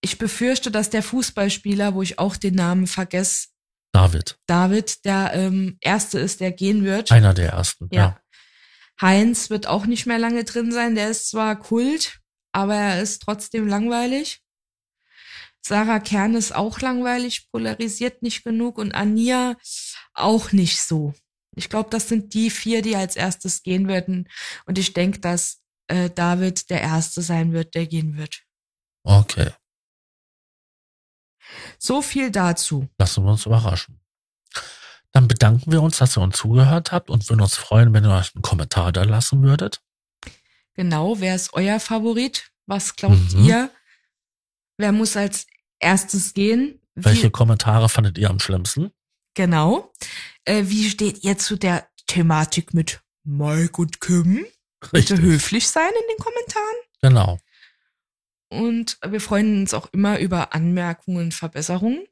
[0.00, 3.48] Ich befürchte, dass der Fußballspieler, wo ich auch den Namen vergesse,
[3.96, 7.10] David, David, der ähm, erste ist, der gehen wird.
[7.10, 7.88] einer der ersten.
[7.90, 8.00] Ja.
[8.00, 8.20] Ja.
[9.00, 10.94] Heinz wird auch nicht mehr lange drin sein.
[10.94, 12.20] Der ist zwar Kult,
[12.52, 14.42] aber er ist trotzdem langweilig.
[15.66, 19.56] Sarah Kern ist auch langweilig, polarisiert nicht genug und Ania
[20.14, 21.12] auch nicht so.
[21.56, 24.28] Ich glaube, das sind die vier, die als erstes gehen würden.
[24.66, 28.42] Und ich denke, dass äh, David der Erste sein wird, der gehen wird.
[29.02, 29.50] Okay.
[31.78, 32.88] So viel dazu.
[32.98, 34.00] Lassen wir uns überraschen.
[35.12, 38.10] Dann bedanken wir uns, dass ihr uns zugehört habt und würden uns freuen, wenn ihr
[38.14, 39.80] euch einen Kommentar da lassen würdet.
[40.74, 42.50] Genau, wer ist euer Favorit?
[42.66, 43.44] Was glaubt Mhm.
[43.44, 43.70] ihr?
[44.76, 45.46] Wer muss als
[45.78, 46.80] erstes gehen?
[46.94, 48.90] Wie- Welche Kommentare fandet ihr am schlimmsten?
[49.34, 49.92] Genau.
[50.44, 54.44] Äh, wie steht ihr zu der Thematik mit Mike und Kim?
[54.92, 56.76] Bitte höflich sein in den Kommentaren.
[57.00, 57.38] Genau.
[58.48, 62.06] Und wir freuen uns auch immer über Anmerkungen und Verbesserungen.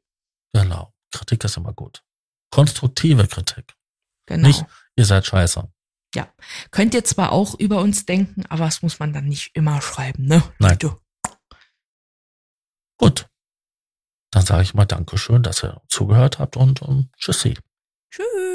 [0.53, 0.93] Genau.
[1.11, 2.03] Kritik ist immer gut.
[2.51, 3.73] Konstruktive Kritik.
[4.25, 4.47] Genau.
[4.47, 5.69] Nicht, ihr seid scheiße.
[6.71, 10.25] Könnt ihr zwar auch über uns denken, aber das muss man dann nicht immer schreiben,
[10.25, 10.43] ne?
[10.59, 10.77] Nein.
[10.77, 10.97] Bitte.
[12.97, 13.27] Gut.
[14.31, 17.57] Dann sage ich mal Dankeschön, dass ihr zugehört habt und, und tschüssi.
[18.11, 18.54] Tschüss.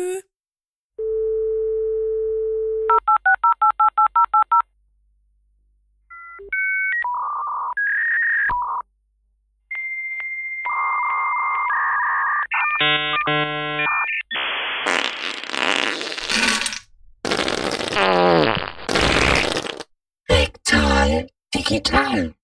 [21.78, 22.34] Time.